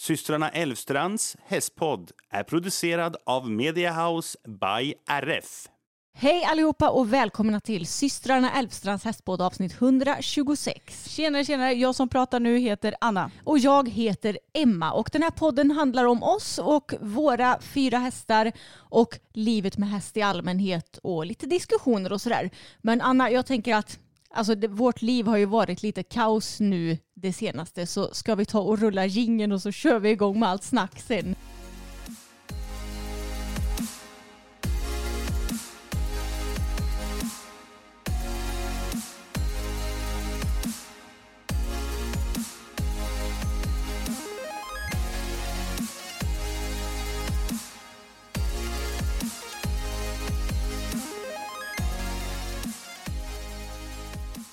Systrarna 0.00 0.48
Elvstrands 0.48 1.36
hästpodd 1.46 2.10
är 2.30 2.42
producerad 2.42 3.16
av 3.26 3.50
Mediahouse 3.50 4.38
by 4.44 4.94
RF. 5.08 5.68
Hej 6.14 6.44
allihopa 6.44 6.90
och 6.90 7.12
välkomna 7.12 7.60
till 7.60 7.86
systrarna 7.86 8.52
Älvstrands 8.58 9.04
hästpodd 9.04 9.40
avsnitt 9.42 9.82
126. 9.82 11.08
Tjenare, 11.08 11.44
tjenare. 11.44 11.72
Jag 11.72 11.94
som 11.94 12.08
pratar 12.08 12.40
nu 12.40 12.58
heter 12.58 12.94
Anna. 13.00 13.30
Och 13.44 13.58
jag 13.58 13.88
heter 13.88 14.38
Emma 14.54 14.92
och 14.92 15.10
den 15.12 15.22
här 15.22 15.30
podden 15.30 15.70
handlar 15.70 16.04
om 16.04 16.22
oss 16.22 16.58
och 16.58 16.94
våra 17.00 17.60
fyra 17.60 17.98
hästar 17.98 18.52
och 18.74 19.18
livet 19.32 19.78
med 19.78 19.88
häst 19.88 20.16
i 20.16 20.22
allmänhet 20.22 20.98
och 21.02 21.26
lite 21.26 21.46
diskussioner 21.46 22.12
och 22.12 22.20
sådär. 22.20 22.50
Men 22.82 23.00
Anna, 23.00 23.30
jag 23.30 23.46
tänker 23.46 23.74
att 23.74 23.98
Alltså 24.34 24.54
det, 24.54 24.68
vårt 24.68 25.02
liv 25.02 25.26
har 25.26 25.36
ju 25.36 25.44
varit 25.44 25.82
lite 25.82 26.02
kaos 26.02 26.60
nu 26.60 26.98
det 27.14 27.32
senaste 27.32 27.86
så 27.86 28.14
ska 28.14 28.34
vi 28.34 28.44
ta 28.44 28.60
och 28.60 28.78
rulla 28.78 29.06
gingen 29.06 29.52
och 29.52 29.62
så 29.62 29.72
kör 29.72 29.98
vi 29.98 30.10
igång 30.10 30.40
med 30.40 30.48
allt 30.48 30.64
snack 30.64 31.00
sen. 31.00 31.34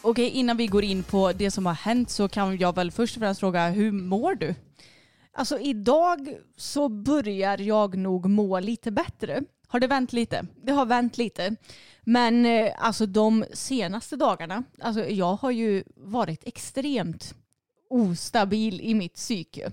Okej, 0.08 0.30
innan 0.30 0.58
vi 0.58 0.68
går 0.68 0.84
in 0.84 1.04
på 1.04 1.32
det 1.32 1.52
som 1.52 1.66
har 1.66 1.74
hänt 1.74 2.10
så 2.10 2.28
kan 2.28 2.58
jag 2.58 2.76
väl 2.76 2.92
först 2.92 3.16
och 3.16 3.22
främst 3.22 3.40
fråga, 3.40 3.70
hur 3.70 3.92
mår 3.92 4.36
du? 4.36 4.56
Alltså 5.34 5.60
idag 5.60 6.38
så 6.58 6.90
börjar 6.90 7.62
jag 7.62 7.98
nog 7.98 8.30
må 8.30 8.60
lite 8.60 8.92
bättre. 8.92 9.42
Har 9.68 9.80
det 9.80 9.88
vänt 9.88 10.14
lite? 10.14 10.46
Det 10.64 10.72
har 10.72 10.86
vänt 10.86 11.18
lite. 11.18 11.56
Men 12.04 12.46
eh, 12.46 12.74
alltså 12.78 13.06
de 13.06 13.46
senaste 13.54 14.16
dagarna, 14.16 14.64
alltså 14.82 15.06
jag 15.06 15.36
har 15.36 15.52
ju 15.52 15.84
varit 15.96 16.48
extremt 16.48 17.36
ostabil 17.90 18.82
i 18.82 18.94
mitt 18.94 19.14
psyke. 19.14 19.72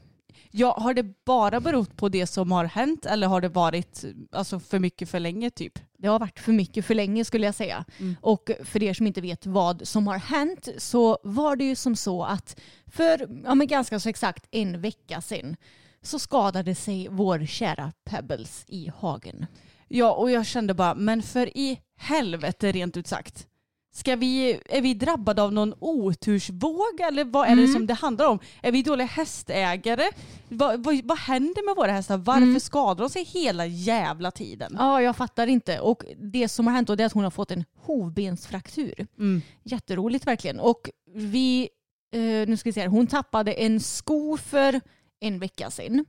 Ja, 0.54 0.78
har 0.80 0.94
det 0.94 1.24
bara 1.24 1.60
berott 1.60 1.96
på 1.96 2.08
det 2.08 2.26
som 2.26 2.52
har 2.52 2.64
hänt 2.64 3.06
eller 3.06 3.26
har 3.26 3.40
det 3.40 3.48
varit 3.48 4.04
alltså, 4.32 4.60
för 4.60 4.78
mycket 4.78 5.08
för 5.08 5.20
länge 5.20 5.50
typ? 5.50 5.78
Det 5.98 6.08
har 6.08 6.18
varit 6.18 6.38
för 6.38 6.52
mycket 6.52 6.84
för 6.86 6.94
länge 6.94 7.24
skulle 7.24 7.46
jag 7.46 7.54
säga. 7.54 7.84
Mm. 7.98 8.16
Och 8.20 8.50
för 8.64 8.82
er 8.82 8.94
som 8.94 9.06
inte 9.06 9.20
vet 9.20 9.46
vad 9.46 9.88
som 9.88 10.06
har 10.06 10.18
hänt 10.18 10.68
så 10.78 11.18
var 11.22 11.56
det 11.56 11.64
ju 11.64 11.76
som 11.76 11.96
så 11.96 12.24
att 12.24 12.60
för 12.86 13.42
ja, 13.44 13.54
men 13.54 13.66
ganska 13.66 14.00
så 14.00 14.08
exakt 14.08 14.46
en 14.50 14.80
vecka 14.80 15.20
sedan 15.20 15.56
så 16.02 16.18
skadade 16.18 16.74
sig 16.74 17.08
vår 17.10 17.46
kära 17.46 17.92
Pebbles 18.04 18.64
i 18.68 18.92
hagen. 18.96 19.46
Ja, 19.88 20.12
och 20.12 20.30
jag 20.30 20.46
kände 20.46 20.74
bara, 20.74 20.94
men 20.94 21.22
för 21.22 21.58
i 21.58 21.80
helvete 21.96 22.72
rent 22.72 22.96
ut 22.96 23.06
sagt. 23.06 23.46
Ska 23.94 24.16
vi, 24.16 24.60
är 24.68 24.80
vi 24.80 24.94
drabbade 24.94 25.42
av 25.42 25.52
någon 25.52 25.74
otursvåg 25.78 27.00
eller 27.00 27.24
vad 27.24 27.44
är 27.48 27.56
det 27.56 27.62
Mm. 27.62 27.72
som 27.72 27.86
det 27.86 27.94
handlar 27.94 28.26
om? 28.28 28.38
Är 28.62 28.72
vi 28.72 28.82
dåliga 28.82 29.06
hästägare? 29.06 30.04
Vad, 30.48 30.84
vad, 30.84 31.00
vad 31.04 31.18
händer 31.18 31.66
med 31.66 31.76
våra 31.76 31.92
hästar? 31.92 32.16
Varför 32.16 32.42
Mm. 32.42 32.60
skadar 32.60 33.00
de 33.04 33.10
sig 33.10 33.24
hela 33.24 33.66
jävla 33.66 34.30
tiden? 34.30 34.76
Ja, 34.78 35.02
jag 35.02 35.16
fattar 35.16 35.46
inte. 35.46 35.80
Och 35.80 36.04
det 36.18 36.48
som 36.48 36.66
har 36.66 36.74
hänt 36.74 36.88
då, 36.88 36.92
är 36.94 37.04
att 37.06 37.12
hon 37.12 37.24
har 37.24 37.30
fått 37.30 37.50
en 37.50 37.64
hovbensfraktur. 37.80 39.06
Mm. 39.18 39.42
Jätteroligt 39.62 40.26
verkligen. 40.26 40.60
Och 40.60 40.90
vi, 41.14 41.68
eh, 42.12 42.20
nu 42.20 42.56
ska 42.56 42.68
vi 42.68 42.72
se 42.72 42.80
här, 42.80 42.88
hon 42.88 43.06
tappade 43.06 43.52
en 43.52 43.80
sko 43.80 44.36
för 44.36 44.80
en 45.20 45.38
vecka 45.38 45.70
sedan. 45.70 46.04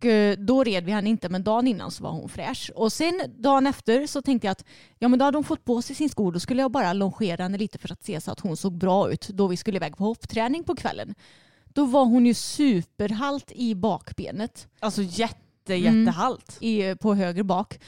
Och 0.00 0.06
eh, 0.06 0.36
då 0.38 0.64
red 0.64 0.84
vi 0.84 0.92
henne 0.92 1.08
inte, 1.10 1.28
men 1.28 1.42
dagen 1.44 1.66
innan 1.66 1.90
så 1.90 2.02
var 2.04 2.10
hon 2.10 2.28
fräsch. 2.28 2.70
Och 2.74 2.92
sen 2.92 3.20
dagen 3.38 3.66
efter 3.66 4.06
så 4.06 4.22
tänkte 4.22 4.46
jag 4.46 4.52
att 4.52 4.64
ja, 4.98 5.08
men 5.08 5.18
då 5.18 5.24
hade 5.24 5.36
hon 5.36 5.44
fått 5.44 5.64
på 5.64 5.82
sig 5.82 5.96
sin 5.96 6.08
sko. 6.10 6.30
Då 6.30 6.40
skulle 6.40 6.62
jag 6.62 6.70
bara 6.70 6.92
longera 6.92 7.42
henne 7.42 7.58
lite 7.58 7.78
för 7.78 7.92
att 7.92 8.04
se 8.04 8.20
så 8.20 8.30
att 8.32 8.40
hon 8.40 8.56
såg 8.56 8.72
bra 8.78 9.12
ut 9.12 9.28
då 9.28 9.46
vi 9.46 9.56
skulle 9.56 9.76
iväg 9.76 9.96
på 9.96 10.04
hoppträning 10.04 10.64
på 10.64 10.76
kvällen. 10.76 11.14
Då 11.64 11.84
var 11.84 12.04
hon 12.04 12.26
ju 12.26 12.34
superhalt 12.34 13.52
i 13.54 13.74
bakbenet 13.74 14.68
Alltså 14.80 15.02
jätte, 15.02 15.40
Mm. 15.68 16.00
jättehalt. 16.06 16.56
i, 16.60 16.94
på 16.94 17.14
höger 17.14 17.42
bak. 17.42 17.80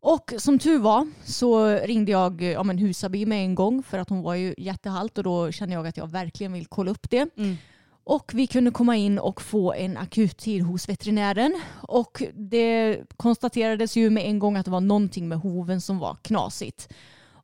Och 0.00 0.32
som 0.38 0.58
tur 0.58 0.78
var 0.78 1.10
så 1.24 1.68
ringde 1.76 2.12
jag 2.12 2.42
ja, 2.42 2.62
men 2.62 2.78
Husaby 2.78 3.26
med 3.26 3.44
en 3.44 3.54
gång 3.54 3.82
för 3.82 3.98
att 3.98 4.08
hon 4.08 4.22
var 4.22 4.34
ju 4.34 4.54
jättehalt 4.58 5.18
och 5.18 5.24
då 5.24 5.52
kände 5.52 5.74
jag 5.74 5.86
att 5.86 5.96
jag 5.96 6.06
verkligen 6.10 6.52
vill 6.52 6.66
kolla 6.66 6.90
upp 6.90 7.10
det. 7.10 7.28
Mm. 7.36 7.56
Och 8.10 8.32
vi 8.34 8.46
kunde 8.46 8.70
komma 8.70 8.96
in 8.96 9.18
och 9.18 9.42
få 9.42 9.72
en 9.72 9.96
akuttid 9.96 10.62
hos 10.62 10.88
veterinären. 10.88 11.60
Och 11.82 12.22
det 12.34 13.00
konstaterades 13.16 13.96
ju 13.96 14.10
med 14.10 14.24
en 14.24 14.38
gång 14.38 14.56
att 14.56 14.64
det 14.64 14.70
var 14.70 14.80
någonting 14.80 15.28
med 15.28 15.38
hoven 15.38 15.80
som 15.80 15.98
var 15.98 16.16
knasigt. 16.22 16.88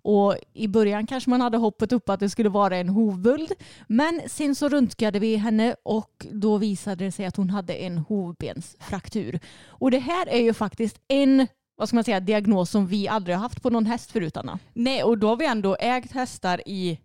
Och 0.02 0.36
i 0.52 0.68
början 0.68 1.06
kanske 1.06 1.30
man 1.30 1.40
hade 1.40 1.56
hoppet 1.56 1.92
upp 1.92 2.08
att 2.08 2.20
det 2.20 2.30
skulle 2.30 2.48
vara 2.48 2.76
en 2.76 2.88
hovböld. 2.88 3.52
Men 3.88 4.20
sen 4.26 4.54
så 4.54 4.68
röntgade 4.68 5.18
vi 5.18 5.36
henne 5.36 5.76
och 5.82 6.26
då 6.30 6.58
visade 6.58 7.04
det 7.04 7.12
sig 7.12 7.26
att 7.26 7.36
hon 7.36 7.50
hade 7.50 7.74
en 7.74 7.98
hovbensfraktur. 7.98 9.40
Och 9.66 9.90
det 9.90 9.98
här 9.98 10.28
är 10.28 10.40
ju 10.40 10.54
faktiskt 10.54 11.00
en 11.08 11.46
vad 11.76 11.88
ska 11.88 11.96
man 11.96 12.04
säga, 12.04 12.20
diagnos 12.20 12.70
som 12.70 12.86
vi 12.86 13.08
aldrig 13.08 13.36
har 13.36 13.42
haft 13.42 13.62
på 13.62 13.70
någon 13.70 13.86
häst 13.86 14.10
förut 14.10 14.36
Anna. 14.36 14.58
Nej, 14.72 15.02
och 15.02 15.18
då 15.18 15.28
har 15.28 15.36
vi 15.36 15.46
ändå 15.46 15.76
ägt 15.80 16.12
hästar 16.12 16.62
i, 16.66 16.98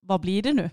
vad 0.00 0.20
blir 0.20 0.42
det 0.42 0.52
nu? 0.52 0.70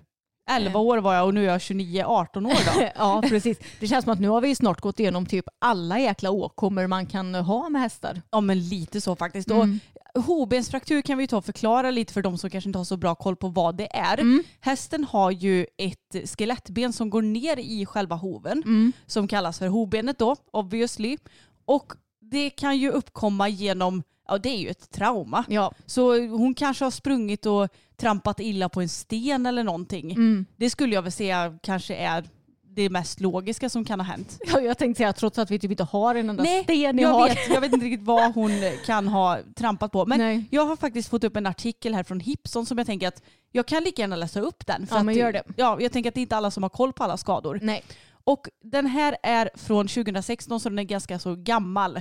11 0.50 0.70
Eh. 0.80 0.82
år 0.82 0.98
var 0.98 1.14
jag 1.16 1.26
och 1.26 1.34
nu 1.34 1.44
är 1.46 1.52
jag 1.52 1.62
29, 1.62 2.04
18 2.08 2.46
år 2.46 2.52
då. 2.76 2.90
ja, 2.96 3.22
precis. 3.30 3.58
Det 3.80 3.88
känns 3.88 4.04
som 4.04 4.14
att 4.14 4.20
nu 4.20 4.28
har 4.30 4.42
vi 4.42 4.56
snart 4.56 4.82
gått 4.82 5.00
igenom 5.00 5.26
typ 5.26 5.46
alla 5.60 6.00
jäkla 6.00 6.32
åkommor 6.32 6.88
man 6.88 7.06
kan 7.06 7.36
ha 7.36 7.70
med 7.70 7.82
hästar. 7.82 8.22
Ja 8.32 8.42
men 8.42 8.60
lite 8.70 9.02
så 9.02 9.16
faktiskt. 9.16 9.50
Mm. 9.50 9.80
Och 10.16 10.24
hovbensfraktur 10.24 11.02
kan 11.02 11.18
vi 11.18 11.28
ta 11.28 11.38
och 11.38 11.46
förklara 11.46 11.92
lite 11.92 12.14
för 12.14 12.22
de 12.22 12.38
som 12.38 12.50
kanske 12.50 12.70
inte 12.70 12.80
har 12.80 12.84
så 12.86 12.98
bra 12.98 13.16
koll 13.16 13.36
på 13.36 13.48
vad 13.48 13.76
det 13.78 13.96
är. 13.96 14.18
Mm. 14.20 14.44
Hästen 14.60 15.04
har 15.04 15.32
ju 15.32 15.66
ett 15.78 16.30
skelettben 16.38 16.94
som 16.94 17.10
går 17.10 17.22
ner 17.22 17.58
i 17.60 17.86
själva 17.86 18.16
hoven 18.16 18.64
Mm. 18.66 18.92
som 19.08 19.28
kallas 19.28 19.60
för 19.60 19.68
hovbenet 19.68 20.20
då, 20.20 20.36
obviously. 20.52 21.18
Och 21.66 21.94
det 22.32 22.50
kan 22.50 22.78
ju 22.78 22.90
uppkomma 22.90 23.50
genom, 23.50 24.04
ja 24.28 24.38
det 24.38 24.50
är 24.50 24.58
ju 24.58 24.70
ett 24.70 24.92
trauma. 24.92 25.46
Ja. 25.48 25.72
Så 25.86 26.28
hon 26.28 26.54
kanske 26.54 26.86
har 26.86 26.92
sprungit 26.92 27.46
och 27.46 27.68
trampat 27.98 28.40
illa 28.40 28.70
på 28.70 28.82
en 28.82 28.90
sten 28.90 29.46
eller 29.46 29.64
någonting. 29.64 30.12
Mm. 30.12 30.46
Det 30.58 30.70
skulle 30.70 30.96
jag 30.96 31.02
väl 31.02 31.12
säga 31.12 31.60
kanske 31.62 31.96
är 31.96 32.30
det 32.76 32.90
mest 32.90 33.20
logiska 33.20 33.70
som 33.70 33.86
kan 33.86 34.00
ha 34.00 34.08
hänt. 34.08 34.40
ja, 34.54 34.60
jag 34.60 34.78
tänkte 34.78 34.98
säga 34.98 35.14
trots 35.14 35.38
att 35.38 35.52
vi 35.52 35.60
typ 35.60 35.72
inte 35.72 35.84
har 35.84 36.16
en 36.16 36.30
enda 36.30 36.44
sten 36.44 37.00
i 37.00 37.02
jag 37.02 37.28
vet, 37.28 37.38
jag 37.50 37.62
vet 37.62 37.74
inte 37.74 37.86
riktigt 37.86 38.06
vad 38.06 38.34
hon 38.34 38.52
kan 38.86 39.08
ha 39.08 39.40
trampat 39.56 39.92
på. 39.92 40.06
Men 40.06 40.20
Nej. 40.20 40.46
jag 40.50 40.66
har 40.66 40.76
faktiskt 40.76 41.10
fått 41.10 41.24
upp 41.24 41.36
en 41.36 41.46
artikel 41.46 41.96
här 41.96 42.04
från 42.04 42.20
Hipson 42.20 42.66
som 42.66 42.78
jag 42.78 42.88
tänker 42.88 43.08
att 43.08 43.24
jag 43.52 43.66
kan 43.66 43.84
lika 43.84 44.02
gärna 44.02 44.16
läsa 44.16 44.40
upp 44.40 44.66
den. 44.66 44.88
Ja, 44.90 44.98
att, 44.98 45.06
men 45.06 45.16
gör 45.16 45.34
det. 45.34 45.44
Ja, 45.56 45.78
jag 45.82 45.92
tänker 45.92 46.10
att 46.10 46.16
det 46.16 46.20
är 46.20 46.22
inte 46.22 46.38
alla 46.38 46.52
som 46.52 46.64
har 46.64 46.70
koll 46.70 46.94
på 46.94 47.04
alla 47.04 47.18
skador. 47.18 47.60
Nej. 47.62 47.84
Och 48.30 48.50
den 48.64 48.86
här 48.86 49.18
är 49.24 49.50
från 49.56 49.88
2016 49.88 50.60
så 50.60 50.70
den 50.70 50.80
är 50.80 50.84
ganska 50.84 51.20
så 51.20 51.36
gammal. 51.36 52.00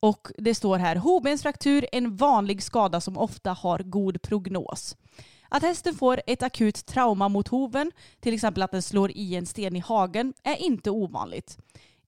Och 0.00 0.28
det 0.38 0.54
står 0.54 0.78
här, 0.78 0.96
hovbensfraktur, 0.96 1.86
en 1.92 2.16
vanlig 2.16 2.62
skada 2.62 3.00
som 3.00 3.18
ofta 3.18 3.52
har 3.52 3.78
god 3.78 4.22
prognos. 4.22 4.96
Att 5.48 5.62
hästen 5.62 5.94
får 5.94 6.20
ett 6.26 6.42
akut 6.42 6.86
trauma 6.86 7.28
mot 7.28 7.48
hoven, 7.48 7.92
till 8.20 8.34
exempel 8.34 8.62
att 8.62 8.70
den 8.70 8.82
slår 8.82 9.10
i 9.10 9.34
en 9.34 9.46
sten 9.46 9.76
i 9.76 9.78
hagen, 9.78 10.34
är 10.42 10.56
inte 10.56 10.90
ovanligt. 10.90 11.58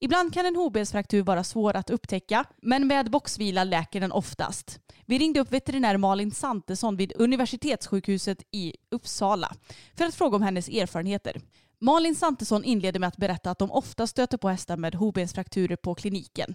Ibland 0.00 0.34
kan 0.34 0.46
en 0.46 0.56
hovbensfraktur 0.56 1.22
vara 1.22 1.44
svår 1.44 1.76
att 1.76 1.90
upptäcka, 1.90 2.44
men 2.62 2.86
med 2.86 3.10
boxvila 3.10 3.64
läker 3.64 4.00
den 4.00 4.12
oftast. 4.12 4.80
Vi 5.06 5.18
ringde 5.18 5.40
upp 5.40 5.52
veterinär 5.52 5.96
Malin 5.96 6.30
Santesson 6.30 6.96
vid 6.96 7.12
Universitetssjukhuset 7.16 8.42
i 8.50 8.74
Uppsala 8.90 9.54
för 9.94 10.04
att 10.04 10.14
fråga 10.14 10.36
om 10.36 10.42
hennes 10.42 10.68
erfarenheter. 10.68 11.40
Malin 11.80 12.14
Santesson 12.14 12.64
inleder 12.64 13.00
med 13.00 13.08
att 13.08 13.16
berätta 13.16 13.50
att 13.50 13.58
de 13.58 13.70
ofta 13.70 14.06
stöter 14.06 14.38
på 14.38 14.48
hästar 14.48 14.76
med 14.76 14.94
hovbensfrakturer 14.94 15.76
på 15.76 15.94
kliniken. 15.94 16.54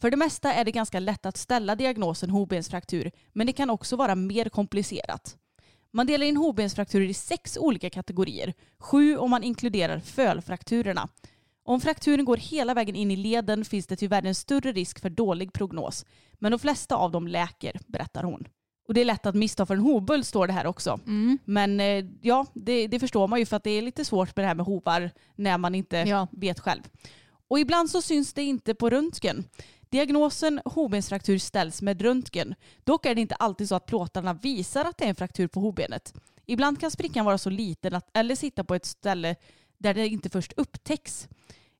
För 0.00 0.10
det 0.10 0.16
mesta 0.16 0.52
är 0.52 0.64
det 0.64 0.70
ganska 0.70 1.00
lätt 1.00 1.26
att 1.26 1.36
ställa 1.36 1.74
diagnosen 1.74 2.30
hovbensfraktur, 2.30 3.10
men 3.32 3.46
det 3.46 3.52
kan 3.52 3.70
också 3.70 3.96
vara 3.96 4.14
mer 4.14 4.48
komplicerat. 4.48 5.36
Man 5.92 6.06
delar 6.06 6.26
in 6.26 6.36
hovbensfrakturer 6.36 7.06
i 7.06 7.14
sex 7.14 7.56
olika 7.56 7.90
kategorier, 7.90 8.54
sju 8.78 9.16
om 9.16 9.30
man 9.30 9.42
inkluderar 9.42 9.98
fölfrakturerna. 10.00 11.08
Om 11.64 11.80
frakturen 11.80 12.24
går 12.24 12.36
hela 12.36 12.74
vägen 12.74 12.96
in 12.96 13.10
i 13.10 13.16
leden 13.16 13.64
finns 13.64 13.86
det 13.86 13.96
tyvärr 13.96 14.26
en 14.26 14.34
större 14.34 14.72
risk 14.72 15.00
för 15.00 15.10
dålig 15.10 15.52
prognos. 15.52 16.04
Men 16.32 16.52
de 16.52 16.58
flesta 16.58 16.96
av 16.96 17.10
dem 17.10 17.26
läker, 17.26 17.80
berättar 17.86 18.22
hon. 18.22 18.44
Och 18.90 18.94
det 18.94 19.00
är 19.00 19.04
lätt 19.04 19.26
att 19.26 19.34
missta 19.34 19.66
för 19.66 19.74
en 19.74 19.80
hovböld 19.80 20.26
står 20.26 20.46
det 20.46 20.52
här 20.52 20.66
också. 20.66 21.00
Mm. 21.06 21.38
Men 21.44 21.80
eh, 21.80 22.04
ja, 22.20 22.46
det, 22.54 22.86
det 22.86 22.98
förstår 23.00 23.28
man 23.28 23.38
ju 23.38 23.46
för 23.46 23.56
att 23.56 23.64
det 23.64 23.70
är 23.70 23.82
lite 23.82 24.04
svårt 24.04 24.36
med 24.36 24.42
det 24.44 24.48
här 24.48 24.54
med 24.54 24.66
hovar 24.66 25.10
när 25.36 25.58
man 25.58 25.74
inte 25.74 25.96
Ja. 25.96 26.26
vet 26.32 26.60
själv. 26.60 26.82
Och 27.48 27.60
ibland 27.60 27.90
så 27.90 28.02
syns 28.02 28.32
det 28.32 28.42
inte 28.42 28.74
på 28.74 28.90
röntgen. 28.90 29.44
Diagnosen 29.90 30.60
hovbensfraktur 30.64 31.38
ställs 31.38 31.82
med 31.82 32.02
röntgen. 32.02 32.54
Dock 32.84 33.06
är 33.06 33.14
det 33.14 33.20
inte 33.20 33.34
alltid 33.34 33.68
så 33.68 33.74
att 33.74 33.86
plåtarna 33.86 34.34
visar 34.34 34.84
att 34.84 34.98
det 34.98 35.04
är 35.04 35.08
en 35.08 35.14
fraktur 35.14 35.48
på 35.48 35.60
hovbenet. 35.60 36.14
Ibland 36.46 36.80
kan 36.80 36.90
sprickan 36.90 37.24
vara 37.24 37.38
så 37.38 37.50
liten 37.50 37.94
att, 37.94 38.10
eller 38.16 38.34
sitta 38.34 38.64
på 38.64 38.74
ett 38.74 38.84
ställe 38.86 39.36
där 39.78 39.94
det 39.94 40.08
inte 40.08 40.30
först 40.30 40.52
upptäcks. 40.56 41.28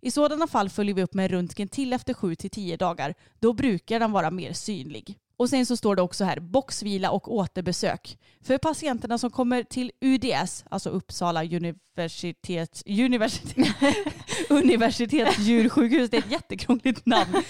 I 0.01 0.11
sådana 0.11 0.47
fall 0.47 0.69
följer 0.71 0.95
vi 0.95 1.03
upp 1.03 1.15
med 1.15 1.31
röntgen 1.31 1.69
till 1.69 1.93
efter 1.93 2.15
7-10 2.15 2.77
dagar. 2.77 3.15
Då 3.39 3.53
brukar 3.53 4.01
den 4.01 4.13
vara 4.13 4.31
mer 4.31 4.53
synlig. 4.53 5.19
Och 5.41 5.51
sen 5.51 5.67
så 5.67 5.77
står 5.77 5.97
det 5.97 6.03
också 6.03 6.25
här 6.25 6.41
boxvila 6.41 7.11
och 7.11 7.35
återbesök. 7.35 8.19
För 8.41 8.59
patienterna 8.59 9.19
som 9.19 9.31
kommer 9.31 9.63
till 9.63 9.93
UDS, 10.01 10.65
alltså 10.71 10.91
Uppsala 10.91 11.45
universitet, 11.45 12.83
universitet, 12.87 13.69
universitetsdjursjukhus, 14.51 16.11
det 16.11 16.17
är 16.17 16.19
ett 16.19 16.31
jättekrångligt 16.31 17.07
namn, 17.07 17.43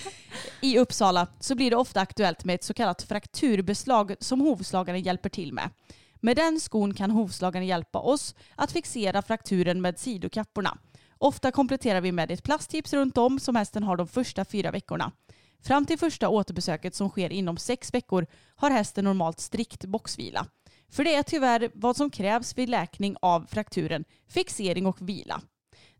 i 0.60 0.78
Uppsala 0.78 1.26
så 1.40 1.54
blir 1.54 1.70
det 1.70 1.76
ofta 1.76 2.00
aktuellt 2.00 2.44
med 2.44 2.54
ett 2.54 2.64
så 2.64 2.74
kallat 2.74 3.02
frakturbeslag 3.02 4.14
som 4.20 4.40
hovslagaren 4.40 5.00
hjälper 5.00 5.28
till 5.28 5.52
med. 5.52 5.70
Med 6.14 6.36
den 6.36 6.60
skon 6.60 6.94
kan 6.94 7.10
hovslagaren 7.10 7.66
hjälpa 7.66 7.98
oss 7.98 8.34
att 8.54 8.72
fixera 8.72 9.22
frakturen 9.22 9.80
med 9.80 9.98
sidokapporna. 9.98 10.78
Ofta 11.18 11.50
kompletterar 11.52 12.00
vi 12.00 12.12
med 12.12 12.30
ett 12.30 12.42
plasttips 12.42 12.92
runt 12.92 13.18
om 13.18 13.38
som 13.38 13.56
hästen 13.56 13.82
har 13.82 13.96
de 13.96 14.08
första 14.08 14.44
fyra 14.44 14.70
veckorna. 14.70 15.12
Fram 15.62 15.86
till 15.86 15.98
första 15.98 16.28
återbesöket 16.28 16.94
som 16.94 17.08
sker 17.08 17.32
inom 17.32 17.56
sex 17.56 17.94
veckor 17.94 18.26
har 18.56 18.70
hästen 18.70 19.04
normalt 19.04 19.40
strikt 19.40 19.84
boxvila. 19.84 20.46
För 20.88 21.04
det 21.04 21.14
är 21.14 21.22
tyvärr 21.22 21.70
vad 21.74 21.96
som 21.96 22.10
krävs 22.10 22.58
vid 22.58 22.68
läkning 22.68 23.16
av 23.22 23.46
frakturen, 23.50 24.04
fixering 24.28 24.86
och 24.86 25.08
vila. 25.08 25.40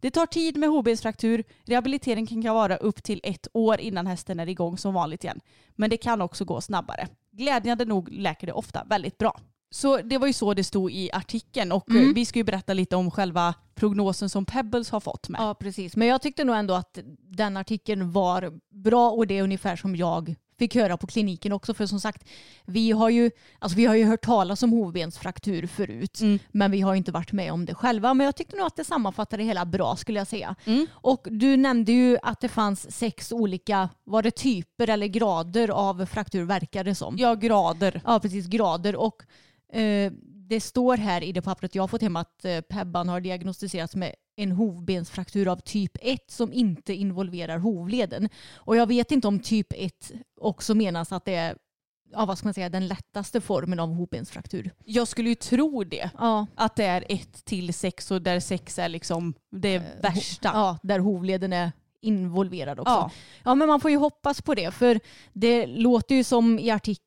Det 0.00 0.10
tar 0.10 0.26
tid 0.26 0.56
med 0.56 0.68
hovbensfraktur. 0.68 1.44
Rehabilitering 1.64 2.26
kan 2.26 2.54
vara 2.54 2.76
upp 2.76 3.02
till 3.02 3.20
ett 3.24 3.46
år 3.52 3.80
innan 3.80 4.06
hästen 4.06 4.40
är 4.40 4.48
igång 4.48 4.78
som 4.78 4.94
vanligt 4.94 5.24
igen. 5.24 5.40
Men 5.76 5.90
det 5.90 5.96
kan 5.96 6.20
också 6.20 6.44
gå 6.44 6.60
snabbare. 6.60 7.08
Glädjande 7.32 7.84
nog 7.84 8.08
läker 8.12 8.46
det 8.46 8.52
ofta 8.52 8.84
väldigt 8.84 9.18
bra. 9.18 9.40
Så 9.70 9.96
det 9.96 10.18
var 10.18 10.26
ju 10.26 10.32
så 10.32 10.54
det 10.54 10.64
stod 10.64 10.92
i 10.92 11.10
artikeln 11.12 11.72
och 11.72 11.90
Mm. 11.90 12.14
vi 12.14 12.24
ska 12.24 12.38
ju 12.38 12.44
berätta 12.44 12.72
lite 12.74 12.96
om 12.96 13.10
själva 13.10 13.54
prognosen 13.80 14.28
som 14.28 14.44
Pebbles 14.44 14.90
har 14.90 15.00
fått 15.00 15.28
med. 15.28 15.40
Ja, 15.40 15.54
precis. 15.54 15.96
Men 15.96 16.08
jag 16.08 16.22
tyckte 16.22 16.44
nog 16.44 16.56
ändå 16.56 16.74
att 16.74 16.98
den 17.20 17.56
artikeln 17.56 18.12
var 18.12 18.60
bra 18.70 19.10
och 19.10 19.26
det 19.26 19.38
är 19.38 19.42
ungefär 19.42 19.76
som 19.76 19.96
jag 19.96 20.34
fick 20.58 20.74
höra 20.74 20.96
på 20.96 21.06
kliniken 21.06 21.52
också. 21.52 21.74
För 21.74 21.86
som 21.86 22.00
sagt, 22.00 22.28
vi 22.64 22.90
har 22.90 23.10
ju, 23.10 23.30
alltså 23.58 23.76
vi 23.76 23.86
har 23.86 23.94
ju 23.94 24.04
hört 24.04 24.24
talas 24.24 24.62
om 24.62 24.70
hovbensfraktur 24.70 25.66
förut. 25.66 26.20
Mm. 26.20 26.38
Men 26.52 26.70
vi 26.70 26.80
har 26.80 26.94
inte 26.94 27.12
varit 27.12 27.32
med 27.32 27.52
om 27.52 27.64
det 27.66 27.74
själva. 27.74 28.14
Men 28.14 28.24
jag 28.24 28.36
tyckte 28.36 28.56
nog 28.56 28.66
att 28.66 28.76
det 28.76 28.84
sammanfattade 28.84 29.42
det 29.42 29.46
hela 29.46 29.64
bra 29.64 29.96
skulle 29.96 30.20
jag 30.20 30.26
säga. 30.26 30.54
Mm. 30.64 30.86
Och 30.92 31.26
du 31.30 31.56
nämnde 31.56 31.92
ju 31.92 32.18
att 32.22 32.40
det 32.40 32.48
fanns 32.48 32.96
sex 32.96 33.32
olika, 33.32 33.88
var 34.04 34.22
det 34.22 34.30
typer 34.30 34.90
eller 34.90 35.06
grader 35.06 35.68
av 35.68 36.06
fraktur 36.06 36.44
verkar 36.44 36.84
det 36.84 36.94
som? 36.94 37.16
Ja, 37.18 37.34
grader. 37.34 38.02
Ja, 38.04 38.20
precis. 38.20 38.46
Grader. 38.46 38.96
Och 38.96 39.22
eh, 39.72 40.12
det 40.50 40.60
står 40.60 40.96
här 40.96 41.22
i 41.24 41.32
det 41.32 41.42
pappret 41.42 41.74
jag 41.74 41.82
har 41.82 41.88
fått 41.88 42.02
hem 42.02 42.16
att 42.16 42.44
eh, 42.44 42.60
Pebban 42.60 43.08
har 43.08 43.20
diagnostiserats 43.20 43.94
med 43.96 44.14
en 44.36 44.52
hovbensfraktur 44.52 45.48
av 45.48 45.56
typ 45.56 45.96
1 46.00 46.30
som 46.30 46.52
inte 46.52 46.94
involverar 46.94 47.58
hovleden. 47.58 48.28
Och 48.56 48.76
jag 48.76 48.86
vet 48.86 49.12
inte 49.12 49.28
om 49.28 49.40
typ 49.40 49.66
1 49.70 50.10
också 50.40 50.74
menas 50.74 51.12
att 51.12 51.24
det 51.24 51.34
är 51.34 51.56
ja, 52.12 52.24
vad 52.26 52.38
ska 52.38 52.46
man 52.46 52.54
säga, 52.54 52.68
den 52.68 52.88
lättaste 52.88 53.40
formen 53.40 53.80
av 53.80 53.88
hovbensfraktur. 53.94 54.70
Jag 54.84 55.08
skulle 55.08 55.28
ju 55.28 55.34
tro 55.34 55.84
det. 55.84 56.10
Ja, 56.18 56.46
Att 56.54 56.76
det 56.76 56.84
är 56.84 57.04
ett 57.08 57.44
till 57.44 57.74
sex 57.74 58.10
och 58.10 58.22
där 58.22 58.40
sex 58.40 58.78
är 58.78 58.88
liksom 58.88 59.34
det 59.50 59.74
Eh, 59.74 59.82
värsta. 60.02 60.48
ja, 60.54 60.78
där 60.82 60.98
hovleden 60.98 61.52
är 61.52 61.72
involverad 62.02 62.80
också. 62.80 62.92
Ja. 62.92 63.10
Ja, 63.44 63.54
men 63.54 63.68
man 63.68 63.80
får 63.80 63.90
ju 63.90 63.96
hoppas 63.96 64.42
på 64.42 64.54
det. 64.54 64.70
För 64.70 65.00
det 65.32 65.66
låter 65.66 66.14
ju 66.14 66.24
som 66.24 66.58
i 66.58 66.70
artikeln 66.70 67.06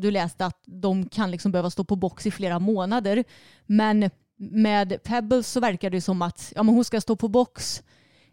du 0.00 0.10
läste 0.10 0.46
att 0.46 0.62
de 0.66 1.08
kan 1.08 1.30
liksom 1.30 1.52
behöva 1.52 1.70
stå 1.70 1.84
på 1.84 1.96
box 1.96 2.26
i 2.26 2.30
flera 2.30 2.58
månader. 2.58 3.24
Men 3.66 4.10
med 4.36 5.02
Pebbles 5.02 5.48
så 5.48 5.60
verkar 5.60 5.90
det 5.90 6.00
som 6.00 6.22
att 6.22 6.52
ja, 6.56 6.62
men 6.62 6.74
hon 6.74 6.84
ska 6.84 7.00
stå 7.00 7.16
på 7.16 7.28
box 7.28 7.82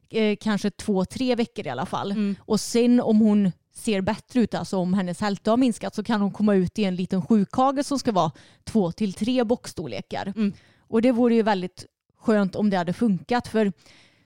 eh, 0.09 0.37
kanske 0.41 0.69
två, 0.69 1.05
tre 1.05 1.35
veckor 1.35 1.67
i 1.67 1.69
alla 1.69 1.85
fall. 1.85 2.11
Mm. 2.11 2.35
Och 2.39 2.59
sen 2.59 3.01
om 3.01 3.19
hon 3.19 3.51
ser 3.73 4.01
bättre 4.01 4.39
ut, 4.39 4.53
alltså 4.53 4.77
om 4.77 4.93
hennes 4.93 5.21
hälta 5.21 5.51
har 5.51 5.57
minskat 5.57 5.95
så 5.95 6.03
kan 6.03 6.21
hon 6.21 6.31
komma 6.31 6.55
ut 6.55 6.79
i 6.79 6.83
en 6.83 6.95
liten 6.95 7.21
sjukhage 7.21 7.85
som 7.85 7.99
ska 7.99 8.11
vara 8.11 8.31
två 8.63 8.91
till 8.91 9.13
tre 9.13 9.43
boxstorlekar. 9.43 10.33
Mm. 10.35 10.53
Och 10.79 11.01
det 11.01 11.11
vore 11.11 11.35
ju 11.35 11.41
väldigt 11.41 11.85
skönt 12.17 12.55
om 12.55 12.69
det 12.69 12.77
hade 12.77 12.93
funkat 12.93 13.47
för 13.47 13.73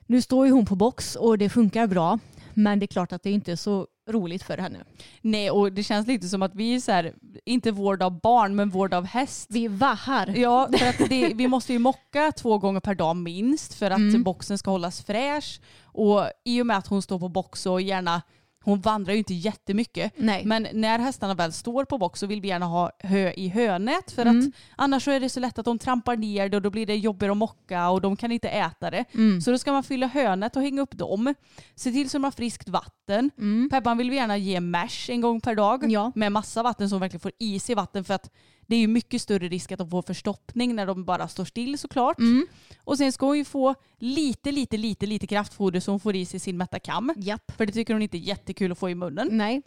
nu 0.06 0.22
står 0.22 0.46
ju 0.46 0.51
hon 0.51 0.66
på 0.66 0.75
box 0.75 1.16
och 1.16 1.38
det 1.38 1.50
funkar 1.50 1.88
bra. 1.88 2.19
Men 2.54 2.80
det 2.80 2.86
är 2.86 2.88
klart 2.88 3.12
att 3.12 3.24
det 3.24 3.31
inte 3.31 3.51
är 3.51 3.56
så 3.56 3.88
roligt 4.09 4.44
för 4.44 4.57
henne. 4.57 4.79
Nej, 5.21 5.51
och 5.51 5.71
det 5.71 5.83
känns 5.83 6.07
lite 6.07 6.27
som 6.27 6.41
att 6.41 6.56
vi 6.56 6.75
är 6.75 6.79
så 6.79 6.91
här, 6.91 7.13
inte 7.45 7.71
vård 7.71 8.03
av 8.03 8.19
barn 8.21 8.56
men 8.56 8.69
vård 8.69 8.94
av 8.94 9.06
häst. 9.06 9.47
Vi 9.50 9.67
vahar. 9.67 10.27
Ja, 10.35 10.69
för 10.77 10.85
att 10.85 11.09
det, 11.09 11.33
vi 11.35 11.47
måste 11.47 11.73
ju 11.73 11.79
mocka 11.79 12.31
två 12.31 12.57
gånger 12.57 12.79
per 12.79 12.95
dag 12.95 13.15
minst 13.15 13.73
för 13.73 13.91
att 13.91 13.97
Mm. 14.00 14.23
boxen 14.23 14.57
ska 14.57 14.71
hållas 14.71 15.01
fräsch. 15.03 15.61
Och 15.83 16.21
i 16.45 16.62
och 16.62 16.65
med 16.67 16.77
att 16.77 16.88
hon 16.88 17.01
står 17.01 17.19
på 17.19 17.29
box 17.29 17.65
och 17.65 17.81
gärna, 17.81 18.22
hon 18.63 18.80
vandrar 18.82 19.13
ju 19.13 19.18
inte 19.20 19.34
jättemycket. 19.34 20.13
Nej. 20.18 20.46
Men 20.46 20.68
när 20.74 21.00
hästarna 21.00 21.34
väl 21.34 21.54
står 21.54 21.86
på 21.86 21.98
box 21.98 22.20
så 22.20 22.28
vill 22.28 22.42
vi 22.42 22.48
gärna 22.48 22.66
ha 22.66 22.92
hö 23.00 23.32
i 23.38 23.48
hönät 23.50 24.12
för 24.12 24.22
Mm. 24.22 24.39
att 24.39 24.46
annars 24.75 25.08
är 25.08 25.20
det 25.20 25.30
så 25.30 25.39
lätt 25.39 25.60
att 25.60 25.66
de 25.66 25.80
trampar 25.80 26.16
ner 26.18 26.50
det 26.50 26.58
och 26.58 26.62
då 26.63 26.70
blir 26.70 26.86
det 26.86 26.96
jobbigare 26.96 27.32
att 27.32 27.38
mocka 27.38 27.89
och 27.89 28.01
de 28.01 28.16
kan 28.16 28.32
inte 28.32 28.50
äta 28.50 28.92
det. 28.92 29.06
Mm. 29.13 29.42
Så 29.42 29.51
då 29.51 29.58
ska 29.58 29.72
man 29.72 29.84
fylla 29.84 30.08
hönät 30.08 30.56
och 30.56 30.62
hänga 30.62 30.82
upp 30.82 30.98
dem. 30.98 31.36
Se 31.75 31.92
till 31.92 32.10
så 32.10 32.18
de 32.18 32.24
har 32.24 32.32
friskt 32.32 32.70
vatten. 32.70 33.32
Mm. 33.38 33.70
Peppan 33.72 33.98
vill 33.98 34.10
vi 34.10 34.16
gärna 34.16 34.38
ge 34.38 34.60
mash 34.60 35.10
en 35.10 35.22
gång 35.22 35.42
per 35.42 35.56
dag 35.56 35.92
Ja. 35.92 36.12
med 36.16 36.32
massa 36.32 36.63
vatten 36.63 36.89
så 36.89 36.96
de 36.96 37.00
verkligen 37.00 37.20
får 37.22 37.32
i 37.39 37.60
sig 37.60 37.75
vatten 37.75 38.04
för 38.04 38.13
att 38.13 38.30
det 38.69 38.75
är 38.75 38.79
ju 38.79 38.88
mycket 38.88 39.21
större 39.21 39.47
risk 39.47 39.71
att 39.71 39.77
de 39.79 39.89
får 39.89 40.01
förstoppning 40.01 40.75
när 40.75 40.85
de 40.85 41.05
bara 41.05 41.27
står 41.27 41.45
still 41.45 41.77
såklart. 41.77 42.19
Mm. 42.19 42.47
Och 42.83 42.97
sen 42.97 43.11
ska 43.11 43.25
hon 43.25 43.38
ju 43.38 43.45
få 43.45 43.75
lite, 43.97 44.51
lite, 44.51 44.77
lite, 44.77 45.05
lite 45.05 45.27
kraftfoder 45.27 45.79
så 45.79 45.91
hon 45.91 45.99
får 45.99 46.15
i 46.15 46.25
sig 46.25 46.39
sin 46.39 46.57
Metacam. 46.57 47.13
Japp. 47.17 47.51
För 47.57 47.65
det 47.65 47.71
tycker 47.71 47.93
hon 47.93 48.01
inte 48.03 48.17
är 48.17 48.19
jättekul 48.19 48.71
att 48.71 48.77
få 48.77 48.89
i 48.89 48.95
munnen. 48.95 49.27
Nej. 49.31 49.61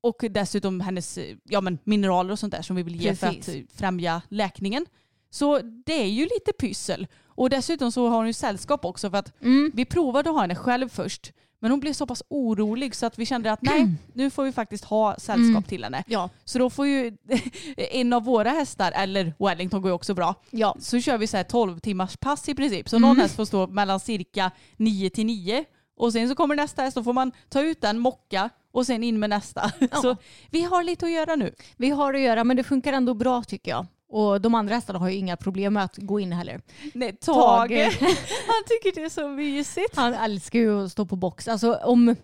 Och 0.00 0.24
dessutom 0.30 0.80
hennes 0.80 1.18
ja, 1.44 1.60
men 1.60 1.78
mineraler 1.84 2.32
och 2.32 2.38
sånt 2.38 2.52
där 2.52 2.62
som 2.62 2.76
vi 2.76 2.82
vill 2.82 2.96
ge 2.96 3.14
för 3.14 3.26
Precis. 3.26 3.48
att 3.48 3.54
eh, 3.54 3.62
främja 3.78 4.22
läkningen. 4.28 4.86
Så 5.30 5.60
det 5.86 6.02
är 6.02 6.06
ju 6.06 6.22
lite 6.22 6.52
pyssel. 6.58 7.06
Och 7.26 7.50
dessutom 7.50 7.92
så 7.92 8.08
har 8.08 8.16
hon 8.16 8.26
ju 8.26 8.32
sällskap 8.32 8.84
också 8.84 9.10
för 9.10 9.18
att 9.18 9.42
Mm. 9.42 9.70
vi 9.74 9.84
provade 9.84 10.30
att 10.30 10.34
ha 10.36 10.40
henne 10.42 10.54
själv 10.54 10.88
först. 10.88 11.32
Men 11.62 11.70
hon 11.70 11.80
blev 11.80 11.92
så 11.92 12.06
pass 12.06 12.22
orolig 12.28 12.94
så 12.94 13.06
att 13.06 13.18
vi 13.18 13.26
kände 13.26 13.52
att 13.52 13.62
nej, 13.62 13.86
nu 14.14 14.30
får 14.30 14.44
vi 14.44 14.52
faktiskt 14.52 14.84
ha 14.84 15.14
sällskap 15.18 15.50
Mm. 15.50 15.62
till 15.62 15.84
henne. 15.84 16.04
Ja. 16.06 16.30
Så 16.44 16.58
då 16.58 16.70
får 16.70 16.86
ju 16.86 17.16
en 17.76 18.12
av 18.12 18.24
våra 18.24 18.50
hästar, 18.50 18.92
eller 18.92 19.34
Wellington 19.38 19.82
går 19.82 19.88
ju 19.90 19.94
också 19.94 20.14
bra, 20.14 20.34
Ja. 20.50 20.76
så 20.80 21.00
kör 21.00 21.18
vi 21.18 21.26
så 21.26 21.36
här 21.36 21.44
12 21.44 21.78
timmars 21.78 22.16
pass 22.16 22.48
i 22.48 22.54
princip. 22.54 22.88
Så 22.88 22.96
Mm. 22.96 23.08
någon 23.08 23.16
häst 23.16 23.36
får 23.36 23.44
stå 23.44 23.66
mellan 23.66 24.00
cirka 24.00 24.50
9 24.76 25.10
till 25.10 25.26
9 25.26 25.64
och 25.96 26.12
sen 26.12 26.28
så 26.28 26.34
kommer 26.34 26.56
nästa 26.56 26.82
häst, 26.82 26.94
då 26.94 27.02
får 27.04 27.12
man 27.12 27.32
ta 27.48 27.60
ut 27.62 27.80
den, 27.80 27.98
mocka 27.98 28.50
och 28.72 28.86
sen 28.86 29.02
in 29.04 29.18
med 29.18 29.30
nästa. 29.30 29.72
Så 30.02 30.16
vi 30.50 30.62
har 30.62 30.82
lite 30.82 31.06
att 31.06 31.12
göra 31.12 31.36
nu. 31.36 31.54
Vi 31.76 31.90
har 31.90 32.14
att 32.14 32.20
göra 32.20 32.44
men 32.44 32.56
det 32.56 32.64
funkar 32.64 32.92
ändå 32.92 33.14
bra 33.14 33.42
tycker 33.42 33.70
jag. 33.70 33.86
Och 34.12 34.40
de 34.40 34.54
andra 34.54 34.74
hästarna 34.74 34.98
har 34.98 35.08
ju 35.08 35.16
inga 35.16 35.36
problem 35.36 35.74
med 35.74 35.84
att 35.84 35.96
gå 35.96 36.20
in 36.20 36.32
heller. 36.32 36.60
Nej, 36.94 37.12
Tage. 37.12 37.98
Han 38.46 38.62
tycker 38.66 39.00
det 39.00 39.04
är 39.04 39.08
så 39.08 39.28
mysigt. 39.28 39.96
Han 39.96 40.14
älskar 40.14 40.58
ju 40.58 40.84
att 40.84 40.92
stå 40.92 41.06
på 41.06 41.16
box. 41.16 41.48
Alltså 41.48 41.74
om, 41.74 42.16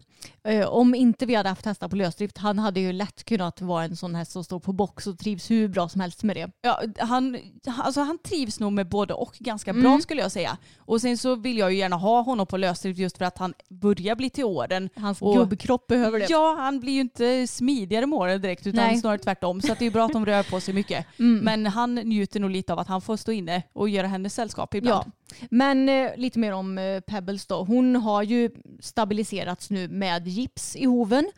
Om 0.69 0.95
inte 0.95 1.27
vi 1.27 1.35
hade 1.35 1.49
haft 1.49 1.65
hästar 1.67 1.89
på 1.89 1.97
lösdrift, 1.97 2.39
han 2.39 2.59
hade 2.59 2.81
ju 2.81 2.93
lätt 2.93 3.25
kunnat 3.25 3.61
vara 3.61 3.85
en 3.85 3.97
sån 3.97 4.15
häst 4.15 4.33
som 4.33 4.45
står 4.45 4.61
på 4.61 4.73
box 4.73 5.07
och 5.07 5.19
trivs 5.19 5.51
hur 5.51 5.69
bra 5.69 5.89
som 5.89 6.01
helst 6.01 6.23
med 6.23 6.37
det. 6.37 6.51
Ja, 6.63 6.83
han, 6.99 7.39
alltså 7.67 8.01
han 8.01 8.19
trivs 8.19 8.61
nog 8.61 8.73
med 8.73 8.89
både 8.89 9.15
och 9.15 9.37
ganska 9.39 9.73
bra 9.73 9.89
Mm. 9.89 10.01
skulle 10.01 10.23
jag 10.23 10.33
säga. 10.33 10.57
Och 10.79 11.01
sen 11.01 11.19
så 11.19 11.35
vill 11.37 11.59
jag 11.59 11.73
ju 11.73 11.79
gärna 11.79 11.97
ha 11.97 12.21
honom 12.23 12.47
på 12.47 12.57
lösdrift 12.57 12.99
just 13.01 13.19
för 13.19 13.25
att 13.25 13.39
han 13.39 13.55
börjar 13.69 14.15
bli 14.17 14.31
till 14.31 14.45
åren. 14.45 14.89
Hans 14.97 15.23
Och- 15.23 15.37
gubbkropp 15.37 15.87
behöver 15.87 16.19
det. 16.19 16.27
Ja, 16.31 16.55
han 16.59 16.81
blir 16.81 16.93
ju 16.93 17.01
inte 17.01 17.47
smidigare 17.47 18.07
med 18.07 18.17
åren 18.19 18.41
direkt 18.41 18.67
utan 18.67 18.85
Nej. 18.87 18.99
snarare 19.01 19.19
tvärtom. 19.19 19.61
Så 19.61 19.75
det 19.79 19.87
är 19.87 19.91
bra 19.91 20.05
att 20.05 20.13
de 20.13 20.27
rör 20.27 20.43
på 20.43 20.61
sig 20.61 20.75
mycket. 20.75 21.07
Mm. 21.19 21.45
Men 21.45 21.67
han 21.67 21.95
njuter 21.95 22.41
nog 22.41 22.51
lite 22.51 22.73
av 22.73 22.79
att 22.79 22.89
han 22.89 23.01
får 23.01 23.17
stå 23.17 23.33
inne 23.33 23.63
och 23.73 23.89
göra 23.89 24.07
hennes 24.07 24.35
sällskap 24.35 24.75
ibland. 24.75 25.05
Ja. 25.07 25.13
Men 25.51 25.89
eh, 25.89 26.17
lite 26.17 26.39
mer 26.39 26.53
om 26.53 26.79
eh, 26.79 27.01
Pebbles 27.01 27.47
då. 27.47 27.65
Hon 27.65 27.97
har 27.97 28.23
ju 28.23 28.51
stabiliserats 28.81 29.71
nu 29.71 29.89
med 29.89 30.29
gips 30.29 30.77
i 30.77 30.85
hoven 30.85 31.31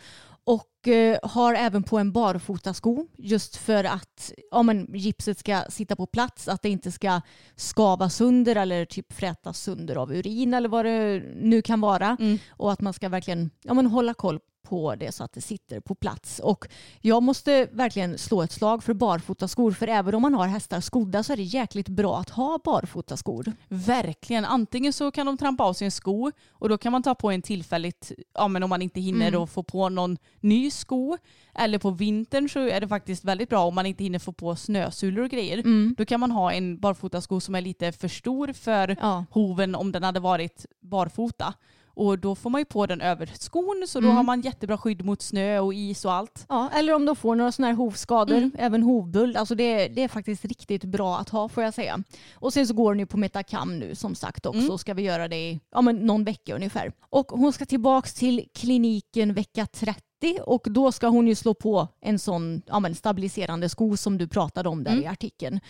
och 0.45 0.89
eh, 0.89 1.19
har 1.23 1.55
även 1.55 1.83
på 1.83 1.99
en 1.99 2.13
barfotasko 2.13 3.07
just 3.19 3.57
för 3.57 3.85
att 3.85 4.33
ja, 4.51 4.63
men, 4.63 4.87
gipset 4.95 5.39
ska 5.39 5.63
sitta 5.69 5.97
på 5.97 6.07
plats, 6.07 6.49
att 6.49 6.63
det 6.63 6.69
inte 6.69 6.93
ska 6.93 7.21
skava 7.57 8.11
sönder 8.11 8.57
eller 8.57 8.85
typ 8.85 9.13
frätas 9.13 9.61
sönder 9.61 9.97
av 9.97 10.13
urin 10.13 10.55
eller 10.55 10.69
vad 10.69 10.85
det 10.85 11.23
nu 11.37 11.63
kan 11.63 11.81
vara. 11.81 12.17
Mm. 12.21 12.39
Och 12.51 12.73
att 12.73 12.81
man 12.81 12.93
ska 12.93 13.09
verkligen 13.09 13.51
ja, 13.63 13.75
men, 13.75 13.87
hålla 13.87 14.15
koll 14.15 14.41
på 14.71 14.95
det 14.95 15.13
så 15.13 15.25
att 15.25 15.33
det 15.33 15.41
sitter 15.41 15.81
på 15.81 15.95
plats. 15.95 16.39
Och 16.39 16.69
jag 17.01 17.23
måste 17.23 17.69
verkligen 17.73 18.19
slå 18.19 18.43
ett 18.43 18.53
slag 18.53 18.83
för 18.85 18.95
barfotaskor 18.95 19.73
för 19.73 19.89
även 19.89 20.15
om 20.15 20.23
man 20.23 20.35
har 20.35 20.47
hästar 20.47 20.81
skodda 20.81 21.23
så 21.23 21.33
är 21.33 21.37
det 21.37 21.43
jäkligt 21.43 21.89
bra 21.89 22.19
att 22.19 22.31
ha 22.31 22.59
barfotaskor. 22.65 23.53
Verkligen. 23.69 24.45
Antingen 24.45 24.93
så 24.93 25.11
kan 25.11 25.27
de 25.27 25.39
trampa 25.39 25.65
av 25.65 25.73
sig 25.73 25.85
en 25.85 25.91
sko 25.91 26.31
och 26.51 26.69
då 26.69 26.79
kan 26.79 26.93
man 26.93 27.03
ta 27.03 27.15
på 27.15 27.31
en 27.31 27.43
tillfälligt, 27.43 28.13
ja 28.35 28.49
men 28.49 28.63
om 28.63 28.71
man 28.71 28.83
inte 28.83 29.01
hinner 29.01 29.29
Mm. 29.29 29.47
få 29.47 29.63
på 29.63 29.89
någon 29.89 30.17
ny 30.41 30.71
sko. 30.71 31.17
Eller 31.55 31.79
på 31.79 31.91
vintern 31.91 32.49
så 32.49 32.59
är 32.61 32.81
det 32.81 32.89
faktiskt 32.89 33.25
väldigt 33.25 33.49
bra 33.49 33.65
om 33.67 33.75
man 33.75 33.87
inte 33.87 34.05
hinner 34.05 34.19
få 34.19 34.33
på 34.33 34.57
snösulor 34.57 35.25
och 35.25 35.31
grejer. 35.31 35.59
Mm. 35.59 35.95
Då 35.99 36.05
kan 36.05 36.21
man 36.21 36.31
ha 36.31 36.53
en 36.53 36.79
barfotasko 36.81 37.41
som 37.41 37.55
är 37.55 37.61
lite 37.61 37.93
för 37.93 38.09
stor 38.09 38.53
för 38.53 38.97
Ja. 39.01 39.25
hoven 39.31 39.75
om 39.75 39.93
den 39.93 40.03
hade 40.03 40.21
varit 40.21 40.67
barfota. 40.81 41.55
Och 41.95 42.19
då 42.19 42.35
får 42.35 42.51
man 42.51 42.61
ju 42.61 42.65
på 42.65 42.87
den 42.87 43.01
över 43.01 43.31
skon 43.39 43.85
så 43.87 44.01
då 44.01 44.07
Mm. 44.07 44.17
har 44.17 44.23
man 44.23 44.41
jättebra 44.41 44.79
skydd 44.79 45.05
mot 45.05 45.23
snö 45.23 45.59
och 45.59 45.75
is 45.75 46.05
och 46.05 46.13
allt. 46.13 46.47
Ja, 46.49 46.71
eller 46.75 46.95
om 46.95 47.05
de 47.07 47.17
får 47.17 47.35
några 47.37 47.53
sådana 47.53 47.69
här 47.73 47.77
hovskador, 47.77 48.37
Mm. 48.37 48.51
även 48.59 48.83
hovböld. 48.83 49.37
Alltså 49.37 49.55
det, 49.55 49.89
det 49.89 50.03
är 50.03 50.09
faktiskt 50.09 50.45
riktigt 50.45 50.85
bra 50.85 51.19
att 51.19 51.29
ha 51.29 51.49
får 51.49 51.63
jag 51.63 51.75
säga. 51.75 52.03
Och 52.35 52.53
sen 52.53 52.67
så 52.67 52.75
går 52.75 52.91
hon 52.91 52.99
ju 52.99 53.07
på 53.07 53.17
Metacam 53.17 53.79
nu 53.79 53.95
som 53.95 54.15
sagt 54.15 54.47
också. 54.47 54.61
Mm. 54.61 54.79
Ska 54.79 54.95
vi 54.95 55.03
göra 55.03 55.29
det 55.29 55.37
i 55.37 55.61
ja, 55.73 55.81
men 55.83 55.97
någon 55.97 56.25
vecka 56.25 56.55
ungefär. 56.55 56.93
Och 57.11 57.27
hon 57.31 57.53
ska 57.53 57.67
tillbaks 57.67 58.15
till 58.15 58.45
kliniken 58.55 59.35
vecka 59.35 59.67
30 59.67 60.05
och 60.47 60.67
då 60.71 60.93
ska 60.93 61.09
hon 61.09 61.27
ju 61.29 61.35
slå 61.35 61.55
på 61.55 61.89
en 62.01 62.19
sån 62.19 62.63
ja, 62.67 62.81
men 62.81 62.95
stabiliserande 62.95 63.69
sko 63.69 63.97
som 63.97 64.19
du 64.19 64.29
pratade 64.29 64.69
om 64.69 64.85
där 64.85 64.93
Mm. 64.93 65.05
i 65.05 65.07
artikeln. 65.07 65.61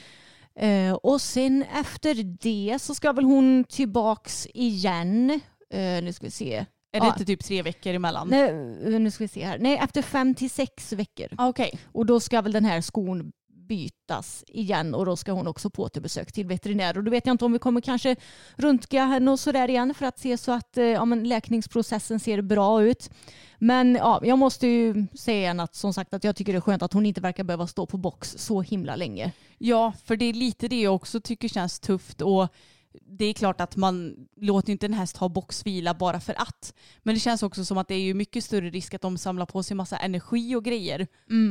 Eh, 0.54 0.92
och 0.92 1.20
sen 1.20 1.64
efter 1.80 2.14
det 2.40 2.78
så 2.82 2.94
ska 2.94 3.12
väl 3.12 3.24
hon 3.24 3.64
tillbaks 3.64 4.46
igen. 4.54 5.40
Eh, 5.70 6.02
nu 6.02 6.12
ska 6.12 6.26
vi 6.26 6.30
se. 6.30 6.54
Är 6.92 7.00
det 7.00 7.06
Ja. 7.06 7.12
inte 7.12 7.24
typ 7.24 7.44
tre 7.44 7.62
veckor 7.62 7.94
emellan? 7.94 8.28
Nej, 8.28 8.48
eh, 8.94 9.00
nu 9.00 9.10
ska 9.10 9.24
vi 9.24 9.28
se 9.28 9.44
här. 9.44 9.58
Nej, 9.58 9.76
efter 9.76 10.02
fem 10.02 10.34
till 10.34 10.50
sex 10.50 10.92
veckor. 10.92 11.26
Ah, 11.38 11.48
Okej. 11.48 11.78
Och 11.92 12.06
då 12.06 12.20
ska 12.20 12.40
väl 12.40 12.52
den 12.52 12.64
här 12.64 12.80
skon 12.80 13.32
bytas 13.68 14.44
igen 14.48 14.94
och 14.94 15.06
då 15.06 15.16
ska 15.16 15.32
hon 15.32 15.46
också 15.46 15.70
på 15.70 15.82
återbesök 15.82 16.32
till 16.32 16.46
veterinär. 16.46 16.98
Och 16.98 17.04
då 17.04 17.10
vet 17.10 17.26
jag 17.26 17.34
inte 17.34 17.44
om 17.44 17.52
vi 17.52 17.58
kommer 17.58 17.80
kanske 17.80 18.16
röntga 18.56 19.04
henne 19.04 19.30
och 19.30 19.40
sådär 19.40 19.68
igen 19.70 19.94
för 19.94 20.06
att 20.06 20.18
se 20.18 20.38
så 20.38 20.52
att 20.52 20.76
eh, 20.78 20.84
ja, 20.84 21.04
men 21.04 21.28
läkningsprocessen 21.28 22.20
ser 22.20 22.42
bra 22.42 22.82
ut. 22.82 23.10
Men 23.58 23.94
ja, 23.94 24.20
jag 24.24 24.38
måste 24.38 24.66
ju 24.66 25.06
säga 25.14 25.38
igen 25.38 25.60
att 25.60 25.74
som 25.74 25.94
sagt 25.94 26.14
att 26.14 26.24
jag 26.24 26.36
tycker 26.36 26.52
det 26.52 26.58
är 26.58 26.60
skönt 26.60 26.82
att 26.82 26.92
hon 26.92 27.06
inte 27.06 27.20
verkar 27.20 27.44
behöva 27.44 27.66
stå 27.66 27.86
på 27.86 27.96
box 27.96 28.34
så 28.38 28.62
himla 28.62 28.96
länge. 28.96 29.32
Ja, 29.58 29.92
för 30.04 30.16
det 30.16 30.24
är 30.24 30.32
lite 30.32 30.68
det 30.68 30.80
jag 30.80 30.94
också 30.94 31.20
tycker 31.20 31.48
känns 31.48 31.80
tufft 31.80 32.20
och 32.20 32.48
det 32.92 33.24
är 33.24 33.32
klart 33.32 33.60
att 33.60 33.76
man 33.76 34.16
låter 34.36 34.72
inte 34.72 34.86
en 34.86 34.94
häst 34.94 35.16
ha 35.16 35.28
boxvila 35.28 35.94
bara 35.94 36.20
för 36.20 36.34
att. 36.40 36.74
Men 37.02 37.14
det 37.14 37.20
känns 37.20 37.42
också 37.42 37.64
som 37.64 37.78
att 37.78 37.88
det 37.88 37.94
är 37.94 38.00
ju 38.00 38.14
mycket 38.14 38.44
större 38.44 38.70
risk 38.70 38.94
att 38.94 39.02
de 39.02 39.18
samlar 39.18 39.46
på 39.46 39.62
sig 39.62 39.76
massa 39.76 39.96
energi 39.96 40.54
och 40.54 40.64
grejer. 40.64 41.06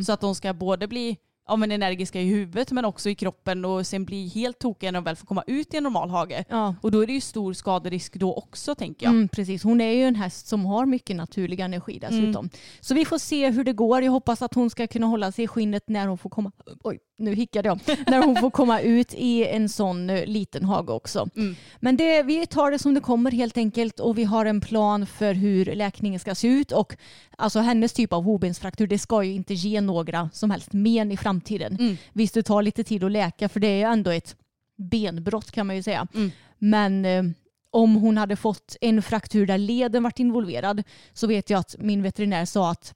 Så 0.05 0.13
att 0.13 0.21
de 0.21 0.35
ska 0.35 0.53
både 0.53 0.87
bli 0.87 1.17
ja, 1.49 1.55
men 1.55 1.71
energiska 1.71 2.21
i 2.21 2.25
huvudet 2.25 2.71
men 2.71 2.85
också 2.85 3.09
i 3.09 3.15
kroppen 3.15 3.65
och 3.65 3.87
sen 3.87 4.05
bli 4.05 4.27
helt 4.27 4.59
tokiga 4.59 4.91
när 4.91 4.97
de 4.97 5.03
väl 5.03 5.15
får 5.15 5.27
komma 5.27 5.43
ut 5.47 5.73
i 5.73 5.77
en 5.77 5.83
normal 5.83 6.09
hage. 6.09 6.45
Ja. 6.49 6.75
Och 6.81 6.91
då 6.91 7.03
är 7.03 7.07
det 7.07 7.13
ju 7.13 7.21
stor 7.21 7.53
skaderisk 7.53 8.15
då 8.15 8.33
också 8.33 8.75
tänker 8.75 9.05
jag. 9.05 9.13
Mm, 9.13 9.27
precis, 9.27 9.63
hon 9.63 9.81
är 9.81 9.91
ju 9.91 10.03
en 10.03 10.15
häst 10.15 10.47
som 10.47 10.65
har 10.65 10.85
mycket 10.85 11.15
naturlig 11.15 11.59
energi 11.59 11.99
dessutom. 11.99 12.49
Så 12.79 12.93
vi 12.93 13.05
får 13.05 13.17
se 13.17 13.49
hur 13.49 13.63
det 13.63 13.73
går. 13.73 14.03
Jag 14.03 14.11
hoppas 14.11 14.41
att 14.41 14.53
hon 14.53 14.69
ska 14.69 14.87
kunna 14.87 15.07
hålla 15.07 15.31
sig 15.31 15.45
i 15.45 15.47
skinnet 15.47 15.83
när 15.87 16.07
hon 16.07 16.17
får 16.17 16.29
komma, 16.29 16.51
oj 16.83 16.99
nu 17.19 17.33
hickade 17.33 17.69
jag, 17.69 17.79
när 18.07 18.25
hon 18.25 18.35
får 18.35 18.49
komma 18.49 18.79
ut 18.79 19.13
i 19.13 19.47
en 19.47 19.69
sån 19.69 20.09
eh, 20.09 20.25
liten 20.25 20.65
hage 20.65 20.93
också. 20.93 21.29
Mm. 21.35 21.55
Men 21.79 21.97
det, 21.97 22.23
vi 22.23 22.45
tar 22.45 22.71
det 22.71 22.79
som 22.79 22.93
det 22.93 23.01
kommer 23.01 23.31
helt 23.31 23.57
enkelt 23.57 23.99
och 23.99 24.17
vi 24.17 24.23
har 24.23 24.45
en 24.45 24.61
plan 24.61 25.05
för 25.05 25.33
hur 25.33 25.65
läkningen 25.65 26.19
ska 26.19 26.35
se 26.35 26.47
ut 26.47 26.71
och 26.71 26.95
alltså 27.37 27.59
hennes 27.59 27.93
typ 27.93 28.13
av 28.13 28.23
hovbensfraktur 28.23 28.87
det 28.87 28.99
ska 28.99 29.23
ju 29.23 29.33
inte 29.33 29.53
ge 29.53 29.81
några 29.81 30.29
som 30.33 30.51
helst 30.51 30.73
men 30.73 31.11
i 31.11 31.17
framtiden. 31.17 31.38
Mm. 31.79 31.97
Visst 32.13 32.33
det 32.33 32.43
tar 32.43 32.61
lite 32.61 32.83
tid 32.83 33.03
att 33.03 33.11
läka 33.11 33.49
för 33.49 33.59
det 33.59 33.67
är 33.67 33.77
ju 33.77 33.93
ändå 33.93 34.11
ett 34.11 34.35
benbrott 34.75 35.51
kan 35.51 35.67
man 35.67 35.75
ju 35.75 35.83
säga. 35.83 36.07
Mm. 36.13 36.31
Men 36.57 37.05
eh, 37.05 37.23
om 37.71 37.95
hon 37.95 38.17
hade 38.17 38.35
fått 38.35 38.75
en 38.81 39.01
fraktur 39.01 39.45
där 39.47 39.57
leden 39.57 40.03
varit 40.03 40.19
involverad 40.19 40.83
så 41.13 41.27
vet 41.27 41.49
jag 41.49 41.59
att 41.59 41.75
min 41.79 42.03
veterinär 42.03 42.45
sa 42.45 42.71
att 42.71 42.93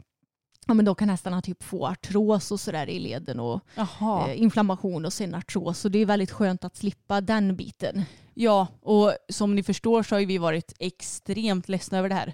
ja, 0.68 0.74
men 0.74 0.86
då 0.86 0.96
kan 0.96 1.10
hästarna 1.10 1.42
typ 1.42 1.64
få 1.64 1.88
artros 1.88 2.52
och 2.52 2.60
sådär 2.60 2.90
i 2.90 3.00
leden 3.00 3.40
och 3.40 3.62
eh, 3.78 4.42
inflammation 4.42 5.06
och 5.06 5.14
sen 5.14 5.36
artros. 5.36 5.80
Så 5.80 5.90
det 5.90 6.00
är 6.00 6.06
väldigt 6.06 6.32
skönt 6.32 6.64
att 6.64 6.76
slippa 6.76 7.22
den 7.22 7.56
biten. 7.56 8.04
Ja, 8.34 8.68
och 8.82 9.14
som 9.30 9.56
ni 9.56 9.64
förstår 9.64 10.04
så 10.04 10.16
har 10.16 10.26
vi 10.26 10.38
varit 10.38 10.74
extremt 10.80 11.70
ledsna 11.70 11.98
över 11.98 12.10
det 12.10 12.16
här. 12.16 12.34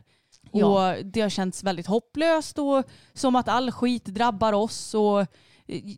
Ja. 0.51 0.65
Och 0.65 1.05
det 1.05 1.21
har 1.21 1.29
känts 1.29 1.63
väldigt 1.63 1.87
hopplöst 1.87 2.59
och 2.59 2.83
som 3.13 3.35
att 3.35 3.47
all 3.47 3.71
skit 3.71 4.05
drabbar 4.05 4.53
oss. 4.53 4.93
Och 4.93 5.25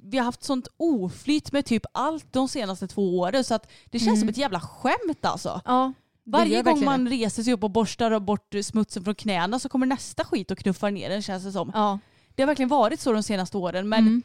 vi 0.04 0.18
har 0.18 0.26
haft 0.26 0.44
sånt 0.44 0.68
oflyt 0.78 1.52
med 1.52 1.66
typ 1.66 1.84
allt 1.92 2.34
de 2.34 2.48
senaste 2.48 2.88
två 2.88 3.20
åren 3.20 3.44
så 3.44 3.54
att 3.56 3.68
det 3.86 4.00
känns 4.00 4.08
Mm. 4.08 4.20
som 4.20 4.30
ett 4.30 4.38
jävla 4.38 4.60
skämt 4.60 5.26
alltså. 5.26 5.62
Ja, 5.66 5.94
Varje 6.24 6.62
gång 6.64 6.86
man 6.86 7.10
reser 7.10 7.44
sig 7.44 7.54
upp 7.54 7.64
och 7.64 7.72
borstar 7.72 8.20
bort 8.20 8.56
smutsen 8.64 9.04
från 9.04 9.16
knäna 9.16 9.60
så 9.60 9.70
kommer 9.70 9.86
nästa 9.86 10.26
skit 10.26 10.52
och 10.52 10.58
knuffar 10.58 10.92
ner 10.92 11.10
den 11.10 11.22
känns 11.22 11.44
det 11.44 11.52
som. 11.52 11.72
Ja. 11.74 12.00
Det 12.36 12.42
har 12.44 12.48
verkligen 12.48 12.70
varit 12.70 13.00
så 13.00 13.12
de 13.12 13.24
senaste 13.24 13.58
åren 13.58 13.90
men 13.90 14.00
Mm. 14.00 14.22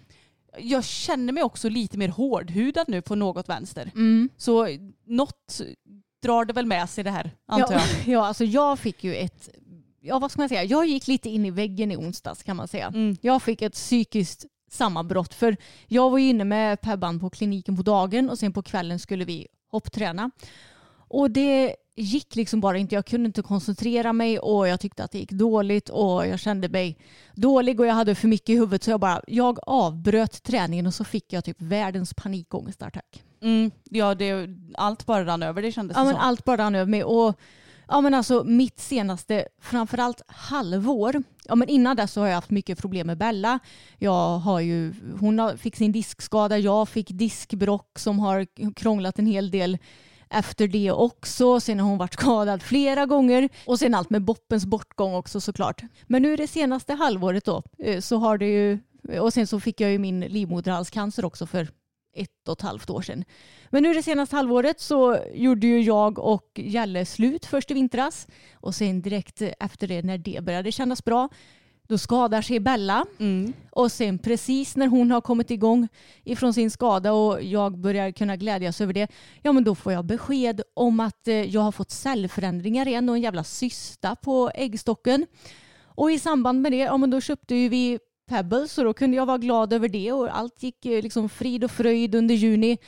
jag 0.58 0.84
känner 0.84 1.32
mig 1.32 1.42
också 1.42 1.68
lite 1.68 1.98
mer 1.98 2.08
hårdhudad 2.08 2.88
nu 2.88 3.02
på 3.02 3.14
något 3.14 3.48
vänster. 3.48 3.90
Mm. 3.94 4.28
Så 4.36 4.68
något 5.06 5.60
drar 6.22 6.44
det 6.44 6.52
väl 6.52 6.66
med 6.66 6.90
sig 6.90 7.04
det 7.04 7.10
här 7.10 7.30
antar 7.46 7.74
ja, 7.74 7.80
jag. 7.80 8.06
Ja, 8.12 8.26
alltså 8.26 8.44
jag 8.44 8.78
fick 8.78 9.04
ju 9.04 9.14
ett, 9.14 9.48
ja 10.00 10.18
vad 10.18 10.30
ska 10.30 10.40
man 10.40 10.48
säga, 10.48 10.64
jag 10.64 10.86
gick 10.86 11.06
lite 11.08 11.28
in 11.30 11.46
i 11.46 11.50
väggen 11.50 11.92
i 11.92 11.96
onsdags 11.96 12.42
kan 12.42 12.56
man 12.56 12.68
säga. 12.68 12.86
Mm. 12.86 13.16
Jag 13.20 13.42
fick 13.42 13.62
ett 13.62 13.72
psykiskt 13.72 14.46
sammanbrott 14.70 15.34
för 15.34 15.56
jag 15.86 16.10
var 16.10 16.18
ju 16.18 16.28
inne 16.28 16.44
med 16.44 16.80
Pebban 16.80 17.20
på 17.20 17.30
kliniken 17.30 17.76
på 17.76 17.82
dagen 17.82 18.30
och 18.30 18.38
sen 18.38 18.52
på 18.52 18.62
kvällen 18.62 18.98
skulle 18.98 19.24
vi 19.24 19.46
hoppträna. 19.70 20.30
Och 21.08 21.30
det 21.30 21.76
gick 21.96 22.36
liksom 22.36 22.60
bara 22.60 22.78
inte. 22.78 22.94
Jag 22.94 23.06
kunde 23.06 23.26
inte 23.26 23.42
koncentrera 23.42 24.12
mig 24.12 24.38
och 24.38 24.68
jag 24.68 24.80
tyckte 24.80 25.04
att 25.04 25.10
det 25.12 25.18
gick 25.18 25.32
dåligt 25.32 25.88
och 25.88 26.26
jag 26.26 26.40
kände 26.40 26.68
mig 26.68 26.98
dålig 27.34 27.80
och 27.80 27.86
jag 27.86 27.94
hade 27.94 28.14
för 28.14 28.28
mycket 28.28 28.48
i 28.48 28.54
huvudet 28.54 28.82
så 28.82 28.90
jag 28.90 29.00
bara, 29.00 29.22
jag 29.26 29.58
avbröt 29.66 30.42
träningen 30.42 30.86
och 30.86 30.94
så 30.94 31.04
fick 31.04 31.32
jag 31.32 31.44
typ 31.44 31.56
världens 31.60 32.14
panikångestattack. 32.14 33.22
Mm, 33.42 33.70
ja, 33.90 34.14
det, 34.14 34.48
allt 34.74 35.06
bara 35.06 35.24
rann 35.26 35.42
över 35.42 35.62
det 35.62 35.72
kändes 35.72 35.96
Ja, 35.96 36.00
det 36.00 36.06
men 36.06 36.14
som. 36.14 36.22
allt 36.24 36.44
bara 36.44 36.56
rann 36.56 36.74
över 36.74 36.90
mig. 36.90 37.04
Och, 37.04 37.38
ja, 37.88 38.00
men 38.00 38.14
alltså, 38.14 38.44
mitt 38.44 38.80
senaste, 38.80 39.46
framförallt 39.60 40.22
halvår, 40.26 41.22
ja, 41.44 41.54
men 41.54 41.68
innan 41.68 41.96
dess 41.96 42.12
så 42.12 42.20
har 42.20 42.28
jag 42.28 42.34
haft 42.34 42.50
mycket 42.50 42.78
problem 42.78 43.06
med 43.06 43.18
Bella. 43.18 43.58
Jag 43.98 44.38
har 44.38 44.60
ju, 44.60 44.94
hon 45.20 45.58
fick 45.58 45.76
sin 45.76 45.92
diskskada, 45.92 46.58
jag 46.58 46.88
fick 46.88 47.10
diskbrock 47.10 47.98
som 47.98 48.18
har 48.18 48.46
krånglat 48.74 49.18
en 49.18 49.26
hel 49.26 49.50
del 49.50 49.78
efter 50.30 50.68
det 50.68 50.92
också. 50.92 51.60
Sen 51.60 51.80
har 51.80 51.88
hon 51.88 51.98
varit 51.98 52.14
skadad 52.14 52.62
flera 52.62 53.06
gånger 53.06 53.48
och 53.66 53.78
sen 53.78 53.94
allt 53.94 54.10
med 54.10 54.22
Boppens 54.22 54.66
bortgång 54.66 55.14
också 55.14 55.40
såklart. 55.40 55.82
Men 56.06 56.22
nu 56.22 56.36
det 56.36 56.46
senaste 56.46 56.94
halvåret 56.94 57.44
då 57.44 57.62
eh, 57.78 58.00
så 58.00 58.16
har 58.16 58.38
det 58.38 58.46
ju, 58.46 58.78
och 59.20 59.32
sen 59.32 59.46
så 59.46 59.60
fick 59.60 59.80
jag 59.80 59.90
ju 59.90 59.98
min 59.98 60.20
livmoderhalscancer 60.20 61.24
också 61.24 61.46
för 61.46 61.68
ett 62.16 62.48
och 62.48 62.58
ett 62.58 62.62
halvt 62.62 62.90
år 62.90 63.02
sedan. 63.02 63.24
Men 63.70 63.82
nu 63.82 63.94
det 63.94 64.02
senaste 64.02 64.36
halvåret 64.36 64.80
så 64.80 65.18
gjorde 65.34 65.66
ju 65.66 65.80
jag 65.80 66.18
och 66.18 66.50
Jalle 66.54 67.06
slut 67.06 67.46
först 67.46 67.70
i 67.70 67.74
vintras 67.74 68.26
och 68.54 68.74
sen 68.74 69.02
direkt 69.02 69.42
efter 69.60 69.88
det 69.88 70.02
när 70.02 70.18
det 70.18 70.44
började 70.44 70.72
kännas 70.72 71.04
bra 71.04 71.28
då 71.88 71.98
skadar 71.98 72.42
sig 72.42 72.60
Bella 72.60 73.04
Mm. 73.18 73.52
och 73.70 73.92
sen 73.92 74.18
precis 74.18 74.76
när 74.76 74.86
hon 74.86 75.10
har 75.10 75.20
kommit 75.20 75.50
igång 75.50 75.88
ifrån 76.24 76.54
sin 76.54 76.70
skada 76.70 77.12
och 77.12 77.42
jag 77.42 77.78
börjar 77.78 78.10
kunna 78.10 78.36
glädjas 78.36 78.80
över 78.80 78.92
det, 78.92 79.08
ja 79.42 79.52
men 79.52 79.64
då 79.64 79.74
får 79.74 79.92
jag 79.92 80.04
besked 80.04 80.60
om 80.74 81.00
att 81.00 81.28
eh, 81.28 81.34
jag 81.34 81.60
har 81.60 81.72
fått 81.72 81.90
cellförändringar 81.90 82.88
igen 82.88 83.08
och 83.08 83.16
en 83.16 83.22
jävla 83.22 83.44
cysta 83.44 84.16
på 84.16 84.50
äggstocken. 84.54 85.26
Och 85.84 86.10
i 86.10 86.18
samband 86.18 86.60
med 86.60 86.72
det, 86.72 86.78
ja 86.78 86.96
men 86.96 87.10
då 87.10 87.20
köpte 87.20 87.54
ju 87.54 87.68
vi 87.68 87.98
Pebbles 88.26 88.78
och 88.78 88.84
då 88.84 88.94
kunde 88.94 89.16
jag 89.16 89.26
vara 89.26 89.38
glad 89.38 89.72
över 89.72 89.88
det 89.88 90.12
och 90.12 90.36
allt 90.36 90.62
gick 90.62 90.86
eh, 90.86 91.02
liksom 91.02 91.28
frid 91.28 91.64
och 91.64 91.70
fröjd 91.70 92.14
under 92.14 92.34
juni. 92.34 92.78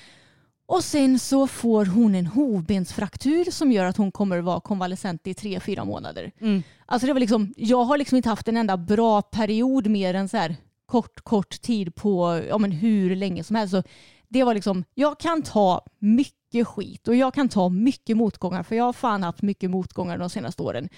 Och 0.67 0.85
sen 0.85 1.19
så 1.19 1.47
får 1.47 1.87
hon 1.87 2.15
en 2.15 2.27
hovbensfraktur 2.27 3.51
som 3.51 3.73
gör 3.73 3.85
att 3.85 3.97
hon 3.97 4.13
kommer 4.13 4.39
vara 4.39 4.61
konvalescent 4.61 5.27
i 5.27 5.35
tre, 5.35 5.61
fyra 5.61 5.85
månader. 5.85 6.33
Mm. 6.41 6.63
Alltså 6.87 7.07
det 7.07 7.13
var 7.13 7.21
liksom, 7.21 7.55
jag 7.57 7.85
har 7.85 7.99
liksom 7.99 8.17
inte 8.17 8.29
haft 8.29 8.49
en 8.49 8.57
enda 8.57 8.77
bra 8.77 9.23
period 9.23 9.87
mer 9.87 10.15
än 10.15 10.29
så 10.29 10.37
här 10.37 10.57
kort, 10.87 11.21
kort 11.21 11.61
tid 11.61 11.95
på 11.95 12.43
ja, 12.49 12.59
men 12.59 12.73
hur 12.73 13.17
länge 13.17 13.45
som 13.45 13.57
helst. 13.57 13.71
Så 13.71 13.83
det 14.29 14.45
var 14.45 14.55
liksom, 14.55 14.85
jag 14.95 15.21
kan 15.21 15.43
ta 15.43 15.85
mycket 15.99 16.67
skit 16.67 17.09
och 17.09 17.15
jag 17.15 17.35
kan 17.35 17.49
ta 17.49 17.69
mycket 17.69 18.17
motgångar 18.17 18.63
för 18.63 18.77
jag 18.77 18.85
har 18.85 18.93
fan 18.93 19.23
haft 19.23 19.43
mycket 19.43 19.71
motgångar 19.71 20.19
de 20.19 20.31
senaste 20.31 20.63
åren. 20.63 20.89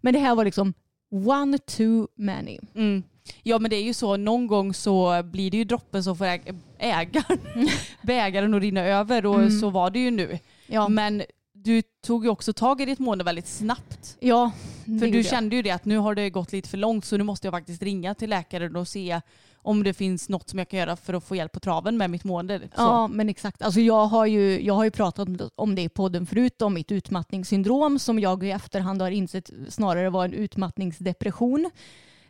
Men 0.00 0.14
det 0.14 0.20
här 0.20 0.34
var 0.34 0.44
liksom 0.44 0.74
one 1.12 1.58
too 1.58 2.06
many. 2.16 2.58
Mm. 2.74 3.02
Ja 3.42 3.58
men 3.58 3.70
det 3.70 3.76
är 3.76 3.82
ju 3.82 3.94
så, 3.94 4.16
någon 4.16 4.46
gång 4.46 4.74
så 4.74 5.22
blir 5.22 5.50
det 5.50 5.56
ju 5.56 5.64
droppen 5.64 6.04
som 6.04 6.16
får 6.16 6.24
äg- 6.24 6.58
ägaren, 6.78 7.38
bägaren 8.02 8.54
att 8.54 8.62
rinna 8.62 8.80
över 8.80 9.26
och 9.26 9.34
Mm. 9.40 9.50
så 9.60 9.70
var 9.70 9.90
det 9.90 9.98
ju 9.98 10.10
nu. 10.10 10.38
Ja, 10.66 10.88
Men 10.88 11.22
du 11.52 11.82
tog 12.06 12.24
ju 12.24 12.30
också 12.30 12.52
tag 12.52 12.80
i 12.80 12.84
ditt 12.84 12.98
mående 12.98 13.24
väldigt 13.24 13.46
snabbt. 13.46 14.16
ja 14.20 14.50
För 14.84 15.12
du 15.12 15.22
kände 15.24 15.56
ju 15.56 15.62
det 15.62 15.70
att 15.70 15.84
nu 15.84 15.96
har 15.98 16.14
det 16.14 16.30
gått 16.30 16.52
lite 16.52 16.68
för 16.68 16.78
långt 16.78 17.04
så 17.04 17.16
nu 17.16 17.24
måste 17.24 17.46
jag 17.46 17.52
faktiskt 17.52 17.82
ringa 17.82 18.14
till 18.14 18.30
läkaren 18.30 18.76
och 18.76 18.88
se 18.88 19.20
om 19.62 19.82
det 19.82 19.94
finns 19.94 20.28
något 20.28 20.48
som 20.48 20.58
jag 20.58 20.68
kan 20.68 20.78
göra 20.78 20.96
för 20.96 21.14
att 21.14 21.24
få 21.24 21.36
hjälp 21.36 21.52
på 21.52 21.60
traven 21.60 21.96
med 21.96 22.10
mitt 22.10 22.24
mående. 22.24 22.58
Så. 22.58 22.66
Ja, 22.76 23.08
men 23.08 23.28
exakt. 23.28 23.62
Alltså 23.62 23.80
jag, 23.80 24.06
har 24.06 24.26
ju, 24.26 24.62
jag 24.62 24.74
har 24.74 24.84
ju 24.84 24.90
pratat 24.90 25.28
om 25.54 25.74
det 25.74 25.82
i 25.82 25.88
podden 25.88 26.26
förut, 26.26 26.62
om 26.62 26.74
mitt 26.74 26.92
utmattningssyndrom 26.92 27.98
som 27.98 28.18
jag 28.18 28.44
i 28.44 28.50
efterhand 28.50 29.02
har 29.02 29.10
insett 29.10 29.50
snarare 29.68 30.10
var 30.10 30.24
en 30.24 30.32
utmattningsdepression. 30.32 31.70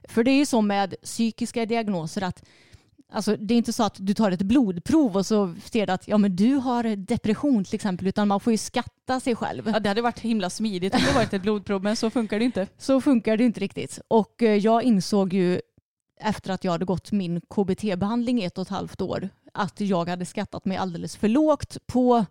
För 0.08 0.24
det 0.24 0.30
är 0.30 0.36
ju 0.36 0.46
så 0.46 0.60
med 0.60 0.94
psykiska 1.02 1.66
diagnoser 1.66 2.22
att 2.22 2.44
Alltså, 3.14 3.36
det 3.36 3.54
är 3.54 3.58
inte 3.58 3.72
så 3.72 3.82
att 3.82 3.96
du 3.98 4.14
tar 4.14 4.30
ett 4.30 4.42
blodprov 4.42 5.16
och 5.16 5.26
så 5.26 5.54
ser 5.64 5.86
du 5.86 5.92
att 5.92 6.08
ja, 6.08 6.18
men 6.18 6.36
du 6.36 6.54
har 6.54 6.96
depression 6.96 7.64
till 7.64 7.74
exempel 7.74 8.06
utan 8.06 8.28
man 8.28 8.40
får 8.40 8.52
ju 8.52 8.56
skatta 8.56 9.20
sig 9.20 9.36
själv. 9.36 9.70
Ja, 9.72 9.80
det 9.80 9.88
hade 9.88 10.02
varit 10.02 10.18
himla 10.18 10.50
smidigt 10.50 10.94
om 10.94 11.00
det 11.06 11.14
varit 11.14 11.32
ett 11.32 11.42
blodprov 11.42 11.82
men 11.82 11.96
så 11.96 12.10
funkar 12.10 12.38
det 12.38 12.44
inte. 12.44 12.66
Så 12.78 13.00
funkar 13.00 13.36
det 13.36 13.44
inte 13.44 13.60
riktigt. 13.60 14.00
Och 14.08 14.42
eh, 14.42 14.56
jag 14.56 14.82
insåg 14.82 15.32
ju 15.32 15.60
efter 16.24 16.50
att 16.50 16.64
jag 16.64 16.72
hade 16.72 16.84
gått 16.84 17.12
min 17.12 17.40
KBT-behandling 17.40 18.42
i 18.42 18.44
ett 18.44 18.58
och 18.58 18.62
ett 18.62 18.68
halvt 18.68 19.00
år 19.00 19.28
att 19.54 19.80
jag 19.80 20.08
hade 20.08 20.26
skattat 20.26 20.64
mig 20.64 20.76
alldeles 20.76 21.16
för 21.16 21.28
lågt 21.28 21.86
på 21.86 22.24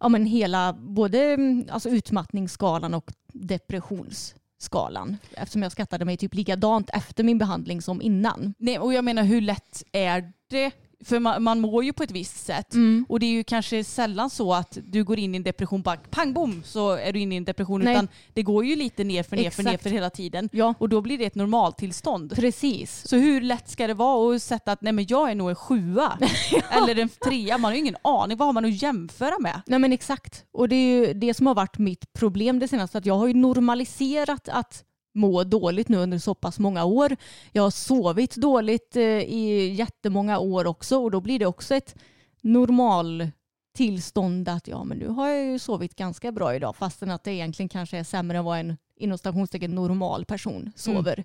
ja, 0.00 0.08
men 0.08 0.26
hela 0.26 0.72
både 0.72 1.18
mm, 1.18 1.64
alltså 1.70 1.88
utmattningsskalan 1.88 2.94
och 2.94 3.12
depressionsskalan. 3.32 5.16
Eftersom 5.32 5.62
jag 5.62 5.72
skattade 5.72 6.04
mig 6.04 6.16
typ 6.16 6.34
likadant 6.34 6.90
efter 6.92 7.24
min 7.24 7.38
behandling 7.38 7.82
som 7.82 8.02
innan. 8.02 8.54
Nej, 8.58 8.78
och 8.78 8.94
jag 8.94 9.04
menar 9.04 9.22
hur 9.22 9.40
lätt 9.40 9.82
är 9.92 10.32
det? 10.48 10.72
För 11.04 11.18
man, 11.18 11.42
man 11.42 11.60
mår 11.60 11.84
ju 11.84 11.92
på 11.92 12.02
ett 12.02 12.10
visst 12.10 12.44
sätt. 12.46 12.74
Mm. 12.74 13.06
Och 13.08 13.20
det 13.20 13.26
är 13.26 13.30
ju 13.30 13.44
kanske 13.44 13.84
sällan 13.84 14.30
så 14.30 14.54
att 14.54 14.78
du 14.84 15.04
går 15.04 15.18
in 15.18 15.34
i 15.34 15.36
en 15.36 15.42
depression 15.42 15.82
bara 15.82 15.96
pang 15.96 16.32
bom 16.32 16.62
så 16.64 16.90
är 16.90 17.12
du 17.12 17.20
inne 17.20 17.34
i 17.34 17.38
en 17.38 17.44
depression. 17.44 17.80
Nej. 17.80 17.92
Utan 17.94 18.08
det 18.34 18.42
går 18.42 18.64
ju 18.64 18.76
lite 18.76 19.04
ner 19.04 19.22
för 19.22 19.36
ner 19.36 19.50
för 19.50 19.62
ner 19.62 19.70
Exakt. 19.70 19.82
för 19.82 19.90
hela 19.90 20.10
tiden. 20.10 20.48
Ja, 20.52 20.74
Och 20.78 20.88
då 20.88 21.00
blir 21.00 21.18
det 21.18 21.24
ett 21.24 21.34
normaltillstånd. 21.34 22.36
precis. 22.36 23.08
Så 23.08 23.16
hur 23.16 23.40
lätt 23.40 23.68
ska 23.68 23.86
det 23.86 23.94
vara 23.94 24.34
att 24.36 24.42
sätta 24.42 24.72
att 24.72 24.82
nej 24.82 24.92
men 24.92 25.06
jag 25.08 25.30
är 25.30 25.34
nog 25.34 25.48
en 25.50 25.56
sjua 25.56 26.18
eller 26.70 26.98
en 26.98 27.08
trea. 27.08 27.58
Man 27.58 27.68
har 27.70 27.72
ju 27.72 27.78
ingen 27.80 27.96
aning. 28.02 28.36
Vad 28.36 28.48
har 28.48 28.52
man 28.52 28.64
att 28.64 28.82
jämföra 28.82 29.38
med? 29.40 29.62
Nej 29.66 29.78
men 29.78 29.92
exakt. 29.92 30.44
Och 30.52 30.68
det 30.68 30.76
är 30.76 31.06
ju 31.06 31.14
det 31.14 31.34
som 31.34 31.46
har 31.46 31.54
varit 31.54 31.78
mitt 31.78 32.12
problem 32.12 32.58
det 32.58 32.68
senaste. 32.68 32.98
Att 32.98 33.06
jag 33.06 33.14
har 33.14 33.26
ju 33.26 33.34
normaliserat 33.34 34.48
att 34.48 34.84
må 35.20 35.44
dåligt 35.44 35.88
nu 35.88 35.96
under 35.96 36.18
så 36.18 36.34
pass 36.34 36.58
många 36.58 36.84
år. 36.84 37.16
Jag 37.52 37.62
har 37.62 37.70
sovit 37.70 38.36
dåligt 38.36 38.96
eh, 38.96 39.02
i 39.02 39.74
jättemånga 39.74 40.38
år 40.38 40.66
också 40.66 40.98
och 40.98 41.10
då 41.10 41.20
blir 41.20 41.38
det 41.38 41.46
också 41.46 41.74
ett 41.74 41.94
normal 42.42 43.30
tillstånd 43.76 44.48
att 44.48 44.68
ja 44.68 44.84
men 44.84 44.98
nu 44.98 45.08
har 45.08 45.28
jag 45.28 45.44
ju 45.44 45.58
sovit 45.58 45.96
ganska 45.96 46.32
bra 46.32 46.54
idag 46.54 46.76
fastän 46.76 47.10
att 47.10 47.24
det 47.24 47.32
egentligen 47.32 47.68
kanske 47.68 47.98
är 47.98 48.04
sämre 48.04 48.38
än 48.38 48.44
vad 48.44 48.58
en 48.60 48.76
inom 48.96 49.18
stationstecken 49.18 49.74
normal 49.74 50.24
person 50.24 50.72
sover. 50.76 51.24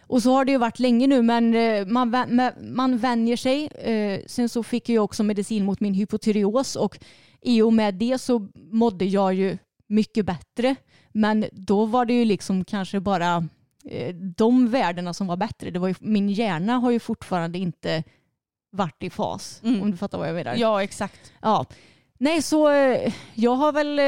Och 0.00 0.22
så 0.22 0.32
har 0.32 0.44
det 0.44 0.52
ju 0.52 0.58
varit 0.58 0.78
länge 0.78 1.06
nu 1.06 1.22
men 1.22 1.54
eh, 1.54 1.86
man, 1.86 2.26
man 2.60 2.98
vänjer 2.98 3.36
sig. 3.36 3.66
Eh, 3.66 4.20
Sen 4.26 4.48
så 4.48 4.62
fick 4.62 4.88
jag 4.88 5.04
också 5.04 5.22
medicin 5.22 5.64
mot 5.64 5.80
min 5.80 5.94
hypotyreos 5.94 6.76
och 6.76 6.98
i 7.42 7.62
och 7.62 7.72
med 7.72 7.94
det 7.94 8.18
så 8.18 8.48
mådde 8.54 9.04
jag 9.04 9.34
ju 9.34 9.58
mycket 9.86 10.26
bättre. 10.26 10.76
Men 11.18 11.44
då 11.52 11.86
var 11.86 12.04
det 12.04 12.12
ju 12.12 12.24
liksom 12.24 12.64
kanske 12.64 13.00
bara 13.00 13.48
eh, 13.84 14.14
de 14.14 14.70
värdena 14.70 15.14
som 15.14 15.26
var 15.26 15.36
bättre. 15.36 15.70
Det 15.70 15.78
var 15.78 15.88
ju, 15.88 15.94
min 16.00 16.28
hjärna 16.28 16.72
har 16.78 16.90
ju 16.90 17.00
fortfarande 17.00 17.58
inte 17.58 18.04
varit 18.70 19.02
i 19.02 19.10
fas. 19.10 19.60
Mm. 19.64 19.82
Om 19.82 19.90
du 19.90 19.96
fattar 19.96 20.18
vad 20.18 20.28
jag 20.28 20.34
menar. 20.34 20.54
Ja 20.54 20.82
exakt. 20.82 21.32
Ja. 21.42 21.66
Nej, 22.18 22.42
så 22.42 22.70
eh, 22.70 23.14
jag 23.34 23.54
har 23.54 23.72
väl 23.72 23.98
eh, 23.98 24.04